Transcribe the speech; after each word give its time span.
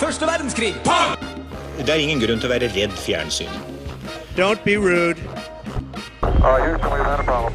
Første 0.00 0.26
verdenskrig! 0.26 0.74
Det 1.80 1.88
er 1.88 2.00
ingen 2.00 2.20
grunn 2.20 2.40
til 2.40 2.48
å 2.48 2.52
være 2.52 2.68
redd 2.74 2.92
fjernsyn. 2.96 3.50
Don't 4.36 4.62
be 4.64 4.76
rude. 4.76 5.18
Uh. 6.22 7.50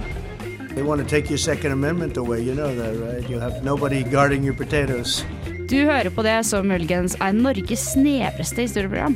They 0.76 0.84
want 0.84 1.02
to 1.02 1.08
take 1.08 1.30
your 1.30 1.38
Second 1.38 1.72
Amendment 1.72 2.18
away. 2.18 2.42
You 2.42 2.54
know 2.54 2.76
that, 2.76 2.94
right? 3.00 3.30
You 3.30 3.40
have 3.40 3.64
nobody 3.64 4.04
guarding 4.04 4.44
your 4.44 4.54
potatoes. 4.54 5.24
Du 5.70 5.78
hører 5.86 6.10
på 6.10 6.22
det 6.22 6.46
som 6.46 6.68
muligens 6.68 7.16
er 7.22 7.32
Norges 7.34 7.80
snevreste 7.94 8.62
historieprogram. 8.62 9.16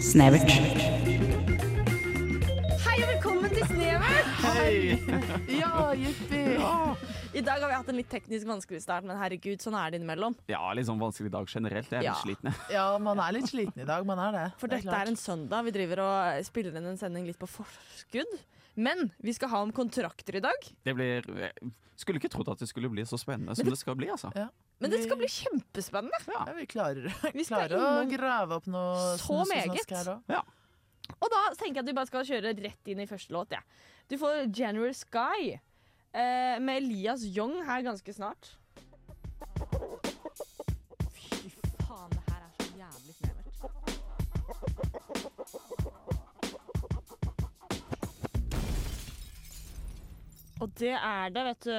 Snevert. 0.00 0.50
Hei 2.86 2.96
og 3.02 3.08
velkommen 3.12 3.50
til 3.54 3.66
Snevert! 3.70 4.32
Hei! 4.42 4.98
Ja, 5.60 5.92
jippi! 5.94 6.42
I 7.34 7.40
dag 7.42 7.58
har 7.60 7.66
vi 7.68 7.74
hatt 7.74 7.88
en 7.90 7.96
litt 7.98 8.08
teknisk 8.12 8.46
vanskelig 8.46 8.78
start, 8.84 9.02
men 9.08 9.18
herregud, 9.18 9.58
sånn 9.62 9.74
er 9.74 9.90
det 9.90 9.98
innimellom. 9.98 10.36
Ja, 10.46 10.60
litt 10.76 10.86
sånn 10.86 11.00
vanskelig 11.00 11.32
dag 11.34 11.48
generelt. 11.50 11.90
Jeg 11.90 11.98
er 11.98 12.04
Ja. 12.06 12.12
litt 12.14 12.22
sliten. 12.38 12.52
jeg. 12.52 12.74
Ja, 12.76 12.98
man 13.02 13.18
er 13.18 13.32
litt 13.32 13.48
sliten 13.50 13.80
i 13.82 13.84
dag, 13.84 14.06
man 14.06 14.18
er 14.22 14.30
det. 14.32 14.52
For 14.60 14.68
Det 14.68 14.82
dette 14.82 14.88
klart. 14.92 15.02
er 15.02 15.08
en 15.10 15.16
søndag. 15.16 15.64
Vi 15.64 15.70
driver 15.72 15.98
og 16.04 16.44
spiller 16.46 16.76
inn 16.76 16.86
en 16.86 16.96
sending 16.96 17.26
litt 17.26 17.38
på 17.38 17.48
forskudd. 17.50 18.38
Men 18.76 19.10
vi 19.20 19.32
skal 19.32 19.48
ha 19.48 19.62
om 19.62 19.72
kontrakter 19.72 20.36
i 20.36 20.40
dag. 20.40 20.54
Det 20.84 20.94
blir 20.94 21.50
Skulle 21.96 22.18
ikke 22.18 22.28
trodd 22.30 22.48
at 22.50 22.58
det 22.58 22.66
skulle 22.68 22.88
bli 22.90 23.02
så 23.02 23.14
spennende 23.18 23.54
som 23.54 23.64
det- 23.64 23.70
det 23.70 23.78
skal 23.78 23.94
bli, 23.94 24.08
altså. 24.08 24.32
Ja. 24.34 24.48
Men 24.80 24.90
det 24.90 25.04
skal 25.04 25.16
bli 25.16 25.26
kjempespennende. 25.26 26.10
Ja, 26.26 26.52
vi 26.52 26.66
klarer, 26.66 27.06
Vi 27.32 27.44
klarer 27.44 27.70
å 27.78 28.02
innom 28.02 28.10
grave 28.18 28.50
opp 28.50 28.66
noe 28.66 29.16
så 29.16 29.44
meget. 29.46 29.70
også. 29.70 30.20
Og 31.22 31.30
da 31.30 31.54
tenker 31.54 31.76
jeg 31.76 31.78
at 31.78 31.86
vi 31.86 31.92
bare 31.92 32.06
skal 32.06 32.24
kjøre 32.24 32.60
rett 32.62 32.84
inn 32.88 32.98
i 32.98 33.06
første 33.06 33.30
låt. 33.30 33.50
Ja. 33.52 33.60
Du 34.08 34.16
får 34.18 34.52
January 34.52 34.92
Sky 34.92 35.60
eh, 36.14 36.58
med 36.62 36.76
Elias 36.82 37.24
Young 37.36 37.56
her 37.66 37.82
ganske 37.86 38.14
snart. 38.14 38.54
Fy 41.14 41.50
faen, 41.84 42.10
det 42.14 42.24
her 42.30 42.40
er 42.40 42.52
så 42.58 42.70
jævlig 42.78 43.14
snevert. 43.18 44.64
Og 50.62 50.70
det 50.78 50.92
er 50.94 51.32
det, 51.34 51.44
vet 51.50 51.66
du. 51.66 51.74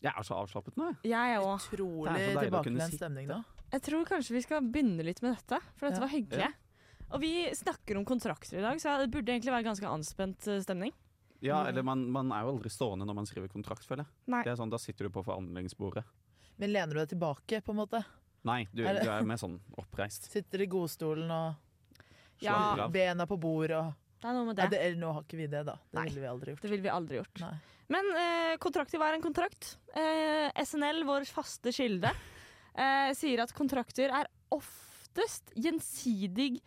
Jeg 0.00 0.12
er 0.16 0.24
så 0.24 0.38
avslappet 0.40 0.78
nå, 0.80 0.92
jeg. 1.04 1.10
Jeg 1.12 1.40
òg. 1.42 1.66
Utrolig 1.74 2.28
tilbakelent 2.38 2.94
stemning 2.96 3.26
nå. 3.28 3.40
Jeg 3.70 3.84
tror 3.86 4.06
kanskje 4.08 4.34
vi 4.38 4.42
skal 4.42 4.64
begynne 4.72 5.04
litt 5.06 5.20
med 5.22 5.36
dette, 5.36 5.58
for 5.78 5.86
dette 5.90 6.00
Ja. 6.00 6.06
var 6.06 6.12
hyggelig. 6.14 6.48
Og 7.10 7.20
vi 7.20 7.32
snakker 7.54 7.98
om 7.98 8.04
kontrakter 8.06 8.58
i 8.58 8.62
dag, 8.62 8.80
så 8.80 8.96
det 8.98 9.10
burde 9.10 9.32
egentlig 9.34 9.52
være 9.52 9.66
ganske 9.66 9.86
anspent 9.86 10.46
eh, 10.48 10.60
stemning. 10.62 10.92
Ja, 11.40 11.62
eller 11.68 11.82
man, 11.86 12.02
man 12.12 12.32
er 12.36 12.44
jo 12.44 12.54
aldri 12.54 12.68
stående 12.72 13.06
når 13.08 13.16
man 13.16 13.26
skriver 13.28 13.48
kontrakt, 13.52 13.84
føler 13.88 14.04
jeg. 14.04 14.12
Nei. 14.34 14.42
Det 14.44 14.52
er 14.52 14.58
sånn, 14.60 14.70
Da 14.72 14.78
sitter 14.80 15.08
du 15.08 15.14
på 15.14 15.22
forhandlingsbordet. 15.24 16.04
Men 16.60 16.72
lener 16.74 16.92
du 16.92 17.00
deg 17.00 17.08
tilbake, 17.14 17.62
på 17.64 17.72
en 17.72 17.78
måte? 17.80 18.02
Nei, 18.44 18.66
du, 18.72 18.82
Er 18.88 19.00
du 19.00 19.08
er 19.12 19.24
mer 19.28 19.40
sånn 19.40 19.58
oppreist. 19.80 20.28
Sitter 20.34 20.62
i 20.64 20.68
godstolen 20.72 21.30
og 21.32 21.54
Ja. 22.44 22.54
Av. 22.84 22.90
bena 22.92 23.26
på 23.28 23.36
bordet 23.40 23.76
og 23.76 23.92
Det 24.20 24.28
er 24.28 24.36
noe 24.36 24.46
med 24.50 24.56
det. 24.56 24.68
det. 24.68 24.70
det, 24.76 24.80
eller, 24.86 25.00
Nå 25.00 25.12
har 25.16 25.22
ikke 25.24 25.36
vi 25.40 25.46
det, 25.52 25.64
da. 25.68 25.74
Det 25.80 25.96
Nei. 25.98 26.04
ville 26.08 26.20
vi 26.20 26.30
aldri 26.30 26.52
gjort. 26.54 26.62
Det 26.62 26.70
ville 26.74 26.84
vi 26.84 26.92
aldri 26.92 27.16
gjort. 27.20 27.40
Nei. 27.40 27.54
Men 27.90 28.10
eh, 28.20 28.56
kontrakter, 28.62 29.00
hva 29.00 29.08
er 29.10 29.16
en 29.18 29.24
kontrakt? 29.24 29.72
Eh, 29.96 30.50
SNL, 30.64 31.02
vår 31.08 31.24
faste 31.28 31.72
kilde, 31.74 32.12
eh, 32.76 33.10
sier 33.18 33.40
at 33.42 33.52
kontrakter 33.56 34.12
er 34.20 34.28
oftest 34.52 35.50
gjensidig 35.56 36.60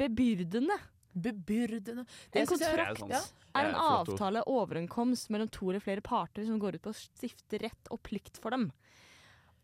bebyrdende. 0.00 0.76
Bebyrdende. 1.14 2.00
En 2.00 2.06
Det 2.32 2.48
jeg- 2.48 2.48
Det 2.48 2.62
er 2.78 2.94
sånn 2.94 3.08
Ja. 3.10 3.20
Er 3.54 3.68
en 3.68 3.74
avtale 3.74 4.42
overenkomst 4.46 5.30
mellom 5.30 5.48
to 5.50 5.70
eller 5.70 5.80
flere 5.80 6.00
parter 6.02 6.44
som 6.44 6.58
går 6.58 6.74
ut 6.74 6.82
på 6.82 6.90
å 6.90 6.94
stifte 6.94 7.60
rett 7.62 7.88
og 7.90 8.02
plikt 8.02 8.38
for 8.40 8.50
dem. 8.50 8.72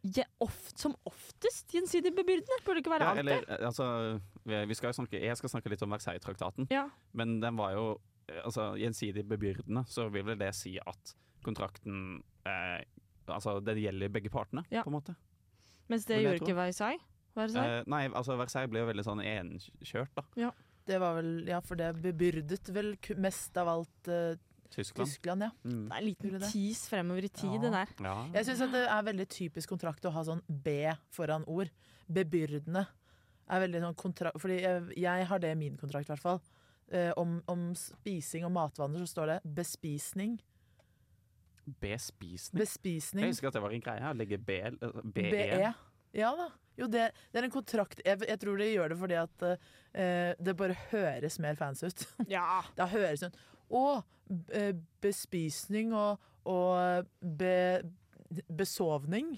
Ja, 0.02 0.24
oft, 0.40 0.78
som 0.78 0.94
oftest 1.06 1.68
gjensidig 1.74 2.14
bebyrdende, 2.16 2.56
burde 2.64 2.76
det 2.80 2.84
ikke 2.86 2.98
være 2.98 3.00
Ja, 3.00 3.10
alltid. 3.10 3.18
eller, 3.20 3.44
eh, 3.48 3.66
altså, 3.66 4.74
skal 4.74 4.92
snakke, 4.94 5.20
jeg 5.20 5.36
skal 5.36 5.48
snakke 5.50 5.68
litt 5.68 5.82
om 5.82 5.90
Versailles-traktaten, 5.90 6.66
Ja. 6.70 6.88
men 7.12 7.40
den 7.40 7.56
var 7.56 7.72
jo 7.72 8.00
eh, 8.28 8.40
altså, 8.44 8.78
gjensidig 8.78 9.26
bebyrdende, 9.28 9.84
så 9.88 10.10
vil 10.10 10.22
vel 10.22 10.38
det 10.38 10.54
si 10.54 10.78
at 10.78 11.14
kontrakten 11.44 12.22
eh, 12.46 12.84
Altså, 13.28 13.62
den 13.62 13.76
gjelder 13.76 14.08
begge 14.08 14.28
partene, 14.30 14.64
Ja. 14.72 14.82
på 14.82 14.86
en 14.88 14.92
måte. 15.00 15.14
Mens 15.88 16.04
det 16.04 16.20
gjorde 16.24 16.40
ikke 16.40 16.54
Versailles. 16.56 17.00
Versailles? 17.36 17.80
Eh, 17.80 17.84
nei, 17.86 18.08
altså 18.08 18.36
Versailles 18.36 18.68
ble 18.70 18.80
jo 18.80 18.86
veldig 18.86 19.04
sånn 19.04 19.22
enkjørt, 19.22 20.08
da. 20.16 20.22
Det 20.90 20.98
var 21.02 21.16
vel 21.20 21.32
Ja, 21.48 21.60
for 21.64 21.78
det 21.78 21.92
bebyrdet 22.02 22.70
vel 22.74 22.94
mest 23.22 23.56
av 23.60 23.70
alt 23.70 24.10
uh, 24.10 24.34
Tyskland. 24.70 25.08
Tyskland, 25.08 25.42
ja. 25.42 25.50
Mm. 25.64 25.88
det 25.88 25.96
er 25.96 25.98
en 25.98 26.06
liten 26.06 26.44
tis 26.52 26.84
fremover 26.90 27.26
i 27.26 27.28
tid, 27.32 27.56
Ja. 27.56 27.60
det 27.64 27.70
der. 27.74 27.94
Ja. 28.06 28.16
Jeg 28.38 28.46
syns 28.46 28.70
det 28.70 28.84
er 28.86 29.02
veldig 29.08 29.26
typisk 29.32 29.72
kontrakt 29.72 30.06
å 30.06 30.12
ha 30.14 30.22
sånn 30.26 30.42
B 30.46 30.92
foran 31.10 31.46
ord. 31.50 31.72
Bebyrdende. 32.06 32.84
Er 33.50 33.64
veldig 33.64 33.80
sånn 33.82 33.96
kontrakt 33.98 34.38
Fordi 34.38 34.60
jeg, 34.62 34.84
jeg 35.02 35.26
har 35.26 35.42
det 35.42 35.50
i 35.56 35.58
min 35.58 35.76
kontrakt, 35.78 36.06
i 36.06 36.12
hvert 36.12 36.22
fall. 36.22 36.40
Eh, 36.90 37.10
om, 37.18 37.40
om 37.50 37.68
spising 37.78 38.46
og 38.46 38.54
matvaner 38.54 39.02
så 39.02 39.10
står 39.10 39.26
det 39.34 39.38
bespisning. 39.58 40.38
Bespisning. 41.80 42.58
Bespisning. 42.62 43.24
Jeg 43.26 43.34
husker 43.34 43.50
at 43.50 43.58
det 43.58 43.62
var 43.62 43.74
en 43.74 43.84
greie. 43.84 44.06
Å 44.10 44.16
legge 44.16 44.38
B, 44.38 44.56
eh, 44.70 45.02
BE. 45.04 45.30
BE. 45.34 45.74
Ja 46.18 46.32
da. 46.38 46.48
Jo, 46.78 46.88
det, 46.90 47.10
det 47.32 47.40
er 47.40 47.46
en 47.48 47.52
kontrakt 47.52 48.00
jeg, 48.04 48.20
jeg 48.28 48.40
tror 48.40 48.60
de 48.60 48.70
gjør 48.70 48.92
det 48.92 48.98
fordi 49.00 49.18
at 49.20 49.44
uh, 49.46 50.32
det 50.38 50.56
bare 50.56 50.78
høres 50.90 51.40
mer 51.42 51.58
fancy 51.58 51.90
ut. 51.90 52.06
Ja. 52.36 52.62
Det 52.76 52.90
høres 52.94 53.26
ut. 53.26 53.38
Og 53.70 54.02
eh, 54.50 54.72
bespisning 55.02 55.92
og, 55.94 56.18
og 56.48 57.06
be, 57.20 57.82
besovning 58.48 59.36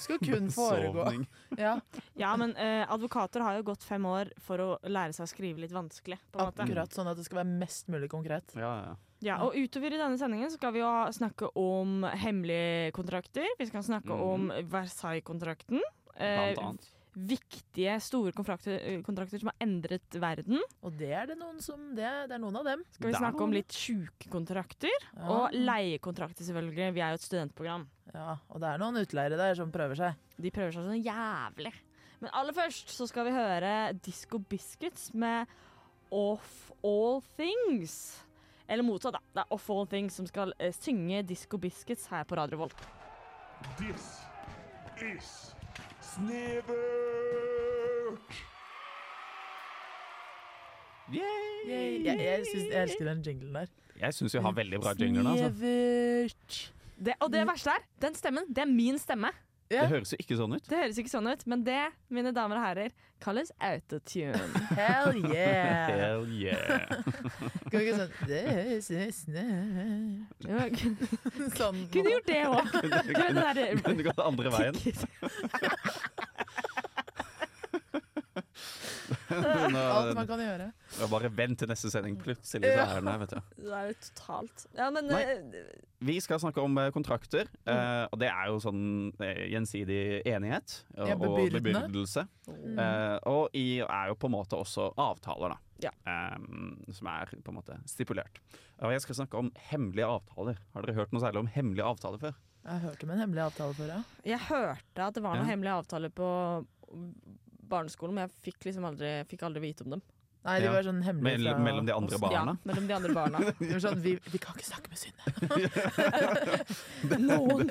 skal 0.00 0.20
kun 0.22 0.50
foregå. 0.56 1.04
Ja, 1.64 1.78
Ja, 2.14 2.36
men 2.36 2.54
uh, 2.56 2.84
advokater 2.92 3.44
har 3.44 3.58
jo 3.58 3.66
gått 3.72 3.84
fem 3.84 4.06
år 4.08 4.32
for 4.42 4.62
å 4.62 4.68
lære 4.88 5.16
seg 5.16 5.26
å 5.26 5.30
skrive 5.30 5.64
litt 5.64 5.74
vanskelig. 5.74 6.18
på 6.32 6.40
en 6.40 6.50
måte. 6.50 6.64
akkurat 6.64 6.96
sånn 6.96 7.10
at 7.12 7.18
det 7.18 7.26
skal 7.28 7.42
være 7.42 7.58
mest 7.64 7.92
mulig 7.92 8.10
konkret. 8.12 8.56
Ja, 8.56 8.72
ja. 8.86 8.94
Ja, 9.24 9.38
og 9.40 9.54
utover 9.56 9.94
i 9.94 9.98
denne 9.98 10.18
sendingen 10.20 10.50
skal 10.52 10.74
vi 10.74 10.82
jo 10.82 10.90
snakke 11.16 11.48
om 11.56 12.04
hemmelige 12.20 12.90
kontrakter. 12.96 13.48
Vi 13.56 13.68
skal 13.70 13.84
snakke 13.86 14.12
mm. 14.12 14.24
om 14.26 14.50
Versailles-kontrakten. 14.72 15.80
Eh, 16.16 16.54
Blant 16.54 16.58
annet. 16.64 16.92
viktige, 17.16 17.94
store 18.04 18.32
kontrakter, 18.36 18.76
eh, 18.80 19.00
kontrakter 19.04 19.40
som 19.40 19.48
har 19.52 19.56
endret 19.66 20.18
verden. 20.20 20.60
Og 20.84 20.96
det 20.98 21.10
er 21.16 21.26
det 21.30 21.38
noen 21.40 21.60
som 21.64 21.94
Det 21.96 22.04
er, 22.04 22.26
det 22.28 22.34
er 22.36 22.42
noen 22.42 22.56
av 22.60 22.64
dem. 22.64 22.84
Skal 22.92 23.10
vi 23.10 23.16
snakke 23.16 23.40
om 23.46 23.52
litt 23.52 23.72
sjuke 23.72 24.28
kontrakter. 24.32 24.92
Ja. 25.16 25.26
Og 25.28 25.52
leiekontrakter, 25.52 26.44
selvfølgelig. 26.44 26.92
Vi 26.94 27.00
er 27.00 27.14
jo 27.14 27.20
et 27.20 27.26
studentprogram. 27.28 27.86
Ja, 28.14 28.36
og 28.50 28.60
det 28.60 28.68
er 28.68 28.78
noen 28.78 29.00
utleiere 29.00 29.36
der 29.36 29.54
som 29.58 29.72
prøver 29.72 29.96
seg. 29.96 30.14
De 30.40 30.50
prøver 30.50 30.72
seg 30.72 30.84
sånn 30.84 31.04
jævlig. 31.04 31.72
Men 32.20 32.30
aller 32.32 32.52
først 32.56 32.88
så 32.88 33.06
skal 33.08 33.24
vi 33.26 33.32
høre 33.36 33.92
Disco 34.00 34.38
Biscuits 34.38 35.10
med 35.14 35.46
Off 36.10 36.70
All 36.84 37.20
Things. 37.36 38.22
Eller 38.68 38.82
motsatt, 38.82 39.12
da. 39.12 39.20
Det 39.34 39.42
er 39.44 39.52
Off 39.52 39.68
All 39.70 39.86
Things 39.86 40.14
som 40.16 40.26
skal 40.26 40.52
eh, 40.58 40.72
synge 40.72 41.24
Disco 41.26 41.58
Biscuits 41.58 42.06
her 42.08 42.24
på 42.24 42.36
Radio 42.36 42.58
Volt. 42.58 42.76
This 43.78 44.20
is 45.02 45.55
Snevert! 46.16 46.72
Yay! 51.12 51.20
Jeg, 51.68 52.00
jeg, 52.04 52.18
jeg, 52.18 52.44
synes, 52.50 52.64
jeg 52.72 52.82
elsker 52.82 53.04
den 53.04 53.20
jinglen 53.26 53.54
der. 53.54 53.66
Jeg 54.00 54.14
syns 54.14 54.34
vi 54.34 54.40
har 54.40 54.54
veldig 54.56 54.80
bra 54.80 54.94
jingler. 55.00 55.28
Altså. 55.30 55.50
Snevert. 55.58 56.56
Det, 56.96 57.14
og 57.20 57.32
det 57.32 57.42
verste 57.50 57.74
er, 57.74 57.84
den 58.06 58.16
stemmen, 58.16 58.48
det 58.48 58.64
er 58.64 58.70
min 58.70 58.98
stemme. 58.98 59.28
Ja. 59.66 59.82
Det 59.82 59.88
høres 59.96 60.12
jo 60.14 60.18
ikke 60.22 60.36
sånn 60.38 60.52
ut. 60.54 60.66
Det 60.70 60.78
høres 60.78 60.98
ikke 61.02 61.10
sånn 61.10 61.26
ut, 61.26 61.40
men 61.50 61.62
det, 61.66 61.80
mine 62.14 62.30
damer 62.34 62.60
og 62.60 62.62
herrer, 62.68 62.92
kalles 63.22 63.50
autotune. 63.58 64.38
Hell 64.78 65.16
yeah! 65.32 65.88
Hell 65.90 66.26
yeah. 66.30 66.86
Kan 67.72 67.80
ikke 67.80 67.96
sånn 67.98 68.12
Det 68.28 68.42
høres 68.46 68.90
nesten 68.94 70.28
Sånn. 71.56 71.82
kunne 71.90 72.14
gjort 72.14 72.30
det 72.30 72.42
òg. 72.46 72.70
Kunne 73.88 74.06
gått 74.06 74.22
andre 74.22 74.54
veien. 74.54 74.78
Alt 79.96 80.14
man 80.16 80.26
kan 80.28 80.40
gjøre. 80.42 80.68
ja, 81.00 81.08
bare 81.10 81.30
vent 81.34 81.58
til 81.62 81.68
neste 81.70 81.90
sending. 81.92 82.16
Plutselig 82.20 82.70
så 82.72 82.84
er 82.86 83.00
den 83.00 83.10
her, 83.10 83.18
vet 83.24 83.34
du. 83.34 83.40
Det 83.66 83.72
er 83.74 83.90
jo 83.90 83.96
totalt 84.06 84.66
Ja, 84.78 84.88
men 84.94 85.08
Nei. 85.10 85.20
eh, 85.22 85.66
Vi 86.06 86.16
skal 86.22 86.40
snakke 86.42 86.62
om 86.62 86.78
eh, 86.78 86.90
kontrakter, 86.94 87.48
eh, 87.66 88.04
og 88.12 88.18
det 88.22 88.28
er 88.30 88.50
jo 88.52 88.58
sånn 88.62 88.82
gjensidig 89.20 90.00
enighet 90.28 90.78
og, 90.96 91.08
Ja, 91.08 91.16
og 91.16 91.38
bebyrdelse. 91.56 92.26
Eh, 92.50 93.16
og 93.30 93.56
i 93.56 93.66
er 93.82 94.12
jo 94.12 94.18
på 94.20 94.28
en 94.30 94.36
måte 94.36 94.58
også 94.60 94.90
avtaler, 94.96 95.56
da. 95.56 95.62
Ja. 95.84 95.90
Um, 96.08 96.78
som 96.96 97.08
er 97.12 97.28
på 97.44 97.52
en 97.52 97.58
måte 97.58 97.74
stipulert. 97.84 98.38
Og 98.80 98.94
jeg 98.94 99.02
skal 99.04 99.18
snakke 99.18 99.36
om 99.40 99.50
hemmelige 99.68 100.06
avtaler. 100.08 100.56
Har 100.72 100.86
dere 100.86 100.96
hørt 100.96 101.12
noe 101.12 101.20
særlig 101.20 101.42
om 101.42 101.50
hemmelige 101.52 101.84
avtaler 101.84 102.22
før? 102.22 102.38
Jeg 102.66 102.80
hørte 102.82 103.04
om 103.06 103.10
en 103.14 103.20
hemmelig 103.22 103.42
avtale 103.44 103.76
før, 103.76 103.90
ja. 103.92 103.98
Jeg 104.26 104.40
hørte 104.48 105.04
at 105.04 105.14
det 105.14 105.22
var 105.22 105.36
noen 105.36 105.44
Ja. 105.46 105.50
hemmelige 105.52 105.76
avtaler 105.82 106.10
på 106.16 106.30
barneskolen, 107.68 108.14
men 108.14 108.28
jeg 108.28 108.36
fikk 108.52 108.64
liksom 108.70 108.84
aldri, 108.88 109.10
fikk 109.30 109.42
aldri 109.48 109.60
vite 109.66 109.84
om 109.86 109.90
dem. 109.96 110.02
Nei, 110.46 110.60
de 110.62 110.66
Ja. 110.68 110.72
var 110.76 110.82
sånn 110.86 111.00
hemmelige 111.02 111.38
Mell- 111.56 111.62
mellom 111.64 111.86
de 111.88 111.92
andre 111.96 112.18
barna? 112.22 112.52
Ja, 112.54 112.56
mellom 112.70 112.86
de 112.86 112.94
andre 112.94 113.12
barna. 113.16 113.38
De 113.58 113.72
var 113.72 113.80
sånn, 113.82 114.00
vi, 114.04 114.12
vi 114.30 114.38
kan 114.38 114.54
ikke 114.54 114.68
snakke 114.68 114.88
med 114.92 114.98
Synne. 115.02 115.22
no, 117.18 117.40
one, 117.42 117.66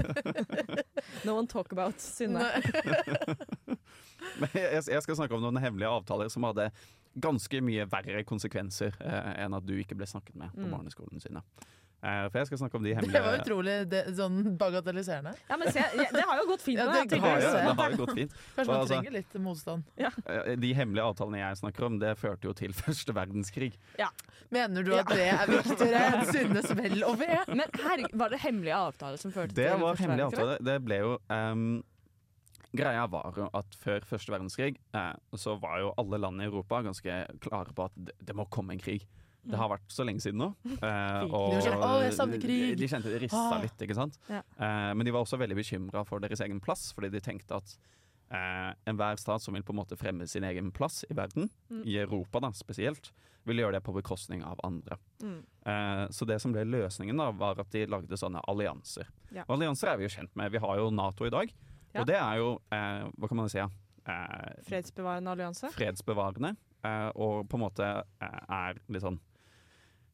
no 1.24 1.36
one 1.38 1.48
talk 1.48 1.72
about 1.72 1.96
Synne. 2.04 2.44
Men 4.40 4.50
jeg, 4.58 4.84
jeg 4.92 5.02
skal 5.06 5.16
snakke 5.20 5.36
om 5.38 5.44
noen 5.46 5.60
hemmelige 5.62 5.88
avtaler 5.92 6.28
som 6.34 6.44
hadde 6.48 6.68
ganske 7.16 7.62
mye 7.64 7.86
verre 7.88 8.26
konsekvenser 8.28 8.96
eh, 9.00 9.32
enn 9.46 9.56
at 9.56 9.64
du 9.64 9.72
ikke 9.80 9.96
ble 9.96 10.08
snakket 10.10 10.36
med 10.36 10.52
på 10.56 10.66
Mm. 10.66 10.72
barneskolen 10.76 11.22
sine. 11.24 11.42
Eh, 12.06 12.26
for 12.30 12.38
jeg 12.38 12.48
skal 12.52 12.60
snakke 12.62 12.78
om 12.78 12.84
de 12.86 12.92
Det 13.02 13.22
var 13.26 13.40
utrolig 13.40 13.76
det, 13.90 14.02
sånn 14.14 14.36
bagatelliserende. 14.62 15.32
Ja, 15.50 15.58
men 15.58 15.72
se, 15.74 15.82
det 15.98 16.22
har 16.22 16.38
jo 16.38 16.46
gått 16.52 16.62
fint 16.62 16.78
Ja, 16.78 16.86
det 16.92 17.08
det 17.10 17.20
har, 17.24 17.40
jo, 17.42 17.54
det 17.56 17.76
har 17.80 17.96
jo 17.96 17.98
gått 18.04 18.14
fint. 18.20 18.36
Kanskje 18.56 18.68
man 18.70 18.76
Altså- 18.82 18.94
trenger 18.94 19.16
litt 19.16 19.34
motstand. 19.42 19.84
Ja. 19.98 20.12
De 20.62 20.74
hemmelige 20.78 21.08
avtalene 21.10 21.40
jeg 21.42 21.58
snakker 21.64 21.88
om, 21.88 21.98
det 22.04 22.14
førte 22.22 22.46
jo 22.46 22.54
til 22.54 22.76
første 22.84 23.16
verdenskrig. 23.18 23.72
Mener 24.54 24.86
du 24.86 24.94
at 24.94 25.10
det 25.10 25.26
er 25.34 25.50
viktigere 25.50 26.04
enn 26.12 26.30
Synnes 26.30 26.70
vel 26.78 27.02
og 27.10 27.18
ve? 27.24 27.32
Men 27.50 27.66
her, 27.82 28.06
var 28.14 28.30
det 28.30 28.44
hemmelige 28.46 28.78
avtaler 28.78 29.18
som 29.18 29.34
førte 29.34 29.56
Det 29.58 29.66
til 29.72 29.82
var 29.82 29.96
første 29.96 30.06
hemmelig 30.06 30.28
verdenskrig? 30.30 30.46
avtale. 30.46 30.70
Det 30.70 30.78
ble 30.86 31.02
jo 31.02 31.18
um, 31.34 31.84
Greia 32.76 33.06
var 33.08 33.34
jo 33.40 33.46
at 33.56 33.76
før 33.80 34.04
første 34.04 34.34
verdenskrig 34.34 34.74
eh, 34.94 35.14
så 35.40 35.54
var 35.62 35.80
jo 35.80 35.94
alle 35.98 36.18
land 36.20 36.42
i 36.44 36.48
Europa 36.50 36.82
ganske 36.84 37.14
klare 37.40 37.72
på 37.74 37.86
at 37.88 37.94
det, 37.96 38.14
det 38.20 38.36
må 38.36 38.44
komme 38.52 38.76
en 38.76 38.82
krig. 38.84 39.06
Det 39.46 39.58
har 39.60 39.70
vært 39.70 39.90
så 39.94 40.06
lenge 40.08 40.22
siden 40.24 40.40
nå. 40.42 40.48
eh, 40.82 41.24
og 41.30 41.54
De 41.54 42.12
sånn. 42.16 42.32
De, 42.42 42.76
de 42.76 42.88
kjente 42.90 43.12
det 43.14 43.22
rista 43.28 43.44
Ah. 43.56 43.62
litt, 43.62 43.78
ikke 43.86 43.96
sant. 43.98 44.18
Ja. 44.30 44.42
Eh, 44.58 44.94
men 44.98 45.06
de 45.06 45.12
var 45.14 45.22
også 45.26 45.38
veldig 45.38 45.56
bekymra 45.60 46.06
for 46.08 46.20
deres 46.24 46.42
egen 46.42 46.60
plass, 46.60 46.92
fordi 46.96 47.12
de 47.14 47.22
tenkte 47.22 47.56
at 47.62 47.76
eh, 48.34 48.72
enhver 48.90 49.20
stat 49.22 49.42
som 49.44 49.54
vil 49.54 49.64
på 49.64 49.72
en 49.76 49.80
måte 49.84 49.98
fremme 50.02 50.26
sin 50.28 50.44
egen 50.44 50.72
plass 50.74 51.04
i 51.10 51.14
verden, 51.14 51.50
Mm. 51.70 51.84
i 51.86 51.98
Europa 52.02 52.40
da 52.42 52.50
spesielt, 52.58 53.12
vil 53.46 53.58
gjøre 53.62 53.74
det 53.78 53.84
på 53.86 53.94
bekostning 53.94 54.42
av 54.44 54.58
andre. 54.66 54.98
Mm. 55.22 55.44
Eh, 55.70 56.08
så 56.10 56.26
det 56.26 56.40
som 56.42 56.52
ble 56.52 56.64
løsningen, 56.66 57.16
da 57.22 57.30
var 57.32 57.60
at 57.62 57.70
de 57.72 57.86
lagde 57.86 58.18
sånne 58.18 58.42
allianser. 58.50 59.06
Ja. 59.32 59.44
Og 59.48 59.60
allianser 59.60 59.92
er 59.94 59.98
vi 60.02 60.08
jo 60.08 60.14
kjent 60.16 60.34
med. 60.36 60.52
Vi 60.52 60.58
har 60.64 60.78
jo 60.82 60.90
Nato 60.90 61.26
i 61.26 61.30
dag. 61.30 61.54
Ja. 61.94 62.02
Og 62.02 62.08
det 62.10 62.16
er 62.18 62.38
jo, 62.42 62.50
eh, 62.74 63.06
hva 63.20 63.28
kan 63.30 63.38
man 63.38 63.50
si, 63.50 63.60
ja, 63.62 63.70
eh, 64.08 64.58
Fredsbevarende 64.66 65.30
allianse? 65.38 65.70
fredsbevarende. 65.78 66.56
Eh, 66.84 67.12
og 67.16 67.48
på 67.50 67.58
en 67.58 67.64
måte 67.70 67.86
er 68.22 68.82
litt 68.90 69.02
sånn 69.06 69.20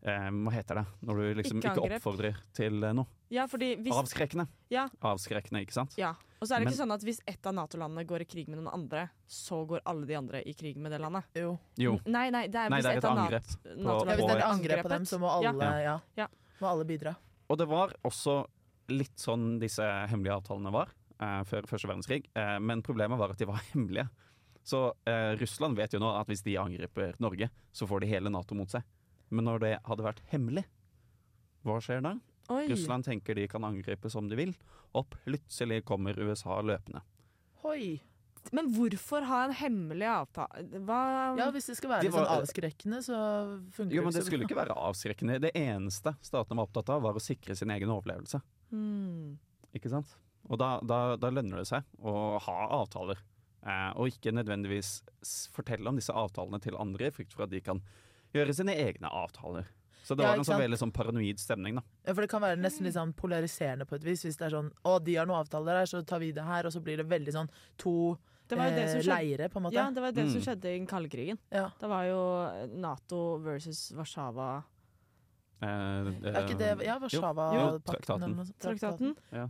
eh, 0.04 0.30
Hva 0.32 0.52
heter 0.54 0.76
det 0.82 0.86
når 1.08 1.16
du 1.22 1.34
liksom 1.42 1.60
Ikke 1.62 1.72
ikke, 1.76 1.96
oppfordrer 1.98 2.38
til 2.58 2.84
eh, 2.84 2.94
noe? 2.98 3.06
Ja, 3.32 3.46
fordi 3.48 3.76
hvis 3.80 3.94
Avskrekkende. 3.96 4.48
Ja. 4.70 4.88
Avskrekkende, 5.02 5.62
ikke 5.66 5.74
sant? 5.78 5.94
Ja, 5.98 6.10
og 6.42 6.48
så 6.48 6.56
er 6.56 6.60
det 6.60 6.66
Men- 6.66 6.74
ikke 6.74 6.82
sånn 6.84 6.94
at 6.94 7.02
hvis 7.08 7.20
ett 7.28 7.46
av 7.48 7.54
Nato-landene 7.56 8.06
går 8.08 8.22
i 8.22 8.26
krig 8.26 8.48
med 8.50 8.60
noen 8.60 8.74
andre, 8.74 9.10
så 9.28 9.62
går 9.68 9.82
alle 9.86 10.06
de 10.10 10.16
andre 10.20 10.42
i 10.44 10.54
krig 10.54 10.78
med 10.78 10.92
det 10.92 11.00
landet. 11.00 11.24
Jo. 11.36 11.58
Jo. 11.78 11.98
Nei, 12.06 12.30
nei, 12.30 12.48
det 12.48 12.56
er 12.66 12.70
Nei, 12.70 12.80
hvis 12.82 12.84
det 12.84 12.92
er 12.92 12.98
et, 12.98 13.04
et 13.04 13.12
angrep. 13.12 13.46
På- 13.64 13.72
Ja, 13.72 14.16
hvis 14.16 14.26
det 14.28 14.36
er 14.36 14.38
et 14.38 14.50
angrep 14.52 14.84
på 14.84 14.90
dem, 14.90 15.04
så 15.06 15.20
må 15.20 15.30
alle, 15.32 15.70
ja. 15.84 16.00
Ja. 16.18 16.28
må 16.62 16.68
alle 16.68 16.86
bidra. 16.86 17.16
Og 17.50 17.58
det 17.58 17.68
var 17.68 17.94
også 18.04 18.46
litt 18.90 19.16
sånn 19.18 19.60
disse 19.60 19.84
hemmelige 20.12 20.36
avtalene 20.42 20.72
var 20.74 20.90
eh, 21.22 21.44
før 21.48 21.64
første 21.70 21.88
verdenskrig. 21.88 22.26
Eh, 22.36 22.60
men 22.60 22.82
problemet 22.84 23.18
var 23.18 23.30
at 23.32 23.38
de 23.38 23.46
var 23.46 23.62
hemmelige. 23.74 24.10
Så 24.64 24.92
eh, 25.08 25.36
Russland 25.40 25.76
vet 25.78 25.94
jo 25.94 26.00
nå 26.00 26.10
at 26.20 26.28
hvis 26.28 26.44
de 26.44 26.58
angriper 26.58 27.16
Norge, 27.20 27.48
så 27.74 27.88
får 27.88 28.02
de 28.04 28.08
hele 28.12 28.30
Nato 28.30 28.54
mot 28.56 28.70
seg. 28.70 28.84
Men 29.32 29.48
når 29.48 29.64
det 29.64 29.72
hadde 29.88 30.06
vært 30.06 30.22
hemmelig, 30.34 30.66
hva 31.66 31.80
skjer 31.84 32.04
da? 32.04 32.18
Oi. 32.52 32.66
Russland 32.72 33.06
tenker 33.08 33.38
de 33.38 33.48
kan 33.48 33.64
angripe 33.64 34.10
som 34.12 34.28
de 34.28 34.38
vil, 34.40 34.54
og 34.98 35.08
plutselig 35.14 35.82
kommer 35.88 36.18
USA 36.20 36.60
løpende. 36.66 37.04
Hoi. 37.64 38.02
Men 38.50 38.72
hvorfor 38.74 39.24
ha 39.30 39.44
en 39.46 39.54
hemmelig 39.54 40.08
avtale? 40.10 40.64
Hva 40.82 41.02
Ja, 41.38 41.52
hvis 41.54 41.70
det 41.70 41.76
skal 41.78 41.92
være 41.94 42.08
De 42.08 42.10
var, 42.10 42.26
sånn 42.26 42.42
avskrekkende, 42.42 43.02
så 43.06 43.18
funker 43.76 43.94
Jo, 43.94 44.02
men 44.02 44.10
det 44.10 44.18
Det 44.18 44.24
ikke 44.24 44.26
så 44.26 44.32
skulle 44.32 44.48
ikke 44.50 44.58
være 44.58 44.78
avskrekkende. 44.90 45.38
Det 45.44 45.52
eneste 45.62 46.16
statene 46.26 46.58
var 46.58 46.68
opptatt 46.68 46.90
av, 46.90 47.04
var 47.06 47.20
å 47.20 47.22
sikre 47.22 47.56
sin 47.56 47.70
egen 47.70 47.94
overlevelse. 47.94 48.42
Hmm. 48.74 49.38
Ikke 49.78 49.94
sant? 49.94 50.10
Og 50.50 50.58
da, 50.58 50.80
da, 50.82 51.16
da 51.22 51.30
lønner 51.30 51.62
det 51.62 51.70
seg 51.70 51.86
å 52.02 52.40
ha 52.42 52.58
avtaler. 52.82 53.22
Eh, 53.62 53.92
og 53.94 54.10
ikke 54.10 54.34
nødvendigvis 54.34 54.96
fortelle 55.54 55.86
om 55.92 56.00
disse 56.00 56.16
avtalene 56.18 56.60
til 56.64 56.80
andre 56.82 57.12
i 57.12 57.14
frykt 57.14 57.38
for 57.38 57.46
at 57.46 57.54
de 57.54 57.62
kan 57.62 57.84
gjøre 58.34 58.54
sine 58.56 58.76
egne 58.76 59.10
avtaler. 59.10 59.66
Så 60.04 60.16
det 60.18 60.24
Ja, 60.24 60.32
var 60.32 60.38
en 60.40 60.44
sånn 60.48 60.60
veldig 60.60 60.78
sånn 60.82 60.92
paranoid 60.92 61.38
stemning, 61.40 61.76
da. 61.76 61.82
Ja, 62.08 62.14
for 62.14 62.22
det 62.26 62.30
kan 62.32 62.42
være 62.42 62.58
nesten 62.58 62.84
litt 62.88 62.96
sånn 62.96 63.14
polariserende 63.14 63.86
på 63.86 63.96
et 63.96 64.04
vis. 64.04 64.24
Hvis 64.26 64.36
det 64.38 64.48
er 64.48 64.56
sånn 64.58 64.72
å, 64.84 64.98
de 65.04 65.16
har 65.16 65.26
noen 65.30 65.46
avtaler 65.46 65.78
her, 65.78 65.86
så 65.86 66.02
tar 66.06 66.20
vi 66.20 66.32
det 66.32 66.44
her. 66.44 66.66
Og 66.66 66.74
så 66.74 66.82
blir 66.82 66.98
det 66.98 67.06
veldig 67.08 67.32
sånn 67.36 67.50
to 67.78 68.18
Det 68.50 68.58
var 68.58 68.72
jo 68.72 68.76
det 68.76 68.88
som 68.90 68.98
eh, 68.98 69.04
skjedde. 69.04 69.38
leire, 69.38 69.50
på 69.50 69.58
en 69.58 69.64
måte. 69.64 69.74
Ja, 69.78 69.90
det 69.92 70.02
var 70.02 70.12
det 70.12 70.26
som 70.32 70.42
Mm. 70.42 70.46
skjedde 70.48 70.66
i 70.66 70.78
den 70.80 70.88
kalde 70.88 71.10
krigen. 71.10 71.38
Ja. 71.52 71.70
Det 71.80 71.88
var 71.88 72.04
jo 72.06 72.68
Nato 72.82 73.38
versus 73.40 73.92
Warszawa. 73.96 74.64
Eh, 75.62 75.68
Er 75.68 76.42
ikke 76.42 76.58
det 76.58 76.70
Ja, 76.86 76.96
Jo, 76.96 77.00
Warszawa-pakten 77.04 77.84
traktaten. 77.86 78.24
eller. 78.24 78.46
Traktaten. 78.60 79.16
Ja, 79.32 79.48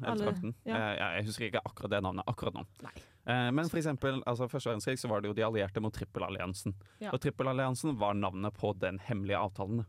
ja. 0.66 0.75
Eh, 0.75 1.16
jeg 1.16 1.25
husker 1.25 1.46
ikke 1.48 1.62
akkurat 1.63 1.92
det 1.92 2.02
navnet 2.04 2.28
akkurat 2.28 2.54
nå. 2.54 2.66
Eh, 2.84 3.52
men 3.52 3.69
for 3.69 3.78
eksempel, 3.78 4.22
altså 4.28 4.50
første 4.50 4.69
verdenskrig 4.69 5.00
så 5.00 5.08
var 5.08 5.22
det 5.22 5.30
jo 5.30 5.34
de 5.34 5.46
allierte 5.46 5.80
mot 5.80 5.94
trippelalliansen. 5.94 6.74
Ja. 7.00 7.12
Og 7.13 7.22
trippelalliansen 7.22 7.98
var 7.98 8.13
navnet 8.13 8.54
på 8.54 8.74
den 8.78 9.00
hemmelige 9.00 9.40
avtalen. 9.40 9.86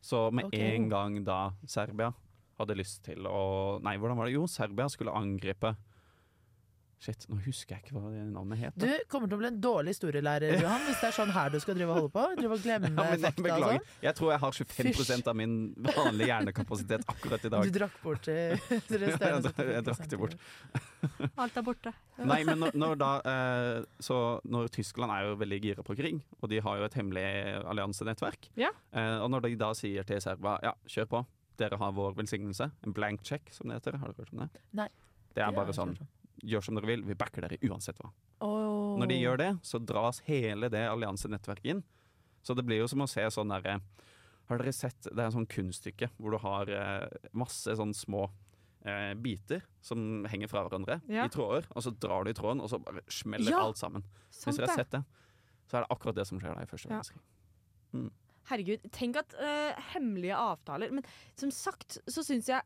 Så 0.00 0.30
med 0.32 0.46
okay. 0.46 0.74
en 0.74 0.88
gang 0.88 1.24
da 1.24 1.52
Serbia 1.66 2.12
hadde 2.58 2.76
lyst 2.78 3.04
til 3.04 3.26
å 3.26 3.78
Nei, 3.82 3.96
hvordan 3.98 4.16
var 4.16 4.26
det? 4.26 4.34
Jo, 4.34 4.46
Serbia 4.46 4.88
skulle 4.88 5.14
angripe 5.14 5.76
Shit, 7.02 7.24
nå 7.26 7.34
husker 7.42 7.74
jeg 7.74 7.82
ikke 7.82 7.96
hva 7.96 8.10
det 8.12 8.20
navnet 8.30 8.60
het. 8.60 8.76
Du 8.78 8.86
kommer 9.10 9.26
til 9.26 9.34
å 9.34 9.38
bli 9.40 9.48
en 9.48 9.56
dårlig 9.58 9.90
historielærer, 9.96 10.52
Johan, 10.62 10.84
hvis 10.86 11.00
det 11.02 11.08
er 11.08 11.14
sånn 11.16 11.32
her 11.34 11.48
du 11.50 11.56
skal 11.58 11.74
drive 11.74 11.90
og 11.90 11.96
holde 11.98 12.10
på. 12.14 12.26
Drive 12.38 12.54
og 12.54 12.62
glemme 12.62 12.90
Ja, 12.92 12.94
men 12.94 13.08
jeg 13.10 13.22
fakta 13.24 13.42
og 13.42 13.46
beklager. 13.48 13.80
sånn. 13.82 13.96
Jeg 14.06 14.14
tror 14.20 14.30
jeg 14.30 14.40
har 14.44 14.54
25 14.58 14.92
Fysj. 15.00 15.10
av 15.32 15.38
min 15.40 15.56
vanlige 15.88 16.28
hjernekapasitet 16.30 17.08
akkurat 17.10 17.48
i 17.48 17.50
dag. 17.56 17.66
Du 17.66 17.74
drakk 17.80 17.96
bort 18.04 18.22
til 18.28 18.38
Jeg 18.38 19.18
ja, 19.18 19.40
jeg 19.72 19.84
drakk 19.90 20.06
det 20.14 20.20
bort. 20.22 20.38
Alt 21.42 21.58
er 21.58 21.66
borte. 21.66 21.94
Nei, 22.22 22.38
men 22.46 22.62
når, 22.62 22.78
når 22.78 22.96
da 23.02 23.10
eh, 23.34 23.90
Så 24.06 24.20
når 24.46 24.70
Tyskland 24.78 25.10
er 25.10 25.26
jo 25.32 25.36
veldig 25.42 25.60
gira 25.66 25.82
på 25.90 25.98
krig, 25.98 26.22
og 26.38 26.52
de 26.54 26.62
har 26.62 26.78
jo 26.78 26.86
et 26.86 27.00
hemmelig 27.02 27.26
alliansenettverk, 27.66 28.46
Ja. 28.62 28.70
eh, 28.94 29.18
og 29.18 29.30
når 29.34 29.48
de 29.48 29.56
da 29.58 29.72
sier 29.74 30.06
til 30.06 30.22
Serba 30.22 30.54
ja, 30.62 30.76
kjør 30.86 31.10
på, 31.16 31.26
dere 31.58 31.82
har 31.82 31.98
vår 31.98 32.14
velsignelse, 32.22 32.70
en 32.86 32.94
blank 32.94 33.26
check 33.26 33.50
som 33.50 33.66
det 33.74 33.80
heter, 33.82 33.98
har 33.98 34.14
dere 34.14 34.22
hørt 34.22 34.36
om 34.38 34.44
det? 34.46 34.62
Nei. 34.78 34.88
Det 35.34 35.42
er 35.42 35.50
bare 35.56 35.74
sånn 35.74 35.96
gjør 36.42 36.64
som 36.66 36.78
dere 36.78 36.90
vil, 36.90 37.04
vi 37.06 37.16
backer 37.18 37.44
dere 37.46 37.58
uansett 37.68 37.98
hva. 38.02 38.10
Oh. 38.42 38.98
Når 39.00 39.10
de 39.12 39.18
gjør 39.20 39.40
det, 39.40 39.50
så 39.66 39.78
dras 39.78 40.20
hele 40.26 40.70
det 40.72 40.82
alliansenettverket 40.90 41.74
inn. 41.74 41.82
Så 42.42 42.56
det 42.58 42.64
blir 42.66 42.82
jo 42.82 42.88
som 42.90 43.04
å 43.04 43.10
se 43.10 43.22
sånn 43.30 43.52
derre 43.54 43.76
Har 44.50 44.58
dere 44.58 44.72
sett 44.74 45.06
Det 45.06 45.14
er 45.14 45.28
en 45.28 45.34
sånn 45.36 45.46
kunststykke 45.46 46.08
hvor 46.16 46.34
du 46.34 46.40
har 46.42 46.72
eh, 46.74 47.28
masse 47.38 47.70
sånn 47.78 47.92
små 47.94 48.24
eh, 48.82 49.12
biter 49.14 49.62
som 49.84 50.24
henger 50.26 50.50
fra 50.50 50.64
hverandre 50.66 50.98
Ja. 51.06 51.28
i 51.28 51.32
tråder, 51.32 51.68
og 51.70 51.86
så 51.86 51.92
drar 51.94 52.26
du 52.26 52.32
i 52.32 52.36
tråden, 52.36 52.60
og 52.64 52.72
så 52.72 52.80
bare 52.82 53.04
smeller 53.06 53.54
Ja, 53.54 53.62
alt 53.68 53.78
sammen. 53.78 54.02
Hvis 54.32 54.58
dere 54.58 54.66
har 54.72 54.82
sett 54.82 54.90
det, 54.96 55.04
så 55.70 55.78
er 55.78 55.86
det 55.86 55.94
akkurat 55.94 56.18
det 56.18 56.26
som 56.26 56.42
skjer 56.42 56.58
da 56.58 56.66
i 56.66 56.70
første 56.72 56.90
Ja. 56.90 57.02
Mm. 57.92 58.10
Herregud, 58.50 58.90
tenk 58.90 59.20
at 59.20 59.34
eh, 59.38 59.78
hemmelige 59.92 60.34
avtaler 60.34 60.90
Men 60.90 61.04
som 61.38 61.50
sagt 61.54 62.00
så 62.10 62.24
syns 62.26 62.48
jeg 62.50 62.62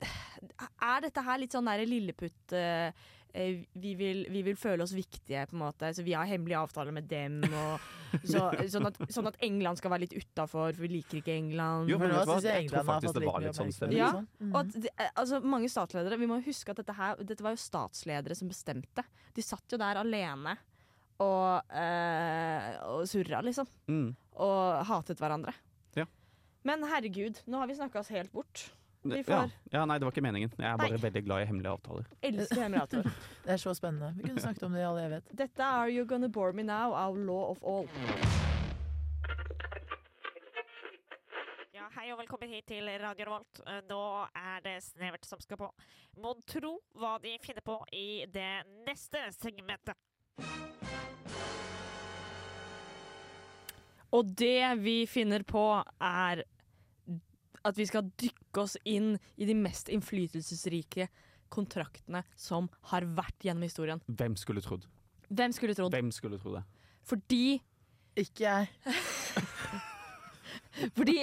Er 0.00 1.02
dette 1.04 1.24
her 1.24 1.40
litt 1.42 1.54
sånn 1.54 1.68
derre 1.68 1.86
lilleputt 1.88 2.54
eh, 2.56 2.92
vi, 3.32 3.94
vil, 3.94 4.24
vi 4.30 4.42
vil 4.42 4.56
føle 4.58 4.82
oss 4.84 4.92
viktige, 4.96 5.44
på 5.46 5.56
en 5.56 5.62
måte. 5.62 5.90
Så 5.94 6.02
vi 6.06 6.14
har 6.16 6.28
hemmelige 6.28 6.58
avtaler 6.58 6.94
med 6.94 7.06
dem. 7.10 7.40
Og 7.46 8.24
så, 8.24 8.48
sånn, 8.72 8.88
at, 8.88 8.98
sånn 9.12 9.30
at 9.30 9.38
England 9.46 9.80
skal 9.80 9.94
være 9.94 10.06
litt 10.06 10.16
utafor, 10.16 10.72
for 10.74 10.82
vi 10.82 10.90
liker 10.96 11.20
ikke 11.20 11.36
England. 11.36 11.90
Jo, 11.92 12.00
men 12.00 12.10
vet 12.10 12.24
du 12.24 12.32
hva? 12.32 12.38
jeg 12.42 12.66
Jeg 12.66 12.72
tror 12.72 12.88
faktisk 12.88 13.18
det 13.18 13.28
var 13.28 13.44
litt 13.44 13.50
litt 13.50 13.60
sånn 13.60 13.76
stemning. 13.76 14.00
Ja, 14.00 14.10
sånn. 14.16 14.50
Og 14.50 14.58
at 14.62 15.12
altså, 15.12 15.40
mange 15.44 15.70
statsledere 15.70 16.18
Vi 16.20 16.30
må 16.30 16.40
huske 16.44 16.74
at 16.74 16.82
dette, 16.82 16.96
her, 16.96 17.22
dette 17.22 17.46
var 17.46 17.54
jo 17.54 17.62
statsledere 17.62 18.38
som 18.38 18.50
bestemte. 18.50 19.06
De 19.36 19.46
satt 19.46 19.76
jo 19.76 19.80
der 19.80 20.02
alene 20.02 20.56
og, 21.20 21.72
eh, 21.76 22.68
og 22.88 23.04
surra, 23.08 23.42
liksom. 23.44 23.68
Mm. 23.92 24.08
Og 24.40 24.84
hatet 24.88 25.20
hverandre. 25.20 25.52
Ja. 25.98 26.06
Men 26.66 26.84
herregud, 26.88 27.42
nå 27.50 27.60
har 27.60 27.68
vi 27.68 27.76
snakka 27.76 28.00
oss 28.00 28.12
helt 28.14 28.32
bort. 28.32 28.70
Vi 29.02 29.16
Ja. 29.16 29.22
får 29.24 29.50
ja, 29.72 29.84
nei, 29.88 29.98
det 29.98 30.04
var 30.04 30.12
ikke 30.12 30.22
meningen. 30.22 30.50
Jeg 30.58 30.66
er 30.72 30.76
bare 30.76 30.90
Nei. 30.90 30.98
veldig 31.00 31.24
glad 31.24 31.42
i 31.42 31.46
hemmelige 31.48 31.72
avtaler. 31.72 32.04
Elsker 32.22 32.60
hemmelige 32.62 32.82
avtaler. 32.82 33.12
Det 33.46 33.52
er 33.54 33.56
så 33.62 33.72
spennende. 33.74 34.10
Vi 34.16 34.22
kunne 34.28 34.40
snakket 34.44 34.62
om 34.66 34.72
det 34.76 34.80
i 34.82 34.84
all 34.84 34.98
evighet. 35.00 35.30
Dette 35.38 35.62
er 35.64 35.88
You 35.94 36.04
Gonna 36.06 36.28
Bore 36.28 36.52
Me 36.52 36.62
Now 36.62 36.92
av 36.92 37.16
Law 37.16 37.50
of 37.54 37.62
All. 37.64 37.88
Ja, 41.72 41.86
hei 41.96 42.10
og 42.12 42.18
velkommen 42.20 42.48
hit 42.52 42.66
til 42.68 42.84
Radio 43.00 43.24
Revolt. 43.30 43.62
Nå 43.88 44.02
er 44.36 44.60
det 44.66 44.76
Snevert 44.84 45.24
som 45.24 45.40
skal 45.40 45.56
på. 45.62 45.70
Mon 46.20 46.40
tro 46.46 46.76
hva 47.00 47.16
de 47.22 47.38
finner 47.40 47.64
på 47.64 47.78
i 47.96 48.26
det 48.28 48.50
neste 48.86 49.24
segmentet. 49.38 49.96
Og 54.12 54.26
det 54.36 54.78
vi 54.82 55.04
finner 55.06 55.44
på, 55.46 55.64
er 56.02 56.42
at 57.66 57.78
vi 57.78 57.86
skal 57.88 58.08
dykke 58.20 58.62
oss 58.62 58.76
inn 58.88 59.14
i 59.36 59.48
de 59.48 59.56
mest 59.56 59.90
innflytelsesrike 59.92 61.08
kontraktene 61.50 62.22
som 62.38 62.68
har 62.92 63.06
vært 63.16 63.46
gjennom 63.46 63.66
historien. 63.66 64.02
Hvem 64.06 64.36
skulle 64.38 64.62
trodd? 64.64 64.86
Hvem 65.30 65.54
skulle 65.54 65.76
trodd? 65.78 65.94
Hvem 65.94 66.10
skulle 66.14 66.40
trodd 66.40 66.60
det? 66.60 66.66
Fordi 67.10 67.44
Ikke 68.18 68.42
jeg. 68.42 68.70
Fordi 70.96 71.14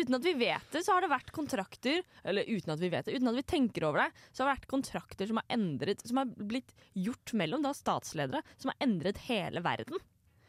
uten 0.00 0.16
at 0.16 0.24
vi 0.24 0.32
vet 0.36 0.72
det, 0.72 0.82
så 0.84 0.94
har 0.94 1.04
det 1.04 1.10
vært 1.12 1.30
kontrakter 1.34 2.00
Eller 2.24 2.48
uten 2.48 2.72
at 2.74 2.80
vi 2.80 2.90
vet 2.92 3.06
det, 3.06 3.16
uten 3.16 3.30
at 3.30 3.36
vi 3.36 3.44
tenker 3.46 3.86
over 3.88 4.04
det, 4.04 4.24
så 4.32 4.42
har 4.42 4.50
det 4.50 4.58
vært 4.58 4.70
kontrakter 4.70 5.28
som 5.30 5.40
har 5.40 5.56
endret 5.56 6.04
Som 6.04 6.20
har 6.20 6.32
blitt 6.32 6.74
gjort 6.92 7.34
mellom 7.36 7.64
da 7.64 7.72
statsledere, 7.76 8.42
som 8.60 8.72
har 8.72 8.80
endret 8.84 9.20
hele 9.28 9.62
verden. 9.64 10.00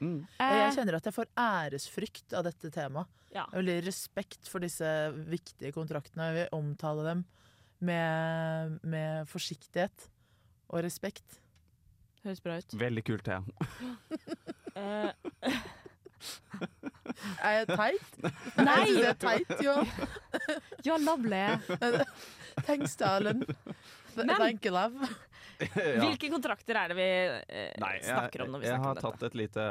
Mm. 0.02 0.18
Eh, 0.44 0.56
jeg 0.60 0.74
kjenner 0.76 0.98
at 0.98 1.06
jeg 1.08 1.16
får 1.16 1.30
æresfrykt 1.40 2.34
av 2.36 2.44
dette 2.50 2.72
temaet. 2.76 3.08
ja. 3.36 3.46
Veldig 3.54 3.78
respekt 3.86 4.48
for 4.52 4.60
disse 4.64 4.88
viktige 5.32 5.72
kontraktene. 5.76 6.30
Jeg 6.32 6.36
vil 6.42 6.58
omtale 6.60 7.06
dem 7.08 7.24
med, 7.86 8.80
med 8.84 9.28
forsiktighet 9.32 10.10
og 10.70 10.84
respekt. 10.84 11.40
Høres 12.26 12.42
bra 12.42 12.58
ut. 12.60 12.74
Veldig 12.82 13.04
kult, 13.08 13.26
tema. 13.26 13.46
Eh, 14.76 15.12
Er 17.46 17.54
jeg 17.62 17.68
teit? 17.70 18.16
Nei! 18.58 18.82
Jeg 18.90 18.96
det 18.98 19.06
er 19.08 19.20
teit, 19.22 19.52
jo. 19.64 19.76
you're 20.84 21.00
lovely. 21.00 21.40
Thanks, 22.68 22.96
darling. 23.00 23.46
Men- 24.18 24.36
Thank 24.36 24.66
you, 24.66 24.72
love. 24.76 25.08
Ja. 25.60 26.02
Hvilke 26.04 26.30
kontrakter 26.34 26.76
er 26.82 26.92
det 26.92 26.98
vi 26.98 27.06
eh, 27.06 27.72
Nei, 27.82 27.94
jeg, 28.00 28.08
snakker 28.10 28.44
om 28.46 28.52
når 28.56 28.64
vi 28.64 28.68
snakker 28.72 28.90
om 28.90 28.96
dette? 28.98 29.06
tatt 29.12 29.24
et, 29.30 29.36
lite, 29.40 29.66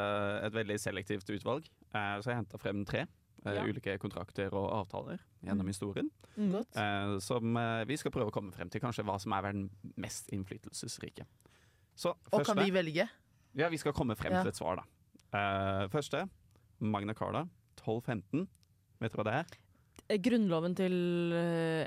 et 0.48 0.54
veldig 0.54 0.76
selektivt 0.80 1.30
utvalg. 1.36 1.66
Eh, 1.92 2.14
så 2.24 2.30
jeg 2.32 2.38
henta 2.40 2.60
frem 2.62 2.84
tre 2.88 3.02
eh, 3.04 3.52
Ja. 3.58 3.64
ulike 3.68 3.98
kontrakter 4.00 4.54
og 4.56 4.70
avtaler 4.80 5.20
gjennom 5.44 5.68
historien. 5.68 6.08
Mm. 6.36 6.54
Eh, 6.62 7.18
som 7.20 7.56
eh, 7.60 7.84
vi 7.90 7.98
skal 8.00 8.14
prøve 8.14 8.32
å 8.32 8.34
komme 8.34 8.52
frem 8.56 8.70
til 8.72 8.80
kanskje 8.80 9.04
hva 9.04 9.18
som 9.20 9.32
er 9.36 9.50
den 9.50 9.66
mest 10.00 10.32
innflytelsesrike. 10.32 11.26
Så 11.94 12.14
Og 12.14 12.40
første 12.40 12.54
kan 12.54 12.64
vi 12.64 12.72
velge? 12.74 13.08
Ja, 13.54 13.68
vi 13.70 13.78
skal 13.78 13.92
komme 13.94 14.16
frem 14.18 14.32
Ja. 14.34 14.40
til 14.42 14.50
et 14.54 14.58
svar, 14.58 14.80
da. 14.80 14.86
Eh, 15.36 15.88
første 15.92 16.24
Magna 16.80 17.14
Carla, 17.14 17.44
1215. 17.78 18.48
Vet 19.00 19.12
du 19.12 19.20
hva 19.20 19.24
det 19.28 19.36
er? 19.42 20.18
Grunnloven 20.24 20.74
til 20.76 20.94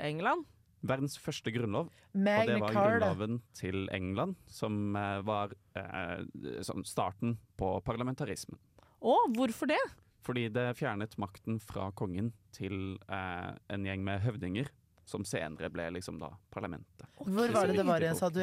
England? 0.02 0.46
Verdens 0.86 1.16
første 1.18 1.50
grunnlov. 1.54 1.88
Og 1.88 2.50
det 2.50 2.58
var 2.60 2.74
Carta. 2.74 2.98
grunnloven 2.98 3.40
til 3.58 3.88
England, 3.94 4.36
som 4.46 4.96
eh, 4.96 5.20
var 5.26 5.54
eh, 5.78 6.22
som 6.66 6.84
starten 6.86 7.38
på 7.58 7.72
parlamentarismen. 7.86 8.60
Å, 8.98 9.16
hvorfor 9.34 9.70
det? 9.70 9.80
Fordi 10.26 10.48
det 10.52 10.66
fjernet 10.76 11.14
makten 11.20 11.58
fra 11.62 11.88
kongen 11.96 12.32
til 12.54 12.98
eh, 13.08 13.50
en 13.72 13.86
gjeng 13.86 14.04
med 14.06 14.22
høvdinger, 14.26 14.70
som 15.08 15.24
senere 15.24 15.70
ble 15.72 15.88
liksom 15.96 16.18
da 16.20 16.34
parlamentet. 16.52 17.08
Hvor 17.16 17.54
var 17.54 17.70
det 17.70 17.78
det 17.78 17.86
var 17.88 18.04
igjen, 18.04 18.18
sa 18.18 18.28
du? 18.28 18.42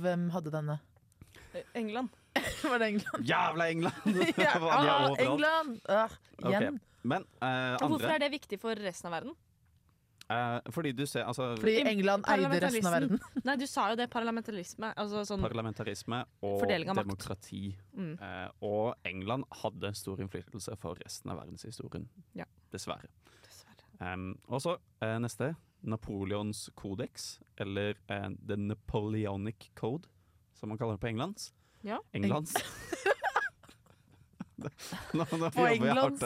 Hvem 0.00 0.30
hadde 0.32 0.54
denne? 0.54 0.78
Eh, 1.52 1.66
England. 1.74 2.08
Var 2.64 2.78
det 2.78 2.86
England? 2.86 3.28
Jævla 3.28 3.68
England! 3.70 3.94
Ja, 4.36 4.54
ah. 4.58 5.14
England! 5.18 5.80
Ah, 5.86 6.10
igjen. 6.48 6.80
Men 7.02 7.22
eh, 7.22 7.76
andre 7.76 7.88
hvorfor 7.92 8.10
er 8.10 8.22
det 8.24 8.30
viktig 8.32 8.58
for 8.62 8.80
resten 8.80 9.10
av 9.10 9.18
verden? 9.20 9.36
Eh, 10.30 10.70
Fordi 10.74 10.92
du 10.96 11.04
ser 11.06 11.26
altså 11.28 11.50
Fordi 11.60 11.82
England 11.90 12.24
eide 12.30 12.60
resten 12.62 12.88
av 12.88 12.96
verden. 12.96 13.20
Nei, 13.48 13.56
du 13.60 13.66
sa 13.70 13.90
jo 13.92 13.98
det. 14.00 14.08
Parlamentarisme. 14.12 14.92
Altså 14.96 15.24
sånn 15.28 15.44
Parlamentarisme 15.44 16.22
og 16.44 16.58
Fordeling 16.62 16.92
av 16.92 16.98
makt. 17.00 17.08
demokrati. 17.08 17.62
Mm. 17.96 18.14
Eh, 18.18 18.48
og 18.66 18.94
England 19.08 19.48
hadde 19.62 19.92
stor 19.98 20.22
innflytelse 20.24 20.76
for 20.80 21.00
resten 21.04 21.34
av 21.34 21.42
verdenshistorien. 21.42 22.08
Ja. 22.38 22.48
Dessverre. 22.74 23.10
Dessverre. 23.44 23.88
Um, 24.00 24.32
og 24.48 24.64
så 24.64 24.78
eh, 25.04 25.18
neste. 25.22 25.54
Napoleons 25.84 26.70
kodeks, 26.80 27.40
eller 27.60 27.98
eh, 28.08 28.30
The 28.48 28.56
Napoleonic 28.56 29.68
Code, 29.76 30.08
som 30.56 30.72
man 30.72 30.80
kaller 30.80 30.96
det 30.96 31.04
på 31.04 31.12
englands. 31.12 31.52
Ja. 31.84 31.98
Englands. 32.16 32.56
nå, 34.58 35.24
nå 35.40 35.48
På 35.54 35.64
jeg 35.66 35.80
hardt 35.82 36.22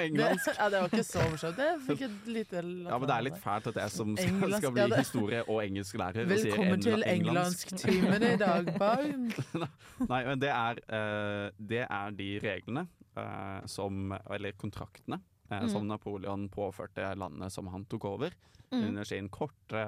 englandsk. 0.00 0.50
Det, 0.52 0.56
ja, 0.60 0.68
det 0.72 0.80
var 0.80 0.88
ikke 0.90 1.04
så 1.06 1.24
morsomt. 1.30 1.58
Jeg 1.60 1.80
fikk 1.86 2.04
et 2.06 2.30
lite 2.32 2.62
Ja, 2.62 2.96
men 2.98 3.06
det 3.10 3.16
er 3.18 3.26
litt 3.28 3.38
fælt 3.42 3.68
at 3.72 3.80
jeg 3.82 3.92
som 3.94 4.16
skal, 4.20 4.56
skal 4.56 4.74
bli 4.76 4.86
ja, 4.86 4.98
historie- 5.02 5.44
og 5.46 5.60
engelsklærer 5.64 6.28
Velkommen 6.30 6.82
til 6.86 7.04
engelsk. 7.06 7.72
engelsktimen 7.76 8.26
i 8.30 8.34
dag, 8.40 8.72
Baum. 8.80 9.28
Nei, 10.12 10.20
men 10.30 10.40
det 10.42 10.52
er, 10.54 10.80
eh, 10.88 11.46
det 11.72 11.82
er 11.86 12.16
de 12.18 12.30
reglene 12.44 12.86
eh, 13.16 13.60
som 13.70 14.12
Eller 14.30 14.56
kontraktene 14.58 15.20
eh, 15.20 15.62
Mm. 15.62 15.68
som 15.70 15.84
Napoleon 15.86 16.48
påførte 16.50 17.04
landet 17.14 17.52
som 17.54 17.68
han 17.70 17.84
tok 17.86 18.04
over 18.16 18.32
Mm. 18.66 18.80
under 18.88 19.04
sin 19.06 19.28
korte 19.30 19.78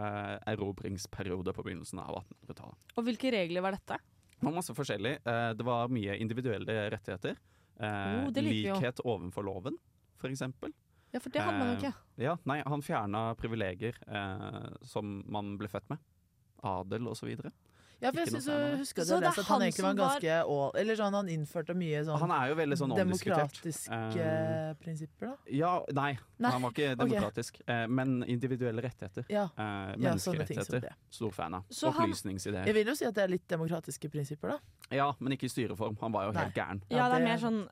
erobringsperiode 0.46 1.50
på 1.56 1.64
begynnelsen 1.66 1.98
av 1.98 2.20
1800-tallet. 2.20 2.76
Og 2.94 3.04
hvilke 3.08 3.32
regler 3.34 3.64
var 3.64 3.74
dette? 3.74 3.96
Det 4.38 4.46
var 4.46 4.54
masse 4.54 4.74
forskjellig. 4.76 5.16
Det 5.58 5.66
var 5.66 5.90
mye 5.90 6.14
individuelle 6.22 6.76
rettigheter. 6.94 7.34
Eh, 7.78 8.24
Oh, 8.26 8.30
likhet 8.74 9.00
overfor 9.04 9.44
loven, 9.46 9.76
eksempel. 10.30 10.72
Ja, 11.12 11.20
for 11.20 11.30
det 11.32 11.40
hadde 11.40 11.58
man 11.58 11.68
jo 11.72 11.76
Eh. 11.86 11.92
Ja, 12.18 12.36
nei, 12.44 12.58
han 12.66 12.82
fjerna 12.84 13.34
privilegier 13.38 13.96
eh, 14.06 14.74
som 14.82 15.22
man 15.30 15.56
ble 15.60 15.68
født 15.68 15.88
med. 15.88 15.98
Adel 16.62 17.06
og 17.08 17.16
så 17.16 17.26
videre. 17.28 17.52
Ja, 18.00 18.10
for 18.12 18.20
jeg 18.20 18.28
synes 18.28 18.46
å 18.46 18.54
særlig. 18.54 18.78
det, 18.78 18.80
at 18.80 19.06
Så 19.08 19.18
det 19.18 19.26
er 19.26 19.42
han 19.42 19.44
han 19.48 19.62
egentlig 19.62 19.82
var 19.82 19.90
som 19.90 19.96
var- 19.98 20.20
ganske 20.20 20.34
all, 20.46 20.70
Eller 20.78 20.94
sånn, 20.96 21.12
han 21.18 21.26
innførte 21.28 21.74
mye 21.74 22.04
sånn 22.06 22.18
Han 22.20 22.30
er 22.30 22.48
jo 22.48 22.54
veldig 22.54 22.76
sånn 22.78 22.94
demokratiske 22.96 23.90
uh, 23.90 24.74
prinsipper, 24.82 25.26
da. 25.26 25.36
Ja, 25.50 25.82
nei, 25.92 26.18
Nei, 26.38 26.50
han 26.50 26.62
var 26.62 26.70
ikke 26.70 26.92
ok. 26.94 26.98
demokratisk. 27.02 27.60
Eh, 27.66 27.86
men 27.88 28.22
individuelle 28.24 28.80
rettigheter. 28.82 29.24
Ja, 29.28 29.48
Eh, 29.58 29.92
som 30.18 30.34
menneskerettigheter. 30.34 30.84
Ja, 30.84 30.94
Stor 31.10 31.30
fan 31.32 31.54
av. 31.54 31.64
Så 31.70 31.90
han- 31.92 32.12
Jeg 32.12 32.74
vil 32.74 32.86
jo 32.86 32.94
si 32.94 33.04
at 33.04 33.14
det 33.14 33.24
er 33.24 33.28
litt 33.28 33.48
demokratiske 33.48 34.08
prinsipper, 34.10 34.48
da. 34.50 34.58
Ja, 34.90 35.12
men 35.18 35.32
ikke 35.32 35.44
i 35.44 35.48
styreform. 35.48 35.98
Han 36.00 36.12
var 36.12 36.26
jo 36.26 36.32
Nei. 36.32 36.44
helt 36.44 36.54
gæren. 36.54 36.80
Ja, 36.90 37.08
det 37.08 37.20
er 37.20 37.24
mer 37.24 37.38
sånn 37.38 37.68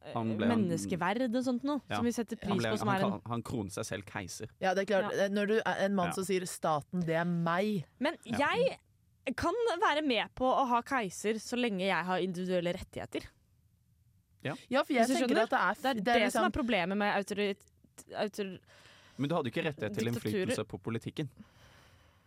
menneskeverd 0.51 1.35
og 1.35 1.45
sånt 1.45 1.63
noe, 1.65 1.81
Ja. 1.89 1.97
som 1.97 2.05
vi 2.05 2.11
setter 2.13 2.37
pris 2.37 2.57
ble, 2.59 2.71
på, 2.73 2.79
som 2.79 2.89
han, 2.89 3.01
er 3.01 3.05
en 3.15 3.21
han 3.27 3.43
kronet 3.43 3.73
seg 3.73 3.85
selv 3.85 4.05
keiser. 4.07 4.49
Ja, 4.61 4.75
det 4.75 4.89
er 4.91 5.01
klart. 5.01 5.13
Ja. 5.17 5.29
Når 5.29 5.47
du 5.47 5.57
er 5.65 5.77
en 5.85 5.95
mann 5.95 6.07
Ja. 6.09 6.13
som 6.13 6.25
sier 6.25 6.41
'staten, 6.47 7.05
det 7.05 7.15
er 7.15 7.25
meg' 7.25 7.85
Men 8.01 8.17
Ja. 8.25 8.39
jeg 8.39 8.79
kan 9.35 9.57
være 9.83 10.05
med 10.07 10.31
på 10.39 10.47
å 10.47 10.67
ha 10.71 10.83
keiser 10.87 11.41
så 11.43 11.59
lenge 11.59 11.83
jeg 11.89 12.09
har 12.09 12.23
individuelle 12.23 12.77
rettigheter. 12.77 13.27
Ja, 14.47 14.55
for 14.85 14.95
jeg 14.95 15.09
tenker 15.09 15.25
skjønner, 15.25 15.43
at 15.43 15.51
det 15.51 15.59
er, 15.59 15.75
Det 15.81 15.91
er 15.91 15.99
det, 15.99 16.13
som 16.15 16.23
liksom, 16.23 16.45
er 16.47 16.55
problemet 16.55 17.01
med 17.01 17.17
autor... 18.23 18.59
Men 19.17 19.31
du 19.31 19.35
hadde 19.35 19.51
ikke 19.51 19.65
rettighet 19.65 19.97
til 19.97 20.11
innflytelse 20.13 20.67
på 20.69 20.79
politikken. 20.79 21.31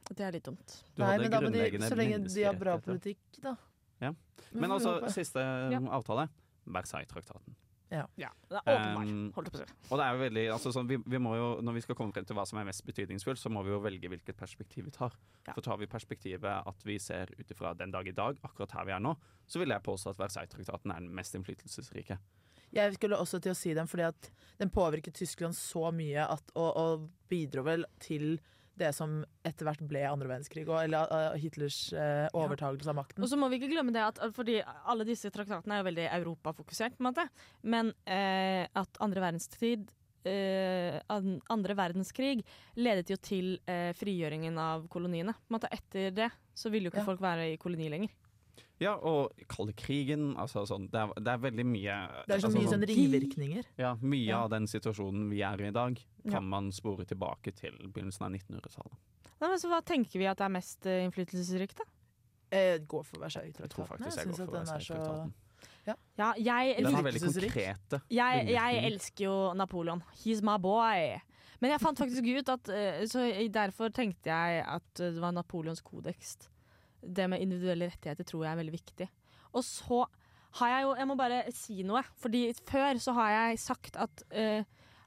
Det 0.10 0.26
er 0.26 0.34
litt 0.34 0.48
dumt. 0.48 0.76
Du 0.98 1.04
Nei, 1.04 1.14
men 1.22 1.32
da 1.32 1.40
må 1.44 1.52
de, 1.54 1.64
så 1.86 1.96
lenge 1.96 2.20
de 2.26 2.44
har 2.44 2.58
bra 2.58 2.76
politikk, 2.82 3.22
da. 3.44 3.54
Ja. 4.02 4.14
Men 4.52 4.74
altså, 4.74 4.98
siste 5.14 5.44
Ja. 5.72 5.80
avtale. 6.00 6.28
Versailles-traktaten. 6.70 7.56
Ja, 7.90 8.06
det 8.50 8.60
er 8.60 8.76
åpenbart. 8.76 9.10
Um, 9.10 9.22
Holdt 9.34 9.50
jeg 9.50 9.54
på 9.54 9.60
å 9.60 9.62
si. 9.64 9.78
Og 9.90 10.00
det 10.00 10.06
er 10.06 10.14
jo 10.14 10.22
veldig, 10.22 10.44
altså 10.54 10.74
sånn, 10.76 10.90
vi, 10.90 11.00
vi 11.10 11.22
må 11.22 11.32
jo, 11.34 11.48
Når 11.66 11.78
vi 11.80 11.82
skal 11.86 11.98
komme 11.98 12.14
frem 12.14 12.28
til 12.30 12.38
hva 12.38 12.46
som 12.46 12.60
er 12.62 12.68
mest 12.68 12.84
betydningsfullt, 12.86 13.42
så 13.42 13.50
må 13.54 13.64
vi 13.66 13.74
jo 13.74 13.80
velge 13.82 14.12
hvilket 14.14 14.38
perspektiv 14.38 14.86
vi 14.90 14.94
tar. 14.94 15.16
Ja. 15.48 15.56
For 15.56 15.66
tar 15.66 15.80
vi 15.82 15.90
perspektivet 15.90 16.70
at 16.70 16.86
vi 16.86 17.00
ser 17.02 17.34
ut 17.34 17.56
ifra 17.56 17.74
den 17.78 17.94
dag 17.96 18.08
i 18.08 18.14
dag, 18.16 18.38
akkurat 18.46 18.78
her 18.78 18.90
vi 18.90 18.94
er 18.98 19.02
nå, 19.02 19.16
så 19.50 19.62
vil 19.62 19.74
jeg 19.74 19.86
påstå 19.86 20.14
at 20.14 20.22
Versailles-traktaten 20.22 20.94
er 20.94 21.02
den 21.02 21.16
mest 21.18 21.38
innflytelsesrike. 21.40 22.20
Jeg 22.76 22.94
skulle 23.00 23.18
også 23.18 23.40
til 23.42 23.56
å 23.56 23.58
si 23.58 23.74
den, 23.74 23.90
fordi 23.90 24.06
at 24.06 24.30
den 24.62 24.70
påvirket 24.70 25.18
Tyskland 25.18 25.58
så 25.58 25.90
mye 25.96 26.28
at, 26.30 26.54
og, 26.54 26.70
og 26.70 27.08
bidro 27.32 27.66
vel 27.66 27.88
til 28.04 28.36
det 28.80 28.94
som 28.96 29.20
etter 29.46 29.68
hvert 29.68 29.84
ble 29.90 30.02
andre 30.08 30.32
verdenskrig, 30.32 30.66
og, 30.70 30.80
eller 30.82 31.12
uh, 31.12 31.38
Hitlers 31.40 31.78
uh, 31.94 32.26
overtagelse 32.38 32.90
av 32.92 32.98
makten. 33.02 33.24
Og 33.24 33.32
så 33.32 33.40
må 33.40 33.52
vi 33.52 33.60
ikke 33.60 33.72
glemme 33.74 33.94
det 33.96 34.04
at 34.06 34.22
fordi 34.36 34.60
alle 34.64 35.08
disse 35.08 35.32
traktatene 35.36 35.78
er 35.78 35.84
jo 35.84 35.90
veldig 35.92 36.10
europafokusert, 36.20 36.98
på 36.98 37.04
en 37.04 37.12
måte. 37.12 37.28
Men 37.62 37.94
uh, 38.08 38.66
at 38.82 39.02
andre 39.04 39.26
verdenskrig 39.30 39.82
Uh, 40.20 41.00
andre 41.48 41.76
verdenskrig 41.80 42.42
ledet 42.76 43.08
jo 43.14 43.16
til 43.24 43.54
uh, 43.72 43.96
frigjøringen 43.96 44.58
av 44.60 44.84
koloniene. 44.92 45.32
Etter 45.72 46.12
det 46.12 46.28
så 46.52 46.68
ville 46.70 46.90
jo 46.90 46.92
ikke 46.92 47.06
Ja. 47.06 47.08
folk 47.08 47.22
være 47.24 47.54
i 47.54 47.58
koloni 47.58 47.88
lenger. 47.88 48.12
Ja, 48.80 48.94
og 48.96 49.34
kalde 49.52 49.74
krigen, 49.76 50.36
altså 50.40 50.64
sånn 50.68 50.86
Det 50.92 51.00
er, 51.02 51.12
det 51.20 51.28
er 51.34 51.42
veldig 51.44 51.66
mye 51.68 51.96
Det 52.28 52.36
er 52.38 52.40
så 52.40 52.48
altså 52.48 52.52
mye 52.56 52.72
sånn 52.72 52.86
ringvirkninger. 52.88 53.66
Ja, 53.78 53.96
mye 54.02 54.26
Ja. 54.30 54.44
av 54.46 54.50
den 54.54 54.68
situasjonen 54.72 55.30
vi 55.30 55.42
er 55.44 55.62
i 55.62 55.68
i 55.68 55.72
dag, 55.76 56.00
kan 56.24 56.32
Ja. 56.34 56.40
man 56.40 56.72
spore 56.72 57.06
tilbake 57.06 57.52
til 57.56 57.76
begynnelsen 57.92 58.22
av 58.26 58.32
1900-tallet. 58.32 58.96
Så 59.60 59.68
Hva 59.70 59.82
tenker 59.84 60.20
vi 60.20 60.26
at 60.28 60.40
er 60.42 60.50
mest 60.50 60.86
eh, 60.86 61.04
innflytelsesrikt, 61.06 61.78
da? 61.78 61.84
Eh, 62.52 62.80
gå 62.80 63.04
for 63.06 63.20
Jeg 63.20 63.32
tror 63.32 63.52
Versailles-traktaten. 63.54 64.06
jeg 64.06 64.16
jeg, 64.16 64.26
går 64.26 64.32
at 64.32 64.38
for 64.38 64.52
den 64.52 64.62
er 64.62 64.66
så 64.66 64.74
Versailles-traktaten. 64.74 65.34
Ja, 66.18 66.34
jeg, 66.38 66.84
Den 66.84 66.94
har 66.94 67.04
veldig 67.04 67.22
konkrete 67.24 68.02
jeg, 68.10 68.48
jeg 68.50 68.84
elsker 68.92 69.24
jo 69.26 69.54
Napoleon. 69.54 70.04
He's 70.24 70.42
my 70.42 70.58
boy. 70.58 71.20
Men 71.62 71.72
jeg 71.72 71.82
fant 71.82 71.98
faktisk 71.98 72.24
ut 72.40 72.50
at 72.50 72.70
eh, 72.70 73.06
Så 73.10 73.26
derfor 73.52 73.90
tenkte 73.92 74.30
jeg 74.32 74.64
at 74.66 75.00
eh, 75.00 75.12
det 75.12 75.20
var 75.24 75.32
Napoleons 75.36 75.82
kodeks. 75.82 76.38
Det 77.02 77.28
med 77.30 77.42
individuelle 77.42 77.90
rettigheter 77.92 78.28
tror 78.28 78.46
jeg 78.46 78.52
er 78.54 78.62
veldig 78.64 78.76
viktig. 78.76 79.10
Og 79.54 79.64
så 79.66 80.06
har 80.60 80.70
jeg 80.74 80.84
jo 80.84 80.96
Jeg 80.98 81.08
må 81.08 81.16
bare 81.18 81.44
si 81.54 81.84
noe. 81.84 82.04
Fordi 82.18 82.54
før 82.68 83.00
så 83.02 83.14
har 83.14 83.30
jeg 83.36 83.60
sagt 83.60 83.98
at, 83.98 84.24
uh, 84.34 84.64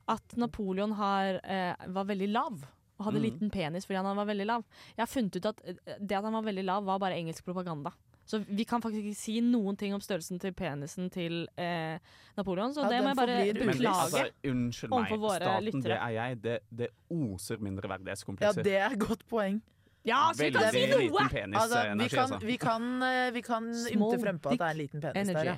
at 0.08 0.36
Napoleon 0.36 0.92
har, 0.98 1.40
uh, 1.42 1.92
var 1.92 2.04
veldig 2.04 2.28
lav. 2.32 2.62
Og 2.98 3.06
hadde 3.08 3.18
Mm. 3.18 3.26
liten 3.26 3.50
penis 3.50 3.86
fordi 3.86 3.96
han 3.98 4.16
var 4.16 4.26
veldig 4.26 4.46
lav. 4.46 4.64
Jeg 4.96 5.02
har 5.02 5.06
funnet 5.10 5.36
ut 5.36 5.46
at 5.46 5.60
eh, 5.64 5.74
det 5.98 6.16
at 6.16 6.24
han 6.24 6.32
var 6.32 6.42
veldig 6.42 6.64
lav, 6.64 6.84
var 6.84 6.98
bare 6.98 7.18
engelsk 7.18 7.44
propaganda. 7.44 7.90
Så 8.24 8.38
vi 8.46 8.64
kan 8.64 8.80
faktisk 8.80 9.02
ikke 9.02 9.18
si 9.18 9.40
noen 9.40 9.76
ting 9.76 9.94
om 9.94 10.00
størrelsen 10.00 10.38
til 10.40 10.52
penisen 10.52 11.10
til 11.10 11.48
eh, 11.58 11.98
Napoleon, 12.36 12.72
så 12.74 12.84
Ja, 12.84 12.92
det 12.92 13.00
må 13.02 13.10
jeg 13.10 13.16
bare 13.16 13.34
forblir 13.34 13.58
Men 13.66 13.72
beklage. 13.74 14.04
altså, 14.04 14.52
unnskyld 14.52 14.90
meg, 14.90 14.98
overfor 14.98 15.18
våre 15.18 15.40
staten, 15.42 15.82
det 15.82 15.96
er 15.96 16.14
jeg. 16.14 16.42
Det, 16.42 16.58
det 16.70 16.88
oser 17.10 17.58
Ja, 17.58 18.52
det 18.52 18.76
er 18.76 18.90
et 18.92 18.98
godt 18.98 19.26
poeng. 19.26 19.60
Ja, 20.02 20.32
så 20.34 20.42
vi 20.42 20.50
kan 20.52 20.68
si 20.70 20.80
Veldig 20.82 20.96
noe! 20.96 21.02
liten 21.06 21.28
penis 21.30 21.60
Altså, 21.60 21.82
vi, 21.82 22.08
kan, 22.08 22.22
altså. 22.22 22.38
vi 22.46 22.56
kan, 22.58 22.88
eh, 23.06 23.30
vi 23.34 23.42
kan 23.46 23.68
ymte 23.92 24.18
frempå 24.24 24.52
at 24.52 24.58
det 24.58 24.66
er 24.66 24.76
en 24.76 24.80
liten 24.80 25.04
penis 25.04 25.28
Energy. 25.28 25.38
der, 25.38 25.52
ja. 25.52 25.56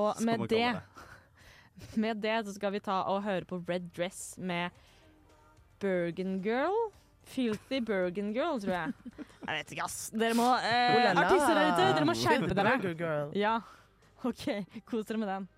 Og 0.00 0.22
med 0.22 0.44
det, 0.50 0.50
det, 0.50 1.96
med 2.04 2.22
det 2.22 2.36
så 2.46 2.54
skal 2.54 2.72
vi 2.76 2.80
ta 2.84 3.00
og 3.10 3.22
høre 3.24 3.44
på 3.48 3.62
Red 3.68 3.90
Dress 3.96 4.34
med 4.38 4.70
Bergen 5.80 6.42
Girl. 6.44 6.76
Filthy 7.30 7.80
Bergen 7.86 8.32
Girl, 8.34 8.60
tror 8.60 8.72
jeg. 8.72 8.92
Jeg 9.50 9.56
vet 9.56 9.72
ikke, 9.72 9.84
ass. 9.88 9.98
Dere 10.14 10.36
må 10.38 10.46
eh. 10.60 11.10
Artister 11.16 11.56
der 11.56 11.72
ute, 11.72 11.86
dere 11.96 12.06
må 12.06 12.14
skjerpe 12.14 12.54
dere. 12.54 12.76
Ja, 13.38 13.56
OK. 14.28 14.44
Kos 14.86 15.08
dere 15.08 15.18
med 15.22 15.30
den. 15.32 15.48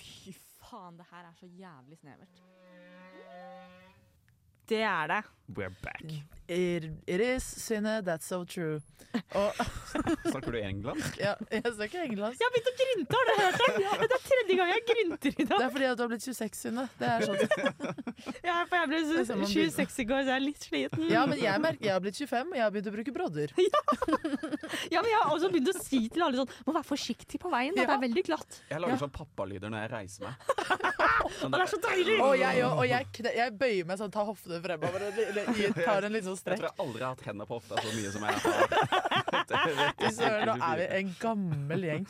Fy 0.00 0.32
faen, 0.64 0.96
det 0.96 1.06
her 1.12 1.28
er 1.28 1.34
så 1.36 1.46
jævlig 1.46 2.00
snevert. 2.00 2.40
Det 4.68 4.82
er 4.82 5.06
det. 5.06 5.22
We're 5.48 5.70
back. 5.82 6.02
It, 6.48 6.84
it 7.06 7.20
is, 7.20 7.42
Synne, 7.44 8.02
that's 8.02 8.26
so 8.26 8.44
true. 8.44 8.80
Og, 9.34 9.52
Snakker 10.30 10.52
du 10.52 10.58
engelsk? 10.58 11.16
ja, 11.18 11.32
jeg 11.50 11.62
snakker 11.74 12.02
engelsk. 12.04 12.40
Jeg 12.40 12.46
har 12.46 12.52
begynt 12.54 12.68
å 12.70 12.74
grynte, 12.80 13.18
har 13.18 13.28
du 13.28 13.32
hørt 13.40 13.60
det? 13.62 14.08
Det 14.10 14.16
er 14.16 14.24
tredje 14.26 14.56
gang 14.58 14.70
jeg 14.72 14.82
grynter 14.90 15.30
i 15.30 15.46
Det 15.46 15.58
er 15.58 15.70
fordi 15.72 15.86
at 15.88 15.98
du 15.98 16.02
har 16.04 16.10
blitt 16.12 16.26
26, 16.26 16.58
Synne. 16.60 16.84
Det 16.98 17.10
er 17.12 17.24
sånn. 17.26 17.38
Ja, 18.46 18.56
for 18.66 18.76
jeg 18.78 18.90
ble 18.90 19.00
Det 19.06 19.16
er 19.22 19.28
sånn 19.28 19.40
man 19.42 19.50
26 19.50 19.98
i 20.02 20.06
går, 20.10 20.20
så 20.26 20.30
jeg 20.32 20.36
er 20.36 20.44
litt 20.44 20.66
sliten. 20.66 21.06
Ja, 21.10 21.22
men 21.30 21.40
jeg 21.42 21.62
merker 21.62 21.86
jeg 21.88 21.94
har 21.94 22.02
blitt 22.04 22.18
25, 22.20 22.52
og 22.52 22.58
jeg 22.58 22.64
har 22.66 22.74
begynt 22.74 22.90
å 22.90 22.94
bruke 22.96 23.16
brodder. 23.16 23.54
Ja, 24.90 25.00
men 25.02 25.08
jeg 25.10 25.18
har 25.18 25.30
også 25.32 25.48
begynt 25.52 25.70
å 25.70 25.74
si 25.78 25.98
til 26.12 26.22
alle 26.24 26.38
sånn 26.40 26.50
Må 26.66 26.72
være 26.74 26.86
forsiktig 26.86 27.38
på 27.42 27.50
veien, 27.52 27.74
da. 27.76 27.84
det 27.86 27.94
er 27.96 28.00
veldig 28.02 28.22
glatt. 28.26 28.58
Jeg 28.70 28.82
lager 28.82 28.98
sånn 29.00 29.12
pappalyder 29.14 29.70
når 29.72 29.84
jeg 29.84 29.92
reiser 29.92 30.26
meg. 30.26 30.34
Sånn 31.40 31.54
det 31.54 31.60
er 31.62 31.70
så 31.70 31.78
deilig! 31.82 32.16
Og 32.22 32.34
jeg, 32.40 32.62
og, 32.66 32.80
og 32.82 32.88
jeg, 32.90 33.08
jeg 33.36 33.54
bøyer 33.60 33.88
meg 33.88 34.00
sånn, 34.00 34.12
tar 34.14 34.26
hoftene 34.28 34.55
fremover 34.64 35.04
og 35.08 35.20
li- 35.20 35.28
li- 35.36 35.72
tar 35.84 36.06
en 36.08 36.12
liten 36.14 36.28
sånn 36.28 36.36
Jeg 36.36 36.42
strekk. 36.42 36.58
tror 36.60 36.68
jeg 36.70 36.86
aldri 36.86 37.02
har 37.06 37.14
hatt 37.14 37.24
hendene 37.28 37.46
på 37.46 37.58
hofta 37.60 37.80
så 37.82 37.94
mye 37.96 38.10
som 38.12 38.26
jeg 38.26 38.34
har. 38.44 39.94
Fy 40.00 40.10
søren, 40.16 40.46
nå 40.50 40.56
er 40.70 40.76
vi 40.82 40.86
en 41.00 41.14
gammel 41.20 41.86
gjeng. 41.90 42.06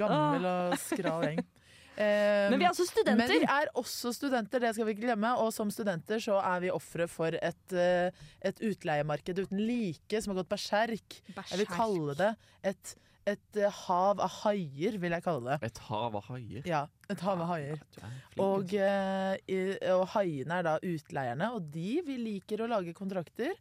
Gammel 0.00 0.46
og 0.50 0.78
skral 0.88 1.26
gjeng. 1.30 1.42
Eh, 2.00 2.46
Men 2.48 2.56
vi 2.62 2.64
er 2.64 2.70
også 2.70 2.84
studenter. 2.88 3.18
Men 3.18 3.28
vi 3.28 3.48
er 3.52 3.68
også 3.76 4.08
studenter, 4.16 4.62
det 4.62 4.70
skal 4.72 4.86
vi 4.88 4.92
ikke 4.94 5.02
glemme. 5.04 5.34
Og 5.42 5.50
som 5.52 5.68
studenter 5.74 6.22
så 6.22 6.38
er 6.40 6.62
vi 6.62 6.70
ofre 6.72 7.04
for 7.12 7.34
et, 7.36 7.74
eh, 7.76 8.08
et 8.40 8.62
utleiemarked 8.64 9.36
uten 9.42 9.60
like 9.60 10.22
som 10.22 10.32
har 10.32 10.38
gått 10.40 10.48
berserk. 10.48 11.18
Jeg 11.50 11.58
vil 11.60 11.68
kalle 11.68 12.14
det 12.16 12.30
et, 12.70 12.94
et 13.28 13.58
eh, 13.60 13.82
hav 13.84 14.22
av 14.22 14.32
haier, 14.40 14.96
vil 15.02 15.12
jeg 15.16 15.24
kalle 15.24 15.52
det. 15.52 15.68
Et 15.70 15.82
hav 15.90 16.16
av 16.16 16.30
haier. 16.30 16.64
Ja, 16.68 16.86
et 17.12 17.20
hav 17.26 17.42
av 17.44 17.52
haier. 17.52 17.82
Er 18.00 18.40
Og, 18.40 18.72
eh, 18.74 19.76
og 19.92 20.06
haiene 20.14 20.60
er 20.60 20.66
da 20.66 20.78
utleierne, 20.80 21.52
og 21.56 21.70
de 21.74 22.00
vi 22.06 22.18
liker 22.20 22.64
å 22.64 22.70
lage 22.70 22.96
kontrakter. 22.96 23.54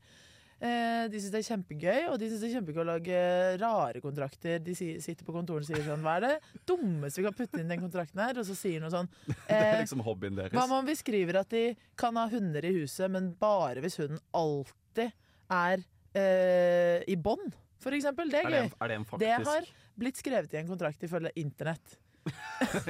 Eh, 0.60 1.06
de 1.08 1.20
syns 1.22 1.32
det 1.32 1.40
er 1.40 1.48
kjempegøy, 1.54 2.00
og 2.12 2.18
de 2.20 2.28
syns 2.28 2.42
det 2.44 2.50
er 2.50 2.56
kjempegøy 2.58 2.82
å 2.84 2.88
lage 2.90 3.20
rare 3.62 4.02
kontrakter. 4.04 4.60
De 4.64 4.74
sitter 4.76 5.24
på 5.24 5.36
kontoret 5.36 5.64
og 5.64 5.70
sier 5.70 5.86
sånn 5.86 6.04
Hva 6.04 6.18
er 6.18 6.26
det 6.26 6.64
dummeste 6.68 7.22
vi 7.22 7.28
kan 7.30 7.38
putte 7.38 7.62
inn 7.62 7.72
den 7.72 7.84
kontrakten 7.84 8.20
her? 8.20 8.42
Og 8.42 8.48
så 8.48 8.58
sier 8.60 8.84
noe 8.84 8.92
sånn 8.92 9.08
Det 9.30 9.56
er 9.56 9.78
eh, 9.78 9.84
liksom 9.86 10.04
hobbyen 10.04 10.36
deres. 10.36 10.58
Hva 10.58 10.66
om 10.76 10.90
vi 10.90 10.98
skriver 11.00 11.40
at 11.44 11.56
de 11.56 11.64
kan 12.00 12.20
ha 12.20 12.28
hunder 12.32 12.68
i 12.68 12.74
huset, 12.82 13.08
men 13.12 13.32
bare 13.40 13.84
hvis 13.86 14.00
hunden 14.02 14.20
alltid 14.36 15.16
er 15.56 15.88
eh, 16.20 17.08
i 17.08 17.16
bånd, 17.16 17.56
for 17.80 17.96
eksempel? 17.98 18.30
Det 18.32 18.42
Er 18.44 18.48
er 18.48 18.52
det, 18.68 18.74
er 18.82 18.88
det 18.92 18.96
en 19.00 19.06
Det 19.20 19.32
har 19.48 19.68
blitt 20.00 20.18
skrevet 20.22 20.54
i 20.54 20.58
en 20.62 20.68
kontrakt 20.68 21.04
ifølge 21.04 21.32
internett. 21.40 21.98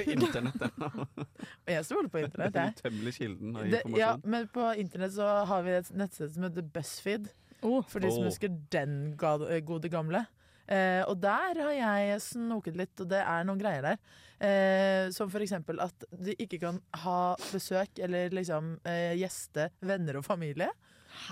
internett? 0.09 0.55
ja. 0.79 0.89
Og 0.89 1.69
jeg 1.75 1.85
stoler 1.85 2.09
på 2.11 2.23
internett, 2.23 2.53
Den 2.55 2.65
jeg. 2.65 2.79
utømmelige 2.79 3.17
kilden 3.19 3.55
av 3.55 3.67
informasjon. 3.67 3.99
ja, 3.99 4.09
men 4.23 4.47
på 4.53 4.65
internett 4.81 5.13
så 5.15 5.29
har 5.49 5.63
vi 5.67 5.75
et 5.77 5.91
nettsted 5.95 6.33
som 6.33 6.47
heter 6.47 6.65
BuzzFeed. 6.75 7.29
Oh. 7.61 7.81
For 7.91 7.99
de 8.03 8.11
som 8.11 8.23
Oh. 8.23 8.29
husker 8.29 8.51
den 8.71 9.15
gode 9.19 9.89
gamle. 9.91 10.25
Eh, 10.69 11.01
og 11.09 11.17
der 11.21 11.57
har 11.57 11.71
jeg 11.73 12.21
snoket 12.21 12.75
litt, 12.77 12.93
og 13.01 13.09
det 13.09 13.19
er 13.25 13.43
noen 13.47 13.57
greier 13.59 13.81
der. 13.81 13.97
Eh, 14.39 15.09
som 15.11 15.29
for 15.33 15.41
eksempel 15.43 15.79
at 15.81 16.05
de 16.13 16.35
ikke 16.39 16.59
kan 16.61 16.77
ha 17.03 17.35
besøk 17.51 17.99
eller 18.05 18.29
liksom 18.29 18.75
eh, 18.85 19.15
gjeste 19.19 19.69
venner 19.81 20.19
og 20.21 20.25
familie. 20.27 20.69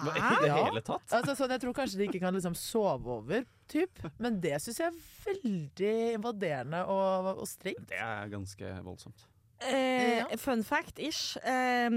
Hva, 0.01 0.11
I 0.15 0.41
det 0.41 0.47
Ja. 0.49 0.57
hele 0.65 0.81
tatt? 0.81 1.05
Altså, 1.13 1.35
sånn, 1.37 1.49
jeg 1.55 1.61
tror 1.61 1.73
kanskje 1.77 1.97
de 2.01 2.07
ikke 2.09 2.19
kan 2.23 2.33
liksom 2.33 2.55
sove 2.57 3.07
over, 3.19 3.45
typ. 3.69 4.03
Men 4.19 4.39
det 4.41 4.57
syns 4.63 4.79
jeg 4.79 4.91
er 4.91 4.99
veldig 5.25 5.95
invaderende 6.17 6.83
og, 6.87 7.33
og 7.41 7.47
strengt. 7.47 7.87
Det 7.89 7.97
er 8.01 8.29
ganske 8.33 8.75
voldsomt. 8.85 9.25
Eh, 9.59 10.19
Ja. 10.19 10.25
Fun 10.37 10.61
fact-ish. 10.61 11.37
Eh, 11.41 11.89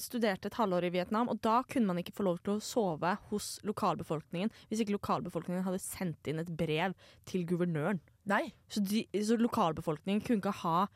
studerte 0.00 0.46
et 0.48 0.54
halvår 0.56 0.86
i 0.88 0.90
Vietnam, 0.94 1.28
og 1.28 1.40
da 1.44 1.58
kunne 1.68 1.86
man 1.90 1.98
ikke 2.00 2.14
få 2.16 2.24
lov 2.24 2.38
til 2.42 2.54
å 2.56 2.62
sove 2.64 3.18
hos 3.28 3.58
lokalbefolkningen 3.62 4.48
hvis 4.70 4.80
ikke 4.80 4.96
lokalbefolkningen 4.96 5.64
hadde 5.66 5.82
sendt 5.84 6.26
inn 6.32 6.38
et 6.40 6.48
brev 6.56 6.94
til 7.28 7.44
guvernøren. 7.44 8.00
Nei. 8.24 8.52
Så, 8.72 8.80
de, 8.80 9.04
så 9.20 9.36
lokalbefolkningen 9.36 10.24
kunne 10.24 10.40
ikke 10.40 10.56
ha 10.62 10.86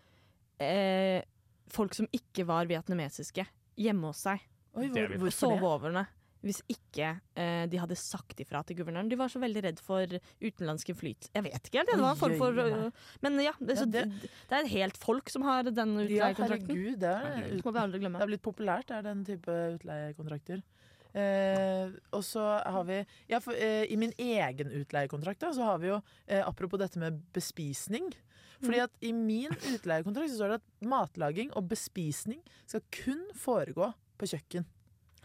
eh, 0.64 1.20
folk 1.68 1.92
som 1.94 2.08
ikke 2.16 2.46
var 2.48 2.64
vietnamesiske, 2.70 3.44
hjemme 3.76 4.08
hos 4.08 4.24
seg. 4.24 4.40
Oi, 4.78 4.88
Det 4.88 5.10
hvor, 5.20 5.30
sove 5.34 5.60
over. 5.66 6.06
Hvis 6.44 6.60
ikke 6.70 7.08
eh, 7.34 7.64
de 7.66 7.80
hadde 7.82 7.96
sagt 7.98 8.38
ifra 8.38 8.60
til 8.66 8.78
guvernøren. 8.78 9.08
De 9.10 9.18
var 9.18 9.30
så 9.32 9.40
veldig 9.42 9.62
redd 9.64 9.80
for 9.82 10.06
utenlandsk 10.38 10.92
innflytelse. 10.92 11.32
Jeg 11.34 11.46
vet 11.48 11.70
ikke 11.70 11.80
helt. 11.80 11.90
Det 11.90 11.98
var 11.98 12.14
en 12.14 12.20
form 12.20 12.36
for 12.38 12.60
øh, 12.62 12.90
Men 13.26 13.40
ja, 13.42 13.52
det, 13.58 13.78
det- 13.90 14.04
det, 14.22 14.52
er 14.52 14.60
et 14.62 14.70
helt 14.76 15.00
folk 15.02 15.30
som 15.34 15.42
har 15.48 15.66
denne 15.66 16.06
Ja, 16.06 16.30
herregud, 16.38 16.96
det 17.02 17.10
er. 17.10 17.48
Det 17.56 17.64
må 17.64 17.74
vi 17.74 17.82
aldri 17.82 17.98
det 18.08 18.14
er 18.22 18.30
blitt 18.30 18.44
populært, 18.44 18.86
det 18.88 18.96
er 19.00 19.02
den 19.08 19.24
type 19.26 19.56
utleiekontrakter. 19.78 20.62
Eh, 21.18 21.90
og 22.12 22.22
så 22.22 22.42
har 22.60 22.84
vi 22.84 22.98
ja, 23.30 23.38
for, 23.40 23.56
eh, 23.56 23.86
I 23.88 23.96
min 23.96 24.12
egen 24.20 24.70
utleiekontrakt 24.76 25.40
da, 25.40 25.52
så 25.56 25.64
har 25.64 25.78
vi 25.82 25.88
jo, 25.88 26.00
eh, 26.28 26.42
apropos 26.44 26.78
dette 26.78 27.00
med 27.00 27.22
bespisning 27.32 28.12
Fordi 28.60 28.80
at 28.82 28.90
I 29.00 29.12
min 29.16 29.54
utleiekontrakt 29.54 30.30
så 30.30 30.36
står 30.36 30.48
det 30.52 30.58
at 30.60 30.88
matlaging 30.90 31.52
og 31.56 31.68
bespisning 31.70 32.40
skal 32.66 32.82
kun 32.90 33.22
foregå 33.38 33.92
på 34.18 34.26
kjøkken. 34.26 34.66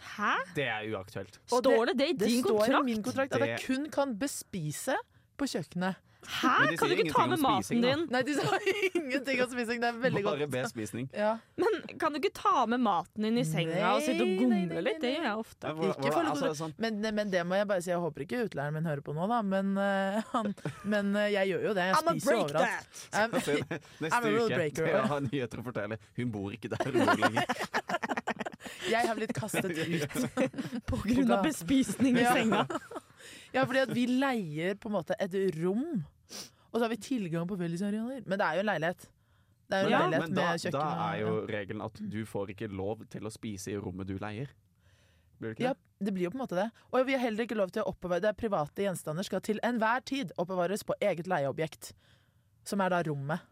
Hæ? 0.03 0.31
Det 0.55 0.67
er 0.67 0.87
uaktuelt. 0.93 1.39
Og 1.51 1.59
Står 1.63 1.85
det 1.91 1.97
det 1.97 2.09
i 2.09 2.13
Det 2.13 2.31
kontrakt? 2.43 2.69
står 2.71 2.79
i 2.79 2.83
min 2.91 3.03
kontrakt 3.03 3.33
at 3.39 3.47
jeg 3.47 3.59
kun 3.67 3.89
kan 3.89 4.17
bespise 4.19 4.95
på 5.37 5.45
kjøkkenet. 5.49 5.95
Hæ? 6.23 6.51
Kan 6.79 6.87
du 6.87 6.93
ikke 6.95 7.11
ta 7.11 7.25
med 7.27 7.39
maten 7.43 7.63
spising, 7.67 7.81
din? 7.83 8.03
Nei, 8.13 8.21
de 8.23 8.33
sa 8.37 8.57
ingenting 8.95 9.41
om 9.43 9.49
spising. 9.51 9.81
Det 9.83 9.87
er 9.89 9.97
veldig 10.05 10.21
Bare 10.23 10.37
godt. 10.45 10.53
bespisning. 10.53 11.09
Ja. 11.11 11.33
Men 11.59 11.81
kan 11.99 12.13
du 12.15 12.19
ikke 12.21 12.31
ta 12.37 12.61
med 12.71 12.79
maten 12.79 13.25
din 13.27 13.41
i 13.41 13.43
senga 13.43 13.89
og 13.97 14.05
sitte 14.05 14.23
og 14.23 14.29
Nei, 14.29 14.37
nei, 14.47 14.61
gomle 14.69 14.83
litt? 14.85 15.01
Det 15.03 15.11
gjør 15.17 15.25
jeg 15.27 15.41
ofte. 15.41 15.73
Hvor- 15.75 15.91
Ikke 15.97 16.13
hvor- 16.13 16.29
altså, 16.31 16.53
sånn, 16.61 16.73
Men, 16.79 17.01
men 17.19 17.29
det 17.33 17.43
må 17.45 17.55
jeg 17.59 17.67
bare 17.67 17.81
si, 17.83 17.91
jeg 17.91 17.99
håper 17.99 18.23
ikke 18.23 18.39
utleieren 18.45 18.73
min 18.77 18.85
hører 18.87 19.01
på 19.03 19.11
nå, 19.17 19.27
da. 19.33 19.41
Men, 19.41 19.75
uh, 19.77 20.21
han, 20.37 20.55
men 20.85 21.11
uh, 21.15 21.27
jeg 21.27 21.51
gjør 21.51 21.67
jo 21.67 21.73
det. 21.73 21.83
Jeg 21.91 21.95
I'm 21.99 22.09
spiser 22.09 22.31
break 22.31 22.43
overalt. 22.45 22.63
that! 22.63 22.87
Jeg- 23.11 23.81
Neste 24.07 24.15
I'm 24.15 24.29
uke 24.31 24.69
skal 24.71 24.87
jeg 24.95 25.07
ha 25.11 25.19
nyheter 25.27 25.59
å 25.59 25.67
fortelle. 25.67 25.99
Hun 26.15 26.31
bor 26.31 26.51
ikke 26.55 26.71
der 26.71 26.87
hun 26.87 27.03
bor 27.03 27.19
lenger. 27.19 28.12
Jeg 28.89 29.07
har 29.07 29.17
blitt 29.17 29.33
kastet 29.35 29.71
ut. 29.77 30.17
På 30.89 30.99
grunn 31.03 31.31
av 31.31 31.43
bespisning 31.45 32.19
i 32.19 32.25
senga. 32.25 32.65
Ja, 33.53 33.63
fordi 33.63 33.83
at 33.83 33.93
vi 33.93 34.05
leier 34.09 34.77
på 34.81 34.89
en 34.89 34.95
måte 34.97 35.15
et 35.21 35.35
rom, 35.59 36.01
og 36.71 36.79
så 36.79 36.85
har 36.85 36.91
vi 36.91 36.97
tilgang 37.05 37.45
på 37.47 37.57
fellesarealer. 37.59 38.23
Men 38.25 38.41
det 38.41 38.47
er 38.47 38.57
jo 38.57 38.63
en 38.63 38.69
leilighet. 38.71 39.05
Det 39.69 39.77
er 39.77 39.85
jo 39.85 39.87
en 39.87 39.93
ja, 39.93 40.01
leilighet 40.01 40.33
da, 40.33 40.41
med 40.41 40.63
kjøkken. 40.63 40.79
da 40.79 41.05
er 41.05 41.19
jo 41.21 41.33
regelen 41.53 41.85
at 41.85 42.01
du 42.15 42.19
får 42.29 42.53
ikke 42.55 42.69
lov 42.73 43.05
til 43.13 43.29
å 43.29 43.31
spise 43.33 43.71
i 43.71 43.77
rommet 43.79 44.09
du 44.09 44.17
leier. 44.17 44.51
Blir 45.37 45.53
det 45.53 45.57
ikke 45.57 45.67
ja, 45.67 45.75
det? 45.77 46.07
det 46.07 46.15
blir 46.15 46.27
jo 46.27 46.33
på 46.33 46.39
en 46.39 46.43
måte 46.43 46.57
det. 46.57 46.67
Og 46.91 47.07
vi 47.07 47.15
har 47.15 47.23
heller 47.23 47.47
ikke 47.47 47.57
lov 47.59 47.71
til 47.75 47.85
å 47.85 47.93
oppbevare 47.93 48.25
det. 48.25 48.33
er 48.33 48.41
Private 48.41 48.85
gjenstander 48.87 49.27
skal 49.27 49.43
til 49.45 49.61
enhver 49.65 50.03
tid 50.09 50.33
oppbevares 50.41 50.85
på 50.87 50.97
eget 51.01 51.29
leieobjekt. 51.29 51.93
Som 52.67 52.83
er 52.83 52.93
da 52.93 53.01
rommet. 53.05 53.45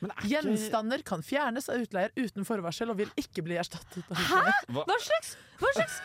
Men 0.00 0.12
er 0.12 0.22
ikke- 0.22 0.30
Gjenstander 0.30 1.02
kan 1.02 1.22
fjernes 1.26 1.68
av 1.68 1.80
utleier 1.82 2.12
uten 2.16 2.44
forvarsel 2.46 2.90
og 2.92 2.96
vil 3.00 3.10
ikke 3.18 3.42
bli 3.42 3.56
erstattet. 3.58 4.04
av 4.10 4.16
Hæ? 4.16 4.42
Hva? 4.70 4.84
Hva 4.86 4.96
slags, 5.02 5.32
hva 5.58 5.72
slags 5.74 5.96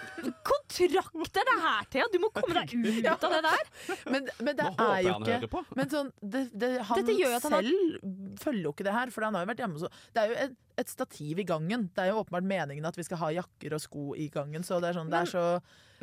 kontrakt 0.48 1.38
er 1.38 1.46
det 1.50 1.58
her, 1.62 1.84
Thea? 1.94 2.08
Du 2.12 2.18
må 2.24 2.32
komme 2.34 2.56
deg 2.58 2.74
ut 2.74 3.24
av 3.24 3.36
det 3.36 3.42
der. 3.46 3.70
Men, 4.10 4.28
men 4.40 4.56
det 4.58 4.66
Nå 4.66 4.74
er 4.88 5.02
jo 5.06 5.14
han 5.14 5.22
ikke 5.22 5.36
hører 5.38 5.52
på. 5.54 5.64
Men 5.78 5.90
sånn, 5.94 6.12
det, 6.22 6.44
det, 6.58 6.72
han 6.90 6.98
Dette 7.04 7.16
gjør 7.20 7.30
jo 7.30 7.38
at 7.38 7.44
han 7.48 7.56
har- 7.60 7.70
selv 7.70 8.42
følger 8.44 8.64
jo 8.64 8.74
ikke 8.74 8.88
det 8.90 8.94
her, 8.98 9.12
for 9.14 9.28
han 9.28 9.34
har 9.38 9.46
jo 9.46 9.52
vært 9.54 9.62
hjemme 9.64 9.80
hos 9.80 9.90
Det 10.14 10.24
er 10.24 10.28
jo 10.32 10.36
et, 10.48 10.56
et 10.84 10.90
stativ 10.90 11.40
i 11.40 11.46
gangen. 11.46 11.90
Det 11.94 12.02
er 12.08 12.10
jo 12.14 12.24
åpenbart 12.24 12.48
meningen 12.50 12.86
at 12.90 12.98
vi 12.98 13.04
skal 13.06 13.18
ha 13.22 13.30
jakker 13.38 13.74
og 13.78 13.82
sko 13.86 14.14
i 14.18 14.30
gangen, 14.34 14.64
så 14.66 14.82
det 14.82 14.90
er 14.90 15.00
sånn, 15.00 15.10
det 15.14 15.22
er 15.22 15.30
så 15.30 15.46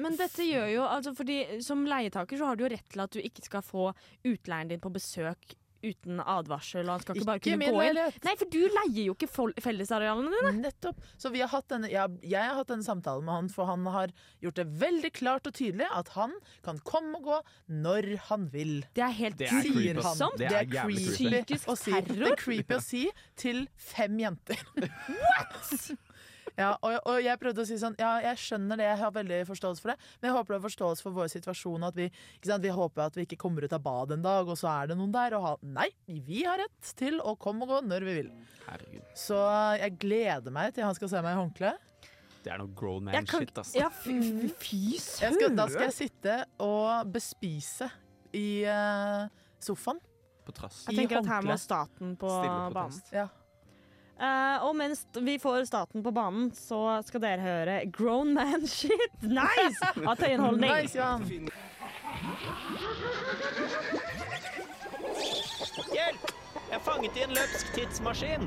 Men 0.00 0.14
dette 0.16 0.46
gjør 0.46 0.68
jo 0.72 0.85
altså 0.87 1.12
fordi 1.16 1.61
Som 1.66 1.83
leietaker 1.85 2.38
så 2.38 2.46
har 2.46 2.57
du 2.57 2.62
jo 2.64 2.70
rett 2.72 2.87
til 2.88 3.03
at 3.03 3.11
du 3.11 3.18
ikke 3.20 3.44
skal 3.44 3.61
få 3.66 3.90
utleieren 4.24 4.68
din 4.70 4.81
på 4.81 4.92
besøk 4.94 5.57
uten 5.83 6.21
advarsel, 6.21 6.85
og 6.87 6.97
han 6.97 7.05
skal 7.05 7.19
ikke, 7.19 7.27
bare 7.29 7.43
kunne 7.45 7.71
gå 7.73 7.85
inn. 7.87 8.01
Nei, 8.27 8.35
for 8.40 8.53
du 8.53 8.59
leier 8.61 9.09
jo 9.09 9.16
ikke 9.16 9.29
fellesarealene 9.64 10.33
dine. 10.35 10.53
Nettopp. 10.66 11.01
Så 11.21 11.33
vi 11.35 11.43
har 11.45 11.51
hatt 11.53 11.69
denne, 11.73 11.90
ja, 11.93 12.07
jeg 12.23 12.40
har 12.40 12.59
hatt 12.61 12.73
denne 12.73 12.87
samtalen 12.87 13.27
med 13.27 13.37
han, 13.37 13.51
for 13.53 13.71
han 13.71 13.87
har 13.95 14.14
gjort 14.45 14.61
det 14.61 14.66
veldig 14.83 15.12
klart 15.16 15.51
og 15.51 15.57
tydelig 15.57 15.88
at 15.97 16.12
han 16.16 16.37
kan 16.66 16.81
komme 16.87 17.21
og 17.21 17.31
gå 17.31 17.40
når 17.87 18.12
han 18.29 18.49
vil. 18.53 18.77
Det 18.97 19.07
er 19.07 19.16
helt 19.23 19.40
Det 19.40 19.49
er 19.49 19.66
Sier 19.71 20.03
han. 20.05 20.38
Det 20.40 20.51
er 20.51 20.71
creepy. 20.71 21.09
Psykisk 21.16 21.75
si. 21.81 21.97
Det 22.11 22.31
er 22.33 22.38
creepy 22.40 22.77
å 22.77 22.85
si 22.85 23.05
til 23.40 23.66
fem 23.81 24.21
jenter. 24.21 24.64
Ja, 26.58 26.72
og, 26.82 26.96
og 27.06 27.18
jeg 27.22 27.38
prøvde 27.40 27.62
å 27.62 27.68
si 27.68 27.76
sånn 27.80 27.94
Ja, 28.00 28.16
jeg 28.24 28.40
skjønner 28.42 28.80
det, 28.80 28.86
jeg 28.88 28.98
har 29.02 29.12
veldig 29.14 29.40
forståelse 29.48 29.84
for 29.84 29.92
det, 29.92 30.08
men 30.20 30.30
jeg 30.30 30.36
håper 30.38 30.54
du 30.54 30.56
har 30.58 30.64
forståelse 30.66 31.04
for 31.06 31.16
vår 31.20 31.30
situasjon. 31.34 31.86
At 31.86 31.98
vi, 31.98 32.08
ikke 32.38 32.50
sant, 32.50 32.64
vi 32.64 32.72
håper 32.74 33.04
at 33.06 33.18
vi 33.18 33.26
ikke 33.28 33.38
kommer 33.40 33.66
ut 33.66 33.76
av 33.76 33.84
badet 33.84 34.18
en 34.18 34.24
dag, 34.26 34.48
og 34.50 34.58
så 34.58 34.70
er 34.72 34.90
det 34.90 34.98
noen 35.00 35.12
der. 35.14 35.36
Og 35.38 35.46
ha, 35.46 35.52
nei, 35.62 35.88
vi 36.08 36.42
har 36.48 36.58
rett 36.62 36.94
til 36.98 37.20
å 37.22 37.36
komme 37.40 37.66
og 37.66 37.74
gå 37.74 37.80
når 37.90 38.08
vi 38.08 38.16
vil. 38.22 38.32
Herregud. 38.66 39.06
Så 39.18 39.38
jeg 39.80 39.96
gleder 40.02 40.54
meg 40.54 40.74
til 40.74 40.86
han 40.88 40.96
skal 40.98 41.12
se 41.12 41.22
meg 41.24 41.36
i 41.36 41.40
håndkleet. 41.40 41.86
Det 42.40 42.52
er 42.54 42.60
noe 42.62 42.72
grown 42.72 43.10
Jeg 43.12 43.26
kan- 43.28 43.42
man-shit, 43.42 43.58
ass. 43.60 43.74
Ja, 43.76 43.90
fy, 43.92 44.14
søren! 44.96 45.56
da 45.58 45.66
skal 45.68 45.90
jeg 45.90 45.96
sitte 45.96 46.36
og 46.64 47.10
bespise 47.12 47.90
i 48.32 48.64
uh, 48.64 49.28
sofaen. 49.60 50.00
På 50.46 50.54
trass. 50.56 50.86
Jeg 50.88 51.02
tenker 51.02 51.20
at 51.20 51.28
her 51.28 51.44
må 51.44 51.56
staten 51.60 52.16
på 52.16 52.30
Stille 52.32 52.72
banen. 52.72 53.02
Ja. 53.12 53.26
Eh, 54.20 54.64
og 54.66 54.74
mens 54.76 55.06
vi 55.24 55.38
får 55.40 55.64
staten 55.64 56.02
på 56.04 56.11
banen, 56.12 56.50
så 56.52 56.98
skal 57.09 57.22
dere 57.24 57.40
høre 57.40 57.76
Grown 57.88 58.35
Man 58.37 58.66
Shit 58.68 59.22
Nice 59.38 59.92
av 60.04 60.16
Tøyenholdning. 60.20 60.68
Nice, 60.68 60.98
ja. 60.98 61.16
Hjelp! 65.94 66.28
Jeg 66.70 66.76
er 66.76 66.85
fanget 66.85 67.16
i 67.16 67.24
en 67.24 67.33
løpsk 67.35 67.72
tidsmaskin. 67.74 68.44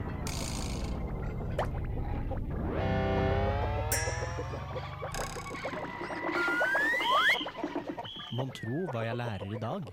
Mon 8.37 8.49
tro 8.61 8.85
hva 8.93 9.03
jeg 9.07 9.17
lærer 9.17 9.57
i 9.57 9.59
dag. 9.61 9.89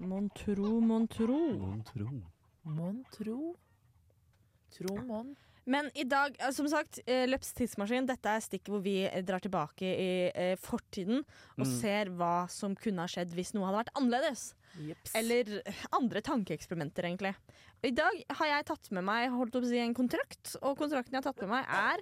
Mon 0.00 0.28
tro, 0.32 0.80
mon 0.80 1.06
tro. 1.10 1.38
Mon 1.60 1.82
tro. 1.84 2.08
Mon 2.64 3.02
tro. 3.12 3.38
Tro 4.72 4.96
mon. 5.04 5.34
Men 5.70 5.90
i 5.94 6.04
dag, 6.08 6.34
eh, 6.40 6.50
som 6.56 6.66
sagt, 6.72 7.00
eh, 7.06 7.26
Løps 7.28 7.52
tidsmaskin, 7.54 8.06
dette 8.08 8.26
er 8.32 8.40
stikket 8.42 8.70
hvor 8.72 8.80
vi 8.82 9.04
eh, 9.04 9.20
drar 9.22 9.42
tilbake 9.44 9.84
i 9.84 10.54
fortiden 10.58 11.20
og 11.58 11.66
Mm. 11.66 11.80
ser 11.80 12.06
hva 12.16 12.48
som 12.50 12.74
kunne 12.74 12.98
ha 13.04 13.06
skjedd 13.06 13.34
hvis 13.36 13.52
noe 13.54 13.66
hadde 13.68 13.84
vært 13.84 13.92
annerledes. 14.00 14.54
Jeps. 14.80 15.14
Eller 15.14 15.62
andre 15.92 16.22
tankeeksperimenter, 16.22 17.04
egentlig. 17.04 17.34
I 17.84 17.90
dag 17.90 18.24
har 18.30 18.46
jeg 18.46 18.66
tatt 18.66 18.90
med 18.90 19.04
meg 19.04 19.30
holdt 19.30 19.54
opp 19.56 19.64
å 19.64 19.68
si, 19.68 19.78
en 19.78 19.94
kontrakt, 19.94 20.56
og 20.62 20.78
kontrakten 20.78 21.12
jeg 21.12 21.22
har 21.22 21.32
tatt 21.32 21.40
med 21.44 21.50
meg, 21.50 21.66
er 21.68 21.98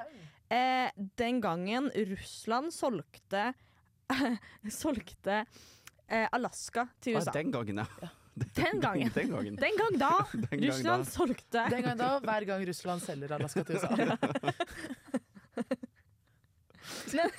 eh, 0.51 0.91
den 1.17 1.41
gangen 1.41 1.91
Russland 1.91 2.71
solgte 2.73 3.55
Solgte 4.71 5.43
Alaska 6.09 6.87
til 7.01 7.17
Ah, 7.17 7.21
USA. 7.21 7.31
den 7.37 7.51
gangen, 7.53 7.79
ja. 7.85 8.09
Den 8.55 8.81
gangen. 8.81 9.11
Den 9.19 9.31
gangen. 9.31 9.57
Den 9.57 9.77
gang 9.79 9.99
da 9.99 10.11
Den 10.33 10.61
gang 10.61 10.65
Russland 10.71 11.05
da. 11.05 11.11
solgte 11.11 11.65
Den 11.71 11.83
gangen 11.83 11.99
da, 11.99 12.11
hver 12.23 12.45
gang 12.47 12.67
Russland 12.69 13.03
selger 13.03 13.35
Alaska 13.35 13.65
til 13.65 13.77
USA. 13.77 13.89
Men, 17.19 17.31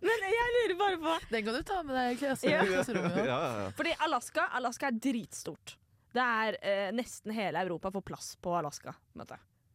Men 0.00 0.24
jeg 0.30 0.48
lurer 0.54 0.76
bare 0.78 0.98
på 1.02 1.12
Den 1.32 1.44
kan 1.46 1.54
du 1.58 1.62
ta 1.66 1.80
med 1.86 1.96
deg 1.96 2.12
i 2.14 2.18
klasse- 2.20 2.52
klasserommet. 2.68 3.18
Ja. 3.26 3.38
Fordi 3.76 3.94
Alaska, 4.06 4.44
Alaska 4.58 4.90
er 4.90 4.98
dritstort. 5.08 5.76
Det 6.14 6.24
er 6.24 6.56
eh, 6.62 6.90
nesten 6.96 7.34
hele 7.36 7.60
Europa 7.66 7.90
får 7.94 8.04
plass 8.06 8.28
på 8.42 8.54
Alaska. 8.58 8.94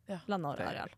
Ja. 0.09 0.19
Landareal. 0.27 0.91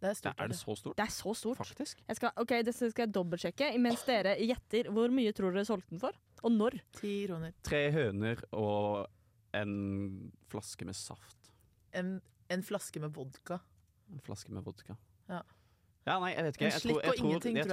Det 0.00 0.08
er 0.10 0.16
Det 0.24 0.32
er 0.32 0.48
det 0.48 0.56
så 0.56 0.74
stort? 0.78 0.96
Det 0.96 1.04
er 1.04 1.12
så 1.12 1.34
stort. 1.36 1.60
Faktisk. 1.60 2.02
Jeg 2.08 2.16
skal, 2.16 2.32
ok, 2.40 2.54
Dette 2.64 2.90
skal 2.90 3.04
jeg 3.04 3.14
dobbeltsjekke 3.14 3.70
mens 3.84 4.04
dere 4.08 4.34
gjetter 4.40 4.88
hvor 4.94 5.12
mye 5.12 5.32
tror 5.36 5.52
dere 5.52 5.68
solgte 5.68 5.92
den 5.92 6.00
for. 6.02 6.16
Og 6.42 6.54
når. 6.54 6.78
Ti 6.96 7.12
kroner. 7.28 7.52
Tre 7.66 7.82
høner 7.92 8.40
og 8.56 9.06
en 9.56 10.32
flaske 10.48 10.88
med 10.88 10.96
saft. 10.96 11.52
En, 11.92 12.16
en 12.48 12.64
flaske 12.64 13.02
med 13.02 13.12
vodka. 13.12 13.60
En 14.10 14.22
flaske 14.24 14.52
med 14.54 14.64
vodka. 14.64 14.96
Ja. 15.28 15.42
Ja, 16.08 16.16
nei, 16.16 16.32
jeg 16.32 16.46
vet 16.46 16.56
ikke. 16.56 16.64
Jeg 16.64 16.80
tror, 16.80 16.88
jeg, 16.88 16.88
tror, 16.88 17.04
jeg, 17.04 17.18
tror 17.20 17.28
jeg 17.28 17.66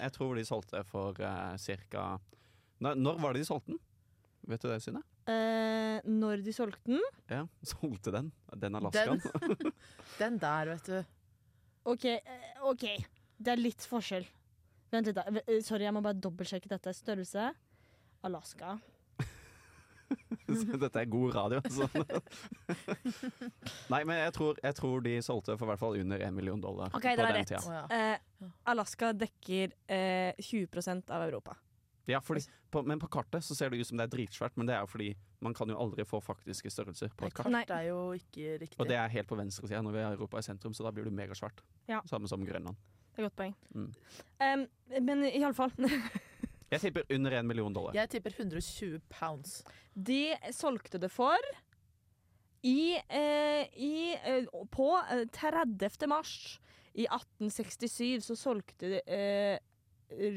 de 0.00 0.10
tror, 0.16 0.32
eh, 0.32 0.38
de 0.40 0.44
solgte 0.48 0.80
for 0.88 1.20
uh, 1.20 1.52
cirka 1.60 2.16
når, 2.82 2.98
når 2.98 3.20
var 3.20 3.34
det 3.34 3.42
de 3.42 3.48
solgte 3.48 3.74
den? 3.74 3.80
Vet 4.48 4.62
du 4.62 4.68
det, 4.70 4.78
Synne? 4.80 5.02
Eh, 5.28 5.98
når 6.08 6.42
de 6.46 6.52
solgte 6.56 6.94
den 6.94 7.02
Ja, 7.28 7.42
solgte 7.74 8.14
den? 8.14 8.30
Den 8.56 8.78
Alaskaen? 8.78 9.20
Den 10.22 10.38
der, 10.40 10.70
vet 10.72 10.86
du. 10.86 11.17
OK, 11.84 12.04
eh, 12.04 12.50
ok, 12.68 12.84
det 13.38 13.52
er 13.54 13.60
litt 13.62 13.84
forskjell. 13.88 14.26
Vent 14.92 15.06
litt, 15.06 15.16
da. 15.16 15.24
Eh, 15.46 15.60
Sorry, 15.62 15.84
jeg 15.84 15.94
må 15.94 16.02
bare 16.04 16.18
dobbeltsjekke 16.18 16.68
dette. 16.70 16.92
Størrelse. 16.96 17.50
Alaska. 18.26 18.78
Dette 20.48 20.96
er 21.02 21.04
god 21.12 21.34
radio. 21.36 21.60
Altså. 21.60 21.88
Nei, 23.92 24.00
men 24.08 24.16
jeg 24.22 24.32
tror, 24.32 24.56
jeg 24.64 24.76
tror 24.78 25.02
de 25.04 25.14
solgte 25.24 25.56
for 25.58 25.68
i 25.68 25.70
hvert 25.74 25.82
fall 25.82 25.98
under 26.00 26.24
én 26.24 26.32
million 26.36 26.60
dollar 26.60 26.88
OK, 26.96 27.02
på 27.04 27.12
det 27.12 27.24
var 27.26 27.36
den 27.36 27.42
rett. 27.44 27.52
tida. 27.52 27.60
Å, 27.60 27.74
ja. 27.76 28.14
Eh, 28.16 28.52
Alaska 28.72 29.12
dekker 29.12 29.74
eh, 29.92 30.32
20% 30.40 31.12
av 31.14 31.26
Europa. 31.28 31.56
Ja, 32.08 32.20
fordi, 32.24 32.44
på, 32.72 32.82
men 32.88 33.00
på 33.02 33.08
kartet 33.12 33.44
så 33.44 33.56
ser 33.56 33.70
det 33.70 33.82
ut 33.82 33.88
som 33.90 34.00
det 34.00 34.06
er 34.08 34.12
dritsvært, 34.14 34.56
men 34.56 34.68
det 34.68 34.76
er 34.76 34.84
jo 34.86 34.90
fordi 34.90 35.10
man 35.44 35.54
kan 35.56 35.68
jo 35.68 35.76
aldri 35.80 36.06
få 36.08 36.20
faktiske 36.24 36.72
størrelser 36.72 37.12
på 37.16 37.28
et 37.28 37.36
kart. 37.36 37.50
Nei. 37.52 37.64
Det 37.68 37.76
er 37.76 37.90
jo 37.90 38.00
ikke 38.16 38.54
riktig. 38.64 38.78
Og 38.80 38.88
det 38.88 38.96
er 38.96 39.12
helt 39.12 39.28
på 39.28 39.38
venstresida 39.38 39.82
når 39.84 39.96
vi 39.96 40.02
er 40.04 40.16
Europa 40.16 40.40
i 40.40 40.46
sentrum, 40.46 40.76
så 40.76 40.86
da 40.86 40.94
blir 40.94 41.08
det 41.08 41.14
megasvært. 41.14 41.60
Ja. 41.90 42.00
Samme 42.08 42.30
som 42.30 42.46
Grønland. 42.48 42.80
Det 43.12 43.22
er 43.22 43.28
godt 43.28 43.38
poeng. 43.38 43.54
Mm. 43.74 43.92
Um, 44.40 44.66
men 45.04 45.28
iallfall 45.32 45.72
Jeg 46.72 46.82
tipper 46.82 47.06
under 47.14 47.32
én 47.38 47.48
million 47.48 47.72
dollar. 47.72 47.94
Jeg 47.96 48.10
tipper 48.12 48.34
120 48.36 49.00
pounds. 49.08 49.62
De 49.94 50.36
solgte 50.52 51.00
det 51.00 51.08
for 51.10 51.40
i, 52.62 52.98
eh, 53.08 53.64
i 53.78 54.16
eh, 54.18 54.44
På 54.70 54.98
eh, 55.10 55.24
30. 55.32 56.08
mars 56.10 56.60
i 56.92 57.06
1867 57.06 58.24
så 58.26 58.36
solgte 58.36 59.00
eh, 59.06 59.58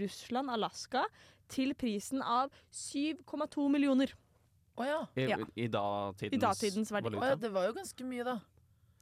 Russland 0.01 0.51
Alaska 0.51 1.05
til 1.51 1.73
prisen 1.77 2.21
av 2.23 2.49
7,2 2.73 3.67
millioner. 3.71 4.13
Å 4.79 4.85
ja. 4.87 4.99
I, 5.19 5.27
Ja. 5.29 5.37
i 5.59 5.67
datidens, 5.67 6.33
I 6.33 6.39
datidens 6.41 6.91
verdi. 6.95 7.11
Å 7.11 7.19
valuta. 7.19 7.33
ja. 7.33 7.35
Det 7.43 7.51
var 7.53 7.67
jo 7.67 7.73
ganske 7.75 8.07
mye, 8.07 8.23
da. 8.23 8.37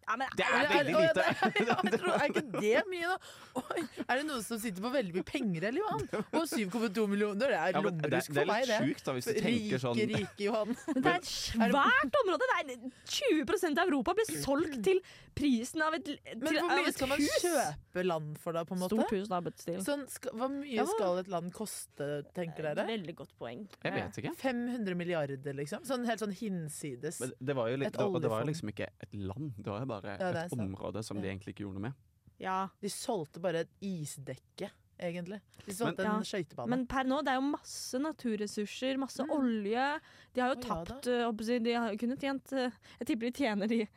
Ja, 0.10 0.15
men, 0.17 0.32
Det 0.34 0.45
er 0.45 0.69
veldig 0.72 0.93
lite! 0.95 1.24
ja, 1.69 1.76
jeg 1.86 2.00
tror, 2.00 2.13
er 2.15 2.32
ikke 2.32 2.45
det 2.56 2.82
mye, 2.93 3.12
da? 3.12 3.17
Oi, 3.60 3.84
er 4.08 4.22
det 4.22 4.24
noen 4.26 4.41
som 4.45 4.58
sitter 4.62 4.82
på 4.82 4.89
veldig 4.93 5.13
mye 5.19 5.28
penger, 5.28 5.67
eller, 5.69 5.84
Johan? 5.84 6.26
Og 6.39 6.48
7,2 6.50 7.06
millioner, 7.12 7.54
det 7.54 7.60
er 7.60 7.78
Ja, 7.78 7.84
men 7.86 8.00
det, 8.00 8.10
lommelysk 8.10 8.34
det 8.34 8.39
for 8.39 8.41
er 8.41 8.50
meg, 8.50 8.63
litt 8.65 8.74
det. 8.74 8.80
sjukt 8.88 9.06
da, 9.06 9.15
hvis 9.19 9.30
du 9.30 9.38
tenker 9.38 9.84
sånn 9.84 10.00
Rike, 10.00 10.22
rike 10.24 10.48
Johan. 10.48 10.74
men 10.95 11.06
det 11.06 11.13
er 11.13 11.19
et 11.22 11.30
svært 11.30 12.19
område! 12.24 12.50
Det 12.50 12.58
er 12.58 12.93
20 13.19 13.69
av 13.69 13.84
Europa 13.86 14.15
blir 14.17 14.41
solgt 14.41 14.80
til 14.89 15.04
prisen 15.38 15.86
av 15.86 15.95
et, 16.00 16.10
hus. 16.10 16.41
Men 16.41 16.58
hvor 16.58 16.74
mye 16.74 16.93
skal 16.95 17.12
man 17.13 17.24
kjøpe 17.43 18.06
land 18.08 18.34
for, 18.41 18.58
da, 18.58 18.65
på 18.65 18.76
en 18.76 18.82
måte? 18.82 18.98
Stort 18.98 19.13
hus, 19.15 19.30
da, 19.30 19.41
but 19.45 19.62
still. 19.62 19.80
Sånn, 19.86 20.08
skal, 20.12 20.34
hva 20.39 20.50
mye 20.52 20.86
skal 20.89 21.22
et 21.22 21.30
land 21.32 21.54
koste, 21.56 22.10
tenker 22.36 22.72
dere? 22.72 22.88
Veldig 22.89 23.15
godt 23.22 23.38
poeng. 23.39 23.63
Jeg 23.86 23.95
vet 23.95 24.19
ikke. 24.24 24.34
500 24.41 24.98
milliarder, 25.00 25.56
liksom? 25.62 25.86
Sånn 25.88 26.10
helt 26.10 26.26
sånn 26.26 26.34
hinsides. 26.36 27.22
Men 27.22 27.38
det 27.38 27.58
var 27.62 27.72
jo, 27.72 27.80
litt, 27.84 27.93
Et 27.93 28.02
det, 28.02 28.24
det 28.26 28.34
var 28.34 28.43
jo 28.43 28.50
liksom 28.52 28.74
ikke 28.74 28.89
et 29.06 29.15
land, 29.15 29.54
det 29.60 29.72
var 29.72 29.86
jo 29.86 29.89
bare 29.93 29.98
Ja, 30.03 30.15
er 30.29 30.45
et 30.45 30.51
område 30.53 31.03
som 31.03 31.21
de 31.21 31.27
egentlig 31.27 31.53
ikke 31.55 31.63
gjorde 31.65 31.79
noe 31.79 31.88
med. 31.89 31.93
Ja. 32.39 32.67
De 32.81 32.88
solgte 32.89 33.39
bare 33.43 33.65
et 33.65 33.69
isdekke, 33.81 34.69
egentlig. 34.99 35.41
De 35.65 35.73
solgte 35.75 35.97
Men- 36.03 36.12
en 36.12 36.23
Ja, 36.23 36.27
skøytebane. 36.29 36.69
Men 36.69 36.85
per 36.88 37.03
nå, 37.03 37.21
det 37.23 37.33
er 37.33 37.35
jo 37.41 37.47
masse 37.51 37.99
naturressurser, 37.99 38.97
masse 38.97 39.19
Mm. 39.23 39.29
olje. 39.31 39.99
De 40.33 40.41
har 40.41 40.53
jo 40.55 40.59
oh, 40.59 40.63
tapt 40.85 41.05
ja, 41.07 41.25
håper 41.31 41.63
De 41.63 41.73
har 41.73 41.91
jo 41.91 41.97
kunnet 41.97 42.19
tjent 42.19 42.53
eh, 42.53 42.71
Jeg 42.99 43.07
tipper 43.07 43.31
de 43.31 43.31
tjener 43.31 43.67
de, 43.67 43.88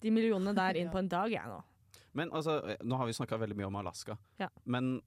de 0.00 0.10
millionene 0.10 0.54
der 0.54 0.74
inn 0.80 0.86
Ja. 0.86 0.92
på 0.92 0.98
en 0.98 1.08
dag, 1.08 1.30
jeg 1.30 1.42
nå. 1.46 1.62
Men 2.14 2.30
altså, 2.30 2.76
nå 2.82 2.96
har 2.96 3.06
vi 3.06 3.12
snakka 3.12 3.38
veldig 3.38 3.56
mye 3.56 3.66
om 3.66 3.76
Alaska. 3.76 4.16
Ja. 4.38 4.48
Men 4.64 5.00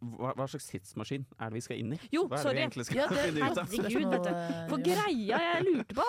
hva, 0.00 0.32
hva 0.36 0.46
slags 0.48 0.66
tidsmaskin 0.70 1.24
er 1.38 1.50
det 1.50 1.54
vi 1.58 1.60
skal 1.64 1.80
inn 1.80 1.92
i? 1.96 1.98
Jo, 2.12 2.26
Hva 2.28 2.38
er 2.38 2.42
det 2.42 2.44
sorry. 2.44 2.54
vi 2.56 2.62
egentlig 2.64 2.84
skal 2.86 2.96
Ja, 2.96 3.06
det- 3.08 3.24
finne 3.24 3.50
ut 3.50 3.58
av? 3.58 3.66
Herregud, 3.66 4.68
For 4.70 4.78
eh, 4.78 4.84
greia 4.88 5.40
jeg 5.44 5.64
lurte 5.68 5.94
på, 5.94 6.08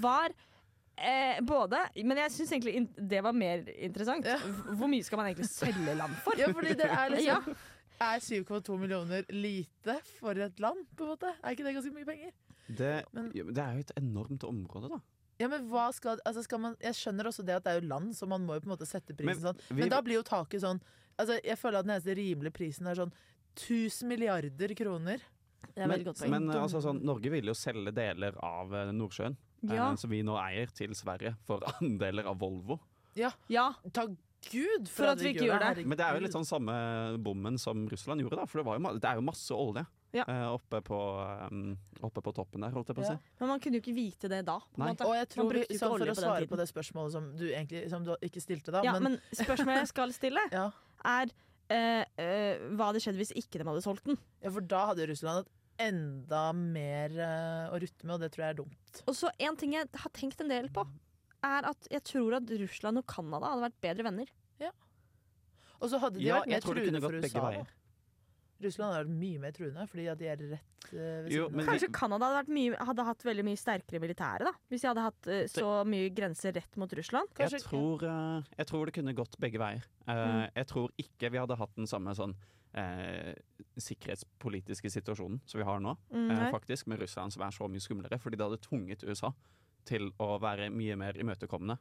var 0.00 0.28
eh, 0.96 1.40
både 1.44 1.78
Men 2.04 2.16
jeg 2.16 2.30
syns 2.32 2.52
egentlig 2.52 2.88
det 2.96 3.22
var 3.22 3.32
mer 3.36 3.64
interessant. 3.76 4.24
Ja. 4.26 4.38
Hvor 4.72 4.88
mye 4.88 5.04
skal 5.04 5.18
man 5.20 5.26
egentlig 5.30 5.48
selge 5.50 5.94
land 5.98 6.14
for? 6.24 6.36
Ja, 6.40 6.48
fordi 6.52 6.74
det 6.76 6.86
er 6.90 7.16
Ja. 7.20 7.40
liksom 7.40 7.56
Er 8.00 8.20
7,2 8.20 8.78
millioner 8.78 9.24
lite 9.32 9.94
for 10.18 10.36
et 10.36 10.58
land, 10.60 10.82
på 10.96 11.04
en 11.06 11.14
måte? 11.14 11.30
Er 11.42 11.54
ikke 11.54 11.64
det 11.64 11.74
ganske 11.78 11.92
mye 11.94 12.04
penger? 12.04 12.32
Det, 12.68 13.04
Men- 13.12 13.30
ja, 13.34 13.44
men 13.44 13.54
det 13.54 13.62
er 13.62 13.72
jo 13.78 13.84
et 13.86 13.92
enormt 13.96 14.44
område, 14.44 14.88
da. 14.90 14.98
Ja, 15.38 15.48
men 15.48 15.66
hva 15.68 15.86
skal, 15.92 16.18
altså 16.26 16.42
skal 16.44 16.58
man 16.60 16.76
Jeg 16.80 16.92
skjønner 16.96 17.24
også 17.28 17.44
det 17.44 17.54
at 17.56 17.64
det 17.64 17.72
er 17.72 17.80
jo 17.80 17.88
land, 17.88 18.12
så 18.16 18.26
man 18.28 18.44
må 18.44 18.54
jo 18.56 18.60
på 18.64 18.70
en 18.70 18.74
måte 18.76 18.86
sette 18.88 19.14
prisen 19.16 19.42
Men 19.42 19.54
sånn. 19.54 19.60
vi- 19.76 19.88
da 19.88 20.00
blir 20.02 20.14
jo 20.20 20.22
taket 20.22 20.60
sånn 20.60 20.80
Altså, 21.18 21.40
jeg 21.42 21.56
føler 21.56 21.78
at 21.78 21.86
den 21.86 21.94
eneste 21.96 22.14
rimelige 22.16 22.52
prisen 22.52 22.86
er 22.86 22.94
sånn 22.94 23.12
1000 23.56 24.08
milliarder 24.08 24.74
kroner. 24.76 25.18
Det 25.74 25.82
er 25.82 25.88
Men, 26.28 26.46
men 26.46 26.50
altså, 26.56 26.80
sånn, 26.84 27.00
Norge 27.02 27.30
vil 27.32 27.44
jo 27.48 27.54
selge 27.56 27.92
deler 27.94 28.36
av 28.44 28.72
eh, 28.74 28.90
Nordsjøen, 28.92 29.34
Ja. 29.62 29.90
eh, 29.90 29.96
som 29.96 30.10
vi 30.10 30.22
nå 30.22 30.36
eier, 30.40 30.66
til 30.74 30.90
Sverige 30.94 31.36
for 31.46 31.60
andeler 31.80 32.26
av 32.26 32.38
Volvo. 32.38 32.78
Ja, 33.16 33.30
Ja, 33.48 33.70
takk 33.92 34.10
Gud 34.52 34.86
For 34.92 35.08
at 35.10 35.18
vi 35.18 35.32
ikke 35.32 35.46
gjør 35.48 35.58
det. 35.58 35.66
herregud. 35.72 35.86
Men 35.90 35.98
det 35.98 36.04
er 36.06 36.14
jo 36.14 36.20
litt 36.22 36.34
sånn 36.36 36.44
samme 36.46 36.74
bommen 37.24 37.56
som 37.58 37.86
Russland 37.90 38.20
gjorde, 38.22 38.36
da. 38.36 38.44
For 38.46 38.60
det, 38.60 38.66
var 38.68 38.76
jo, 38.78 38.98
det 39.00 39.08
er 39.10 39.16
jo 39.16 39.24
masse 39.26 39.50
olje 39.56 39.86
Ja. 40.14 40.22
eh, 40.28 40.44
oppe, 40.52 40.78
på, 40.86 40.98
eh, 41.50 42.04
oppe 42.06 42.22
på 42.22 42.32
toppen 42.36 42.60
der, 42.62 42.70
holdt 42.70 42.86
jeg 42.92 42.96
på 42.96 43.02
å 43.02 43.08
Ja. 43.08 43.16
si. 43.16 43.32
men 43.40 43.48
man 43.48 43.58
kunne 43.60 43.80
jo 43.80 43.82
ikke 43.82 43.94
vite 43.96 44.28
det 44.30 44.44
da. 44.46 44.58
På 44.60 44.78
Nei. 44.84 44.92
Og 44.92 45.14
jeg 45.16 45.28
tror 45.32 45.50
sånn, 45.50 45.90
olje 45.96 46.06
For 46.06 46.12
å 46.12 46.14
svare 46.20 46.46
på 46.46 46.56
det 46.60 46.68
spørsmålet 46.70 47.12
som 47.12 47.36
du 47.36 47.48
egentlig 47.50 47.88
som 47.90 48.04
du 48.04 48.14
ikke 48.22 48.40
stilte, 48.44 48.70
da. 48.70 48.82
Ja, 48.84 48.92
men, 49.00 49.02
men 49.02 49.20
spørsmålet 49.34 49.82
jeg 49.82 49.88
skal 49.88 50.12
stille, 50.12 50.40
ja. 50.52 50.70
er 51.04 51.26
eh, 51.68 52.04
eh, 52.16 52.58
hva 52.76 52.92
hadde 52.92 53.00
skjedd 53.02 53.16
hvis 53.18 53.32
ikke 53.34 53.58
de 53.58 53.64
hadde 53.66 53.82
solgt 53.82 54.04
den? 54.04 54.16
ja, 54.44 54.50
for 54.50 54.60
da 54.60 54.86
hadde 54.92 55.08
Russland 55.10 55.42
hatt 55.42 55.50
enda 55.78 56.44
mer 56.56 57.12
eh, 57.18 57.68
å 57.72 57.78
rutte 57.82 58.06
med, 58.06 58.14
og 58.16 58.20
det 58.24 58.30
tror 58.34 58.44
jeg 58.46 58.54
er 58.54 58.58
dumt. 58.62 59.02
Og 59.06 59.14
så 59.16 59.30
En 59.38 59.56
ting 59.60 59.74
jeg 59.76 59.88
har 59.92 60.10
tenkt 60.16 60.40
en 60.40 60.48
del 60.52 60.68
på, 60.72 60.86
er 61.44 61.68
at 61.68 61.88
jeg 61.92 62.02
tror 62.08 62.38
at 62.38 62.50
Russland 62.62 62.98
og 63.02 63.06
Canada 63.06 63.52
hadde 63.52 63.66
vært 63.68 63.80
bedre 63.84 64.08
venner. 64.10 64.32
Og 65.76 65.90
så 65.92 65.98
hadde 66.00 66.16
de 66.16 66.24
Ja, 66.24 66.38
vært 66.40 66.48
jeg 66.48 66.56
mer 66.56 66.64
truende 66.64 67.00
kunne 67.00 67.00
for 67.04 67.16
USA. 67.20 67.40
veier. 67.50 67.66
Russland 68.62 68.92
hadde 68.94 69.04
vært 69.06 69.18
mye 69.20 69.38
mer 69.40 69.52
truende, 69.52 69.86
fordi 69.88 70.06
at 70.08 70.18
de 70.18 70.26
er 70.32 70.36
rett 70.36 70.86
ved 70.92 71.30
Jo, 71.32 71.48
siden 71.48 71.60
av. 71.60 71.66
Kanskje 71.66 71.88
Canada 71.92 72.24
hadde, 72.30 72.38
vært 72.46 72.54
mye, 72.56 72.76
hadde 72.88 73.04
hatt 73.04 73.22
veldig 73.26 73.44
mye 73.44 73.56
sterkere 73.60 74.00
militære, 74.00 74.44
da. 74.48 74.52
Hvis 74.70 74.80
de 74.80 74.88
hadde 74.88 75.04
hatt 75.06 75.26
uh, 75.28 75.44
så 75.52 75.70
mye 75.86 76.10
grenser 76.14 76.52
rett 76.56 76.76
mot 76.76 76.92
Russland. 76.92 77.28
Kanskje- 77.34 77.58
Jeg 77.60 77.66
tror, 77.68 78.02
uh, 78.06 78.42
jeg 78.56 78.66
tror 78.66 78.84
det 78.86 78.94
kunne 78.94 79.14
gått 79.14 79.36
begge 79.38 79.58
veier. 79.58 79.82
Eh, 80.08 80.14
Mm. 80.26 80.50
Jeg 80.56 80.66
tror 80.66 80.90
ikke 80.98 81.30
vi 81.32 81.38
hadde 81.38 81.56
hatt 81.58 81.74
den 81.76 81.86
samme 81.86 82.14
sånn 82.14 82.34
eh, 82.76 83.34
sikkerhetspolitiske 83.78 84.90
situasjonen 84.92 85.40
som 85.48 85.58
vi 85.60 85.64
har 85.64 85.80
nå, 85.80 85.96
Mm, 86.12 86.50
faktisk, 86.52 86.86
med 86.86 87.00
Russland 87.00 87.32
som 87.32 87.42
er 87.42 87.50
så 87.50 87.68
mye 87.68 87.80
skumlere. 87.80 88.18
Fordi 88.20 88.36
det 88.36 88.44
hadde 88.46 88.58
tvunget 88.60 89.04
USA 89.08 89.32
til 89.84 90.10
å 90.20 90.38
være 90.40 90.70
mye 90.70 90.96
mer 90.96 91.12
imøtekommende. 91.14 91.78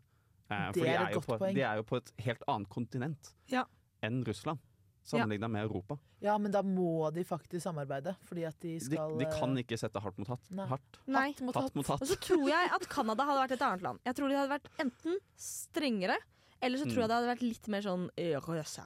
Eh, 0.50 0.72
Det 0.72 0.76
for 0.78 0.86
de 0.86 0.90
er 0.90 1.02
et 1.02 1.10
er, 1.10 1.14
godt 1.14 1.26
på, 1.28 1.38
poeng. 1.40 1.54
de 1.56 1.62
er 1.62 1.76
jo 1.78 1.84
på 1.84 1.98
et 1.98 2.12
helt 2.20 2.44
annet 2.48 2.70
kontinent 2.70 3.34
Ja. 3.48 3.66
enn 4.04 4.24
Russland, 4.26 4.60
sammenligna 5.06 5.48
med 5.52 5.64
Europa. 5.68 5.98
Ja, 6.22 6.38
men 6.42 6.52
da 6.52 6.62
må 6.66 7.12
de 7.14 7.24
faktisk 7.24 7.62
samarbeide, 7.68 8.16
fordi 8.26 8.46
at 8.48 8.58
de 8.60 8.74
De, 8.80 8.86
skal 8.86 9.18
de 9.20 9.26
kan 9.30 9.54
eh, 9.58 9.62
ikke 9.64 9.78
sette 9.78 10.02
hardt 10.02 10.18
mot 10.18 10.28
hatt. 10.34 10.50
Nei. 10.52 10.66
Hardt. 10.72 11.00
Nei. 11.08 11.28
hatt 11.32 11.42
mot 11.46 11.56
Hatt 11.56 11.64
hatt. 11.70 11.76
mot 11.76 11.88
hatt. 11.94 12.02
Og 12.02 12.08
så 12.10 12.18
tror 12.26 12.48
jeg 12.50 12.72
at 12.80 12.88
Canada 12.90 13.24
hadde 13.30 13.44
vært 13.46 13.56
et 13.58 13.66
annet 13.70 13.82
land. 13.86 14.00
Jeg 14.06 14.16
tror 14.18 14.30
de 14.34 14.36
hadde 14.42 14.54
vært 14.56 14.70
enten 14.82 15.20
strengere, 15.38 16.18
eller 16.62 16.78
så 16.82 16.86
tror 16.90 17.02
jeg 17.04 17.06
Mm. 17.06 17.12
det 17.12 17.18
hadde 17.20 17.34
vært 17.36 17.42
litt 17.46 17.68
mer 17.68 17.82
sånn 17.82 18.10
røsa. 18.18 18.56
røse. 18.56 18.86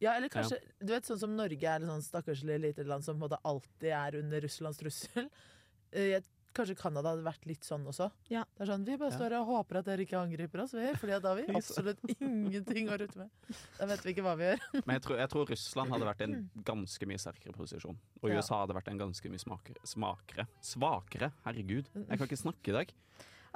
Ja, 0.00 0.12
eller 0.16 0.28
kanskje 0.28 0.58
Du 0.84 0.92
vet 0.92 1.04
sånn 1.08 1.18
som 1.18 1.34
Norge 1.34 1.62
er 1.64 1.80
et 1.80 1.88
sånn 1.88 2.02
stakkarslig 2.04 2.60
lite 2.60 2.84
land 2.84 3.02
som 3.02 3.16
på 3.18 3.24
en 3.24 3.30
måte 3.30 3.40
alltid 3.44 3.90
er 3.90 4.18
under 4.18 4.40
Russlands 4.40 4.76
trussel. 4.78 5.30
Eh, 5.92 6.10
Jeg, 6.20 6.24
kanskje 6.56 6.76
Canada 6.80 7.12
hadde 7.12 7.26
vært 7.26 7.46
litt 7.48 7.66
sånn 7.68 7.84
også. 7.90 8.08
Ja. 8.32 8.42
Det 8.56 8.64
er 8.64 8.70
sånn, 8.72 8.86
Vi 8.88 8.96
bare 9.00 9.12
står 9.14 9.34
her 9.36 9.38
og 9.42 9.50
håper 9.52 9.80
at 9.82 9.88
dere 9.90 10.06
ikke 10.06 10.18
angriper 10.18 10.64
oss, 10.64 10.74
vi, 10.76 10.88
Fordi 10.98 11.18
da 11.22 11.32
har 11.34 11.40
vi 11.40 11.46
absolutt 11.60 12.02
ingenting 12.16 12.90
å 12.92 12.98
rutte 13.02 13.20
med. 13.22 13.30
Da 13.78 13.88
vet 13.92 14.04
vi 14.06 14.14
ikke 14.16 14.24
hva 14.26 14.34
vi 14.40 14.48
gjør. 14.50 14.64
Men 14.86 14.96
jeg 14.98 15.04
tror, 15.06 15.20
jeg 15.22 15.32
tror 15.34 15.50
Russland 15.52 15.94
hadde 15.96 16.08
vært 16.10 16.24
i 16.24 16.28
en 16.30 16.36
ganske 16.72 17.10
mye 17.12 17.22
sterkere 17.22 17.56
posisjon. 17.56 17.98
Og 18.22 18.30
Ja. 18.32 18.40
USA 18.40 18.62
hadde 18.64 18.76
vært 18.78 18.88
en 18.92 19.02
ganske 19.06 19.32
mye 19.32 19.42
smakere, 19.42 19.80
smakere 19.86 20.48
Svakere, 20.64 21.30
herregud. 21.46 21.88
Jeg 21.94 22.18
kan 22.18 22.26
ikke 22.26 22.40
snakke 22.40 22.72
i 22.72 22.76
dag. 22.80 22.92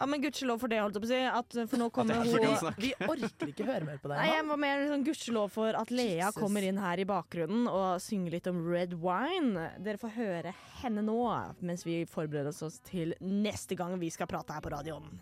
Ja, 0.01 0.07
men 0.09 0.23
gudskjelov 0.23 0.63
for 0.63 0.73
det, 0.73 0.79
holdt 0.81 0.97
jeg 0.97 1.03
på 1.05 1.09
å 1.09 1.11
si. 1.11 1.19
At, 1.29 1.57
for 1.69 1.77
nå 1.83 1.91
kommer 1.93 2.23
At 2.23 2.31
hun. 2.33 2.75
Vi 2.81 2.91
orker 3.05 3.51
ikke 3.53 3.67
høre 3.69 3.85
mer 3.85 3.99
på 4.01 4.09
deg 4.09 4.17
Nei, 4.17 4.31
jeg 4.33 4.47
var 4.49 4.61
mer 4.63 4.85
sånn 4.89 5.03
gudskjelov 5.05 5.51
for 5.53 5.77
at 5.77 5.93
Lea 5.93 6.15
Jesus. 6.31 6.39
kommer 6.41 6.65
inn 6.65 6.81
her 6.81 7.03
i 7.03 7.05
bakgrunnen 7.09 7.69
og 7.69 8.01
synger 8.01 8.39
litt 8.39 8.49
om 8.49 8.63
red 8.65 8.95
wine. 9.03 9.67
Dere 9.85 10.01
får 10.01 10.15
høre 10.17 10.55
henne 10.81 11.05
nå, 11.05 11.19
mens 11.61 11.85
vi 11.85 11.99
forbereder 12.09 12.49
oss 12.49 12.81
til 12.89 13.13
neste 13.21 13.77
gang 13.77 13.99
vi 14.01 14.09
skal 14.15 14.31
prate 14.31 14.57
her 14.57 14.65
på 14.65 14.73
radioen. 14.73 15.21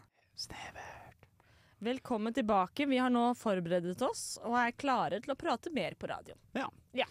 Velkommen 1.79 2.35
tilbake. 2.35 2.87
Vi 2.87 2.99
har 2.99 3.11
nå 3.11 3.33
forberedt 3.39 4.03
oss 4.03 4.23
og 4.43 4.57
er 4.59 4.73
klare 4.79 5.21
til 5.23 5.35
å 5.35 5.39
prate 5.39 5.71
mer 5.75 5.95
på 5.99 6.09
radioen. 6.11 6.39
Ja. 6.95 7.07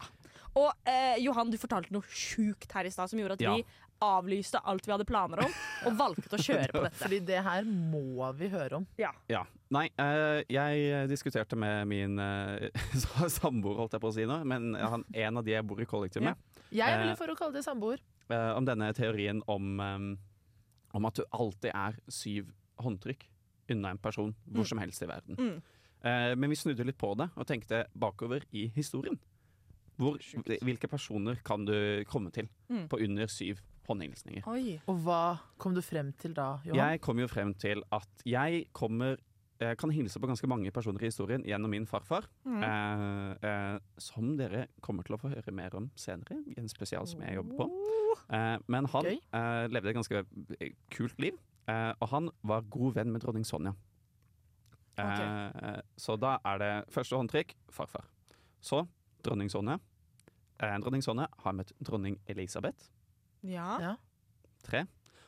Og 0.57 0.71
eh, 0.89 1.19
Johan, 1.21 1.51
du 1.53 1.57
fortalte 1.61 1.93
noe 1.93 2.07
sjukt 2.09 2.71
her 2.75 2.87
i 2.87 2.91
stad 2.91 3.11
som 3.11 3.19
gjorde 3.21 3.37
at 3.37 3.43
Ja. 3.45 3.53
vi 3.55 3.63
avlyste 4.01 4.59
alt 4.63 4.85
vi 4.87 4.91
hadde 4.93 5.05
planer 5.09 5.39
om, 5.45 5.53
og 5.87 5.95
valgte 5.97 6.35
å 6.37 6.41
kjøre 6.41 6.69
på 6.73 6.83
dette. 6.83 6.97
Fordi 7.01 7.19
det 7.25 7.39
her 7.43 7.63
må 7.67 8.27
vi 8.37 8.49
høre 8.53 8.77
om. 8.81 8.87
Ja. 8.97 9.11
Nei, 9.69 9.89
eh, 9.99 10.43
jeg 10.49 11.07
diskuterte 11.09 11.57
med 11.59 11.87
min 11.87 12.19
eh, 12.19 12.69
samboer, 13.39 13.75
holdt 13.81 13.93
jeg 13.97 14.01
på 14.03 14.11
å 14.11 14.15
si 14.15 14.25
nå, 14.29 14.37
men 14.47 14.73
han, 14.79 15.03
en 15.13 15.37
av 15.41 15.43
de 15.43 15.51
jeg 15.55 15.65
bor 15.67 15.81
i 15.81 15.85
kollektiv 15.89 16.23
med, 16.23 16.35
Jeg 16.71 16.87
er 16.91 17.05
Eh, 17.09 17.15
for 17.15 17.27
å 17.31 17.35
kalle 17.35 17.53
det 17.57 17.63
samboer. 17.65 17.99
eh, 18.29 18.51
om 18.57 18.65
denne 18.65 18.91
teorien 18.93 19.41
om, 19.47 19.79
om 20.93 21.05
at 21.09 21.15
du 21.15 21.23
alltid 21.31 21.71
er 21.73 21.97
syv 22.11 22.51
håndtrykk 22.83 23.25
unna 23.71 23.89
en 23.91 23.97
person 23.99 24.33
hvor 24.47 24.63
Mm. 24.63 24.67
som 24.67 24.77
helst 24.79 25.01
i 25.03 25.07
verden. 25.07 25.35
Mm. 25.35 25.61
Eh, 26.03 26.35
men 26.35 26.49
vi 26.49 26.55
snudde 26.55 26.85
litt 26.85 26.97
på 26.97 27.15
det 27.17 27.29
og 27.35 27.47
tenkte 27.47 27.85
bakover 27.97 28.43
i 28.53 28.67
historien. 28.75 29.17
Hvor, 29.97 30.19
hvilke 30.61 30.87
personer 30.87 31.39
kan 31.43 31.65
du 31.65 32.03
komme 32.05 32.31
til 32.31 32.47
Mm. 32.69 32.87
på 32.87 32.99
under 33.03 33.27
syv 33.27 33.59
håndhilsninger? 33.87 34.45
Oi. 34.51 34.77
Og 34.87 34.99
hva 35.05 35.21
kom 35.57 35.73
du 35.75 35.81
frem 35.85 36.11
til 36.19 36.35
da, 36.37 36.57
Johan? 36.67 36.77
Jeg 36.79 37.01
kom 37.01 37.19
jo 37.19 37.27
frem 37.31 37.53
til 37.57 37.83
at 37.95 38.27
jeg 38.27 38.65
kommer 38.75 39.17
jeg 39.57 39.77
kan 39.81 39.89
hilse 39.89 40.19
på 40.21 40.27
ganske 40.29 40.45
mange 40.45 40.69
personer 40.69 41.01
i 41.01 41.07
historien 41.09 41.41
gjennom 41.41 41.71
min 41.73 41.87
farfar. 41.89 42.27
Mm. 42.45 42.59
Eh, 42.61 43.47
eh, 43.49 43.79
som 43.97 44.35
dere 44.37 44.67
kommer 44.85 45.01
til 45.07 45.15
å 45.15 45.17
få 45.17 45.31
høre 45.31 45.53
mer 45.55 45.73
om 45.79 45.87
senere, 45.97 46.37
i 46.45 46.53
en 46.61 46.69
spesial 46.69 47.07
som 47.09 47.23
jeg 47.25 47.39
jobber 47.39 47.57
på. 47.63 47.65
Eh, 48.37 48.57
men 48.69 48.85
han 48.93 49.09
eh, 49.09 49.63
levde 49.73 49.89
et 49.89 49.97
ganske 49.97 50.21
eh, 50.59 50.75
kult 50.93 51.17
liv, 51.17 51.39
eh, 51.65 51.89
og 51.97 52.11
han 52.13 52.29
var 52.45 52.67
god 52.69 52.99
venn 52.99 53.09
med 53.15 53.25
dronning 53.25 53.47
Sonja. 53.49 53.73
Eh, 54.97 55.81
Så 55.97 56.19
da 56.21 56.37
er 56.45 56.61
det 56.61 56.71
første 56.93 57.17
håndtrykk 57.17 57.55
farfar. 57.73 58.05
Så 58.61 58.83
dronning 59.25 59.49
Sonja. 59.49 59.79
Eh, 60.61 60.77
dronning 60.81 61.01
Sonja 61.05 61.27
har 61.43 61.57
møtt 61.57 61.73
dronning 61.81 62.19
Elisabeth. 62.29 62.91
Ja. 63.43 63.77
Ja. 63.81 63.95
Tre. 64.63 64.85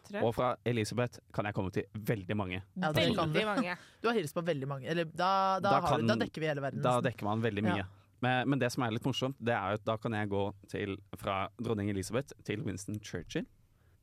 Tre. 0.10 0.22
Og 0.26 0.34
fra 0.34 0.56
Elisabeth 0.65 1.19
kan 1.34 1.45
jeg 1.45 1.54
komme 1.54 1.72
til 1.72 1.86
veldig 1.93 2.36
mange. 2.38 2.63
Ja, 2.82 2.89
Veldig 2.91 3.45
mange. 3.45 3.76
Du 4.02 4.08
har 4.10 4.15
hilst 4.17 4.34
på 4.34 4.41
veldig 4.41 4.67
mange. 4.67 4.88
Eller 4.89 5.06
da, 5.06 5.60
da, 5.60 5.69
Da 5.69 5.80
har 5.82 5.89
kan- 5.98 6.02
du, 6.02 6.08
da 6.08 6.15
dekker 6.26 6.41
vi 6.41 6.48
hele 6.50 6.62
verden. 6.62 6.82
Da 6.82 7.00
dekker 7.02 7.24
man 7.30 7.41
veldig 7.41 7.63
Ja. 7.78 7.86
Men, 8.22 8.50
men 8.50 8.60
det 8.60 8.72
som 8.74 8.84
er 8.84 8.91
litt 8.91 9.06
morsomt, 9.06 9.38
det 9.39 9.54
er 9.56 9.69
jo 9.69 9.78
at 9.80 9.86
da 9.86 9.95
kan 9.98 10.12
jeg 10.12 10.28
gå 10.28 10.41
til, 10.67 10.98
fra 11.15 11.48
dronning 11.62 11.89
Elisabeth 11.89 12.34
til 12.43 12.60
Winston 12.65 12.98
Churchill, 13.00 13.45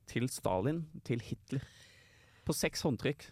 til 0.09 0.25
Stalin, 0.29 0.87
til 1.05 1.19
Hitler. 1.21 1.61
På 2.47 2.55
seks 2.55 2.81
håndtrykk 2.81 3.27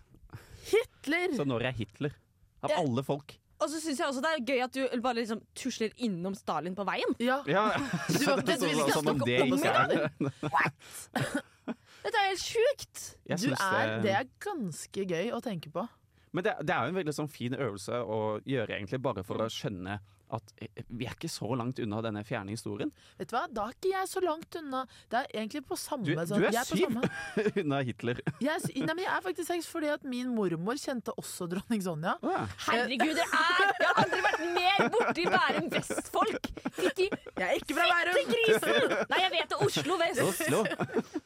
Hitler! 0.70 1.34
så 1.38 1.46
når 1.48 1.62
jeg 1.70 1.74
Hitler. 1.80 2.14
Av 2.62 2.70
Ja. 2.70 2.82
alle 2.84 3.02
folk. 3.04 3.38
Og 3.62 3.70
så 3.72 3.80
syns 3.80 4.00
jeg 4.02 4.08
også 4.10 4.22
det 4.24 4.32
er 4.36 4.42
gøy 4.50 4.62
at 4.66 4.74
du 4.76 5.02
bare 5.04 5.16
liksom 5.22 5.40
tusler 5.56 5.94
innom 6.04 6.34
Stalin 6.36 6.76
på 6.76 6.84
veien. 6.88 7.14
Ja, 7.24 7.38
Ja, 7.48 7.68
Du 8.20 8.26
var- 8.28 8.42
det, 8.44 8.58
du 8.60 8.66
ville 8.68 8.84
ikke 8.84 8.98
Som 8.98 9.08
om 9.14 9.20
det 9.24 9.38
ikke 9.48 9.72
er 9.72 10.10
Dette 12.06 12.20
er 12.22 12.28
helt 12.30 12.42
sjukt! 12.44 13.04
Du 13.26 13.48
er, 13.56 13.96
det 14.04 14.12
er 14.14 14.28
ganske 14.44 15.06
gøy 15.10 15.32
å 15.34 15.40
tenke 15.42 15.72
på. 15.74 15.88
Men 16.36 16.44
det, 16.46 16.52
det 16.68 16.76
er 16.76 16.84
jo 16.86 16.92
en 16.94 17.00
veldig 17.00 17.14
sånn 17.16 17.32
fin 17.32 17.56
øvelse 17.56 17.98
å 18.04 18.20
gjøre, 18.46 18.76
egentlig, 18.76 19.00
bare 19.02 19.24
for 19.26 19.42
å 19.42 19.48
skjønne 19.50 19.96
at 20.34 20.54
eh, 20.58 20.84
vi 20.90 21.06
er 21.06 21.14
ikke 21.16 21.30
så 21.30 21.50
langt 21.58 21.80
unna 21.84 22.02
denne 22.06 22.24
fjerne 22.26 22.54
historien. 22.56 22.92
Vet 23.20 23.30
du 23.30 23.36
hva, 23.38 23.44
Da 23.52 23.68
er 23.70 23.76
ikke 23.76 23.92
jeg 23.92 24.10
så 24.10 24.24
langt 24.26 24.56
unna. 24.60 24.84
Det 25.12 25.20
er 25.22 25.28
egentlig 25.42 25.62
på 25.68 25.78
samme 25.80 26.06
Du, 26.06 26.14
du 26.16 26.36
er, 26.40 26.48
er 26.50 26.66
syv 26.66 26.98
unna 27.62 27.82
Hitler. 27.86 28.22
Jeg 28.42 28.52
er, 28.56 28.66
nei, 28.86 28.94
men 28.96 29.04
jeg 29.06 29.12
er 29.14 29.26
faktisk 29.26 29.52
seks 29.52 29.70
fordi 29.70 29.92
at 29.94 30.04
min 30.08 30.32
mormor 30.36 30.80
kjente 30.82 31.14
også 31.20 31.48
dronning 31.52 31.84
Sonja. 31.86 32.16
Ja. 32.26 32.46
Herregud, 32.70 33.14
det 33.18 33.26
er 33.26 33.76
Jeg 33.82 33.90
har 33.90 34.02
aldri 34.06 34.22
vært 34.26 34.46
mer 34.56 34.90
borti 34.96 35.28
Bærum 35.30 35.70
Vestfolk! 35.76 36.50
Fytti 36.76 37.10
Jeg 37.12 37.46
er 37.46 37.56
ikke 37.60 37.78
fra 37.78 37.88
Bærum! 37.92 38.34
grisen! 38.34 38.98
Nei, 39.12 39.22
jeg 39.26 39.34
vet 39.38 39.54
det. 39.54 39.62
Oslo 39.66 40.00
vest. 40.02 40.22
Oslo. 40.26 40.64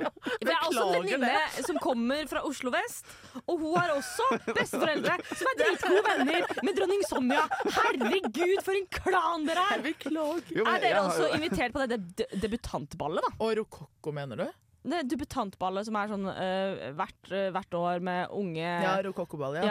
For 0.00 0.48
jeg 0.48 0.56
har 0.56 0.66
også 0.68 0.84
en 0.86 0.94
venninne 0.96 1.64
som 1.66 1.78
kommer 1.82 2.26
fra 2.30 2.42
Oslo 2.48 2.72
vest, 2.74 3.06
og 3.46 3.58
hun 3.60 3.76
har 3.76 3.92
også 3.94 4.26
besteforeldre 4.58 5.18
som 5.30 5.50
er 5.52 5.58
dritgode 5.60 6.02
venner 6.08 6.48
med 6.66 6.78
dronning 6.78 7.04
Sonja. 7.08 7.44
Herregud, 7.76 8.56
for 8.66 8.76
en 8.78 8.88
klan 9.00 9.46
dere 9.48 9.66
er! 9.76 9.84
Beklager. 9.90 10.42
Jo, 10.54 10.64
men 10.64 10.74
Er 10.74 10.82
dere 10.86 11.02
har 11.02 11.10
også 11.10 11.28
jo- 11.28 11.36
invitert 11.40 11.72
på 11.76 11.86
det 11.90 12.00
de 12.20 12.26
debutantballet, 12.46 13.24
da? 13.28 13.34
Og 13.44 13.54
rokokko, 13.60 14.12
mener 14.16 14.44
du? 14.44 14.48
Det 14.80 15.02
debutantballet 15.12 15.84
som 15.84 15.96
er 16.00 16.08
sånn 16.08 16.22
uh, 16.24 16.84
hvert, 16.96 17.18
uh, 17.28 17.50
hvert 17.52 17.74
år 17.76 18.00
med 18.04 18.30
unge 18.32 18.64
Ja, 18.64 18.94
rokokkoball, 19.04 19.58
ja. 19.58 19.64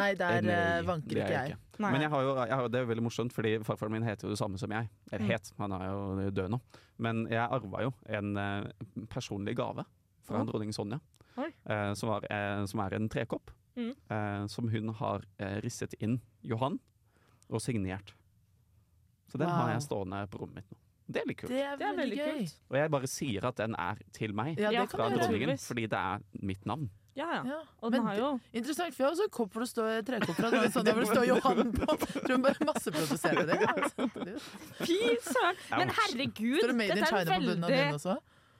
Ja. 0.00 0.06
Nei, 0.06 0.14
der 0.16 0.48
eh, 0.54 0.86
vanker 0.88 1.18
er 1.18 1.24
ikke 1.26 1.42
jeg. 1.50 1.58
Nei. 1.78 1.90
Men 1.92 2.04
jeg 2.06 2.12
har 2.14 2.24
jo, 2.24 2.30
jeg 2.40 2.56
har, 2.56 2.70
det 2.72 2.80
er 2.80 2.86
jo 2.86 2.90
veldig 2.94 3.04
morsomt, 3.04 3.34
fordi 3.36 3.52
farfaren 3.66 3.92
min 3.92 4.06
heter 4.08 4.26
jo 4.26 4.32
det 4.32 4.40
samme 4.40 4.58
som 4.58 4.72
jeg. 4.72 4.88
Eller 5.12 5.26
Mm. 5.26 5.30
het, 5.34 5.52
han 5.58 5.76
er 5.76 5.84
jo 5.90 6.30
død 6.40 6.50
nå. 6.54 6.60
Men 7.04 7.26
jeg 7.30 7.44
arva 7.44 7.84
jo 7.84 7.92
en 8.08 8.32
personlig 9.12 9.54
gave 9.60 9.84
fra 10.26 10.40
oh. 10.40 10.48
dronning 10.48 10.72
Sonja. 10.74 10.98
Eh, 11.38 11.92
som, 11.94 12.08
var, 12.08 12.26
som 12.66 12.80
er 12.82 12.96
en 12.96 13.08
trekopp. 13.12 13.52
Mm. 13.78 13.92
eh, 14.10 14.46
som 14.50 14.66
hun 14.72 14.88
har 14.98 15.22
risset 15.62 15.94
inn 16.02 16.18
Johan 16.42 16.80
og 17.48 17.60
signert. 17.62 18.14
Så 19.28 19.38
den 19.38 19.48
har 19.52 19.70
jeg 19.76 19.84
stående 19.84 20.24
på 20.32 20.40
rommet 20.40 20.62
mitt 20.62 20.72
nå. 20.72 20.80
Det 21.08 21.22
er 21.22 21.26
litt 21.30 21.38
kult. 21.40 21.48
Det 21.50 21.60
er 21.64 21.76
Det 21.80 21.86
er 21.88 21.94
veldig 21.96 22.18
veldig 22.18 22.38
kult. 22.38 22.54
Og 22.70 22.76
jeg 22.76 22.90
bare 22.90 23.06
sier 23.08 23.44
at 23.48 23.56
den 23.56 23.74
er 23.78 23.96
til 24.12 24.34
meg 24.36 24.58
Ja, 24.60 24.84
fra 24.86 25.08
dronningen, 25.08 25.58
fordi 25.58 25.86
det 25.88 25.98
er 25.98 26.18
mitt 26.42 26.66
navn. 26.68 26.90
Ja, 27.18 27.26
ja. 27.34 27.42
Ja. 27.50 27.60
Og 27.82 27.90
Men 27.90 28.02
har 28.06 28.14
jo 28.14 28.26
Interessant, 28.54 28.94
for 28.94 29.02
jeg 29.02 29.06
har 29.08 29.14
også 29.16 29.24
en 29.24 29.30
kopp 29.34 29.50
hvor 29.52 29.60
det 29.64 29.68
står 29.72 30.02
trekopper 30.06 30.70
Sonja, 30.70 30.92
hvor 30.92 31.00
det 31.04 31.08
står 31.08 31.24
Johan 31.26 31.72
på. 31.74 31.86
Tror 32.04 32.34
hun 32.36 32.42
bare 32.44 32.66
masseproduserer 32.68 33.46
det. 33.48 33.58
Fy 34.86 34.98
søren! 35.26 35.56
Men 35.72 35.88
herregud, 35.96 36.60
Står 36.60 36.68
det 36.68 36.76
Made 36.78 36.92
in 36.92 37.00
dette 37.02 37.08
er 37.08 37.24
China 37.24 37.32
på 37.34 37.40
bunnen 37.48 37.64
av 37.64 37.70
din 37.72 37.78
veldig 37.80 37.94
også? 37.98 38.14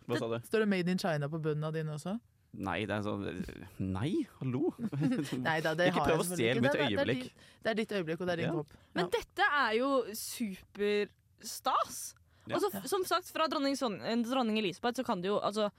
Hva 0.09 0.19
sa 0.19 0.27
du? 0.33 0.39
Står 0.49 0.59
det 0.65 0.69
Made 0.73 0.91
in 0.91 0.99
China 0.99 1.29
på 1.29 1.39
bunnen 1.45 1.65
av 1.69 1.73
din 1.79 1.89
også? 1.95 2.17
Nei, 2.59 2.79
det 2.89 2.97
er 2.97 3.03
sånn 3.05 3.45
Nei, 3.79 4.11
hallo! 4.41 4.73
Nei 5.47 5.59
da, 5.63 5.75
det 5.79 5.91
Ikke 5.93 6.07
prøv 6.09 6.25
å 6.25 6.29
stjele 6.33 6.65
mitt 6.65 6.73
Det 6.73 6.81
er- 6.81 6.89
det 6.89 6.99
er 6.99 7.05
øyeblikk. 7.05 7.31
Det 7.63 7.71
er 7.71 7.75
ditt 7.85 7.93
øyeblikk, 7.93 8.21
og 8.21 8.27
det 8.27 8.33
er 8.33 8.43
din 8.43 8.49
Ja. 8.49 8.57
kopp. 8.59 8.73
Men 8.97 9.11
dette 9.15 9.45
er 9.63 9.73
jo 9.79 9.91
superstas. 10.17 12.15
Ja. 12.49 12.57
Og 12.59 12.65
så, 12.65 12.89
som 12.89 13.05
sagt, 13.09 13.31
fra 13.35 13.47
dronning, 13.51 13.77
Son 13.79 14.01
eh, 14.01 14.17
dronning 14.25 14.59
Elisabeth 14.59 15.01
så 15.01 15.05
kan 15.07 15.23
du 15.23 15.29
jo 15.33 15.39
altså 15.41 15.71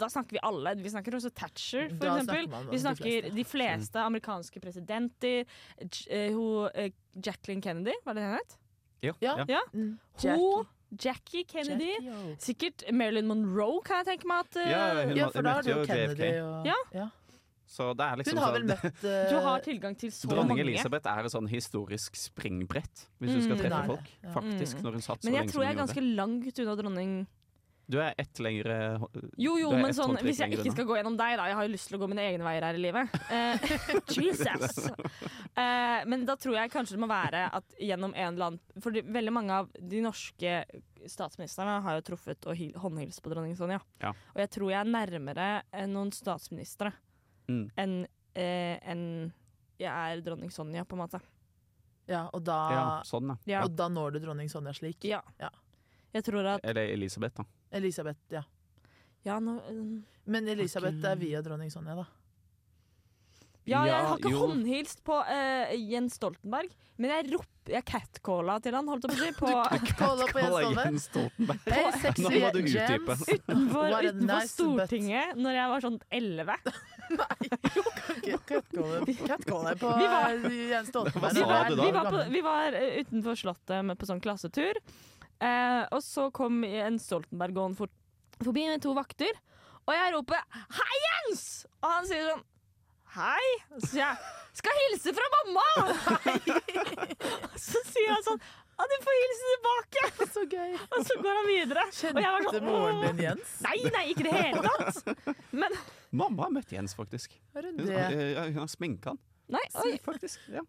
da 0.00 0.08
snakker 0.10 0.34
vi 0.34 0.40
alle. 0.42 0.74
Vi 0.80 0.90
snakker 0.90 1.14
også 1.14 1.30
Thatcher, 1.30 1.88
for 1.92 2.00
Da 2.00 2.14
eksempel. 2.18 2.46
snakker 2.48 2.70
vi 2.70 2.78
snakker 2.78 3.04
de 3.04 3.10
fleste. 3.20 3.34
de 3.36 3.44
fleste 3.44 3.98
amerikanske 4.00 4.60
presidenter. 4.60 5.44
J 5.80 6.06
eh, 6.10 6.32
hun, 6.34 6.70
eh, 6.74 6.90
Jacqueline 7.14 7.62
Kennedy, 7.62 7.94
var 8.04 8.14
det 8.14 8.22
det 8.22 8.30
hun 8.30 8.38
het? 8.40 8.56
Ja. 9.02 9.12
Ja. 9.20 9.44
ja. 9.48 9.60
Mm. 9.72 9.98
Hun, 10.22 10.66
Jackie 11.04 11.44
Kennedy. 11.44 11.92
Jackie, 11.92 12.10
oh. 12.10 12.34
Sikkert 12.38 12.84
Marilyn 12.92 13.26
Monroe, 13.26 13.82
kan 13.84 14.02
jeg 14.02 14.06
tenke 14.14 14.26
meg 14.30 14.46
at 14.48 14.58
Ja, 14.70 15.04
hun 15.04 15.16
Ja, 15.16 15.28
for 15.28 15.42
da 15.42 15.58
er 15.58 15.62
det 15.62 15.74
jo 15.74 15.84
Kennedy 15.84 16.40
og 16.40 16.66
Ja. 16.94 17.08
Så 17.74 17.88
det 17.98 18.06
er 18.06 18.20
liksom 18.20 18.38
Hun 18.38 18.44
har 18.44 18.52
vel 18.54 18.66
sånn 18.68 18.82
møtt 18.84 19.04
uh, 19.04 19.28
Du 19.32 19.36
har 19.48 19.62
tilgang 19.66 19.96
til 19.98 20.10
så 20.14 20.28
Dronning 20.30 20.54
mange. 20.54 20.66
Elisabeth 20.68 21.08
er 21.10 21.26
et 21.26 21.32
sånn 21.34 21.48
historisk 21.50 22.14
springbrett, 22.20 23.06
hvis 23.18 23.32
du 23.34 23.40
skal 23.48 23.56
Mm. 23.56 23.62
treffe 23.64 23.86
folk. 23.94 24.10
ja. 24.22 24.34
Faktisk, 24.36 24.76
Mm. 24.78 24.82
når 24.86 24.92
hun 25.00 25.02
satt 25.08 25.22
så 25.24 25.30
Men 25.30 25.40
jeg 25.42 25.48
tror 25.50 25.64
jeg 25.66 25.72
er 25.74 25.80
ganske 25.82 26.04
langt 26.14 26.58
unna 26.62 26.76
dronning 26.78 27.16
Du 27.90 27.98
er 28.00 28.14
ett 28.16 28.38
lengre 28.40 28.76
Jo, 29.36 29.58
jo, 29.60 29.72
er 29.74 29.82
men 29.82 29.92
sånn, 29.92 30.16
hvis 30.24 30.38
jeg 30.40 30.54
ikke 30.56 30.72
skal 30.72 30.86
gå 30.88 30.94
gjennom 30.96 31.18
deg, 31.18 31.34
da. 31.36 31.44
Jeg 31.50 31.54
har 31.58 31.66
jo 31.66 31.72
lyst 31.74 31.88
til 31.90 31.98
å 31.98 32.00
gå 32.00 32.08
mine 32.08 32.22
egne 32.24 32.46
veier 32.46 32.64
her 32.64 32.78
i 32.78 32.80
livet. 32.80 33.10
Uh, 33.28 33.58
Jesus! 34.16 34.86
Uh, 35.52 36.00
men 36.08 36.24
da 36.24 36.34
tror 36.40 36.56
jeg 36.56 36.70
kanskje 36.72 36.96
det 36.96 37.02
må 37.04 37.10
være 37.10 37.42
at 37.52 37.76
gjennom 37.78 38.14
en 38.16 38.32
eller 38.34 38.46
annen 38.54 38.80
For 38.80 38.90
de- 38.94 39.02
veldig 39.04 39.32
mange 39.36 39.50
av 39.52 39.68
de 39.76 40.00
norske 40.00 40.64
statsministrene 41.06 41.82
har 41.84 41.98
jo 42.00 42.06
truffet 42.08 42.46
og 42.48 42.56
hil- 42.56 42.72
håndhilst 42.80 43.20
på 43.20 43.34
dronning 43.34 43.52
Sonja. 43.58 43.80
Ja. 44.00 44.14
Og 44.32 44.40
jeg 44.40 44.50
tror 44.56 44.70
jeg 44.72 44.80
er 44.80 44.88
nærmere 44.90 45.48
enn 45.74 45.92
noen 45.92 46.10
statsministre 46.16 46.92
Mm. 47.48 47.64
enn 47.76 47.94
eh, 48.34 48.78
en, 48.90 49.32
jeg 49.78 49.90
er 49.90 50.22
dronning 50.24 50.50
Sonja, 50.50 50.84
på 50.84 50.96
en 50.96 51.02
måte. 51.04 51.20
Ja, 52.06 52.26
og 52.32 52.42
da, 52.44 52.56
Ja, 52.72 52.86
sånn, 53.08 53.32
ja. 53.48 53.62
Og 53.64 53.76
da 53.76 53.88
når 53.88 54.16
du 54.16 54.24
dronning 54.26 54.50
Sonja 54.52 54.74
slik. 54.76 55.04
Ja. 55.08 55.22
Ja. 55.40 55.50
Jeg 56.14 56.26
tror 56.28 56.46
at 56.46 56.64
Eller 56.64 56.92
Elisabeth, 56.92 57.40
da. 57.40 57.44
Elisabeth, 57.74 58.20
ja. 58.30 58.44
Ja, 59.24 59.38
nå, 59.40 59.56
um, 59.70 60.04
Men 60.26 60.48
Elisabeth 60.48 61.04
er 61.08 61.16
via 61.16 61.40
dronning 61.42 61.72
Sonja, 61.72 61.96
da. 61.96 62.04
Ja 63.70 63.82
jeg 63.88 64.06
har 64.06 64.18
ikke 64.18 64.32
jo. 64.34 64.46
håndhilst 64.46 65.04
på 65.06 65.16
uh, 65.24 65.74
Jens 65.92 66.18
Stoltenberg, 66.20 66.70
men 67.00 67.10
jeg 67.10 67.30
roper 67.32 67.50
Jeg 67.72 67.80
catcalla 67.88 68.58
til 68.60 68.74
han, 68.76 68.88
holdt 68.92 69.06
jeg 69.08 69.14
på 69.14 69.16
å 69.16 69.20
si. 69.24 69.30
På, 69.38 69.46
du 69.48 69.54
catcalla 69.72 70.24
Jens 70.84 71.06
Stoltenberg. 71.08 71.60
Jens 71.64 71.96
Stoltenberg. 71.96 72.04
Hey, 72.04 72.12
Nå 72.20 72.32
må 72.34 72.50
du 72.52 72.58
utdype. 72.60 73.16
Utenfor, 73.24 73.86
utenfor 73.88 74.18
nice 74.28 74.52
Stortinget 74.52 75.40
når 75.40 75.56
jeg 75.56 75.70
var 75.72 75.86
sånn 75.86 75.96
elleve. 76.20 76.58
Catcaller 78.24 79.74
på 79.80 79.94
Vi 79.96 80.06
var- 80.12 80.30
eh, 80.44 80.68
Jens 80.74 80.88
Stoltenberg. 80.92 81.34
Du 81.34 81.40
da? 81.40 81.84
Vi 81.84 81.90
var, 81.92 82.10
på, 82.10 82.30
vi 82.30 82.40
var 82.44 82.72
eh, 82.72 83.00
utenfor 83.00 83.34
Slottet 83.34 83.98
på 83.98 84.06
sånn 84.12 84.20
klassetur. 84.20 84.80
Eh, 85.40 85.82
og 85.90 86.02
så 86.04 86.28
kom 86.36 86.62
Jens 86.68 87.08
Stoltenberg 87.08 87.56
gående 87.56 87.88
forbi 88.44 88.68
med 88.68 88.82
to 88.84 88.92
vakter. 88.96 89.32
Og 89.84 89.92
jeg 89.92 90.12
roper 90.14 90.40
'Hei, 90.50 90.98
Jens!' 91.08 91.66
Og 91.82 91.90
han 91.90 92.06
sier 92.08 92.28
sånn 92.30 92.44
'Hei'. 93.14 93.54
Så 93.78 93.86
sier 93.92 94.04
jeg 94.04 94.16
'Skal 94.54 94.76
hilse 94.82 95.14
fra 95.14 95.26
mamma'. 95.34 95.74
så 97.68 97.80
sier 97.90 98.10
han 98.14 98.22
sånn 98.26 98.40
'Ja, 98.74 98.86
du 98.90 98.94
får 99.06 99.18
hilse 99.22 99.50
tilbake'. 99.50 100.06
Så 100.34 100.42
gøy. 100.50 100.72
Og 100.98 101.04
så 101.06 101.14
går 101.22 101.36
han 101.38 101.46
videre. 101.46 101.84
Og 101.86 102.22
jeg 102.24 102.32
var 102.34 102.40
Kjente 102.42 102.56
sånn, 102.58 102.64
moren 102.66 103.02
din 103.04 103.20
Jens? 103.22 103.52
Nei, 103.62 103.76
nei, 103.94 104.04
ikke 104.10 104.24
i 104.24 104.26
det 104.26 104.34
hele 104.34 104.62
tatt. 104.66 105.36
Men 105.54 105.76
Mamma 106.10 106.48
har 106.48 106.50
møtt 106.56 106.72
Jens, 106.74 106.94
faktisk. 106.98 107.36
Har 107.54 107.62
hun 107.68 107.78
Hun, 107.78 107.86
det? 107.86 108.02
eh, 108.34 108.42
hun 108.50 108.58
har 108.64 108.70
sminka 108.72 109.14
han. 109.14 109.20
Nei, 109.52 109.60
oi, 109.84 109.98
Faktisk, 110.04 110.40
ja. 110.48 110.62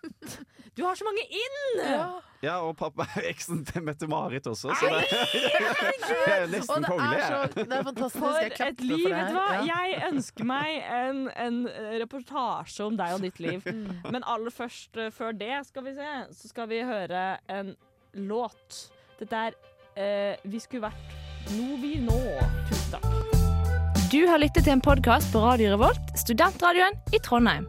du 0.74 0.82
har 0.82 0.94
så 0.98 1.04
mange 1.06 1.22
inn! 1.30 1.58
Ja. 1.78 2.06
ja, 2.42 2.54
og 2.66 2.72
pappa 2.80 3.06
er 3.14 3.28
eksen 3.30 3.60
til 3.68 3.84
Mette-Marit 3.86 4.48
også, 4.50 4.72
så 4.74 4.90
det, 4.90 5.04
det 5.12 6.24
er 6.26 6.42
Og 6.46 6.54
nesten 6.56 6.82
det 6.82 6.90
konge. 6.90 7.10
er, 7.14 7.22
så, 7.22 7.38
jeg. 7.44 7.68
det 7.70 7.76
er 7.78 7.84
fantastisk. 7.86 8.24
For 8.24 8.66
et 8.66 8.82
liv, 8.82 9.04
for 9.04 9.14
vet 9.14 9.30
du 9.30 9.38
hva. 9.38 9.46
Ja. 9.60 9.76
Jeg 9.86 10.00
ønsker 10.10 10.48
meg 10.50 10.80
en, 10.98 11.20
en 11.46 11.60
eh, 11.70 11.92
reportasje 12.02 12.86
om 12.88 12.98
deg 12.98 13.14
og 13.14 13.22
ditt 13.26 13.38
liv. 13.44 13.66
Men 14.10 14.26
aller 14.26 14.54
først, 14.54 14.90
eh, 14.98 15.12
før 15.14 15.36
det, 15.38 15.52
skal 15.70 15.86
vi 15.86 15.94
se, 15.98 16.10
så 16.40 16.50
skal 16.50 16.70
vi 16.72 16.80
høre 16.86 17.24
en 17.52 17.76
låt. 18.26 18.80
Dette 19.20 19.44
er 19.50 19.58
eh, 19.94 20.48
Vi 20.50 20.58
skulle 20.62 20.88
vært 20.88 21.52
noe 21.54 21.78
vi 21.82 21.94
nå. 22.02 22.18
Tusen 22.70 22.96
takk. 22.96 23.06
Du 24.10 24.24
har 24.26 24.42
lyttet 24.42 24.66
til 24.66 24.74
en 24.74 24.82
podkast 24.82 25.30
på 25.30 25.38
Radio 25.44 25.76
Revolt, 25.76 26.10
studentradioen 26.18 26.98
i 27.14 27.22
Trondheim. 27.22 27.68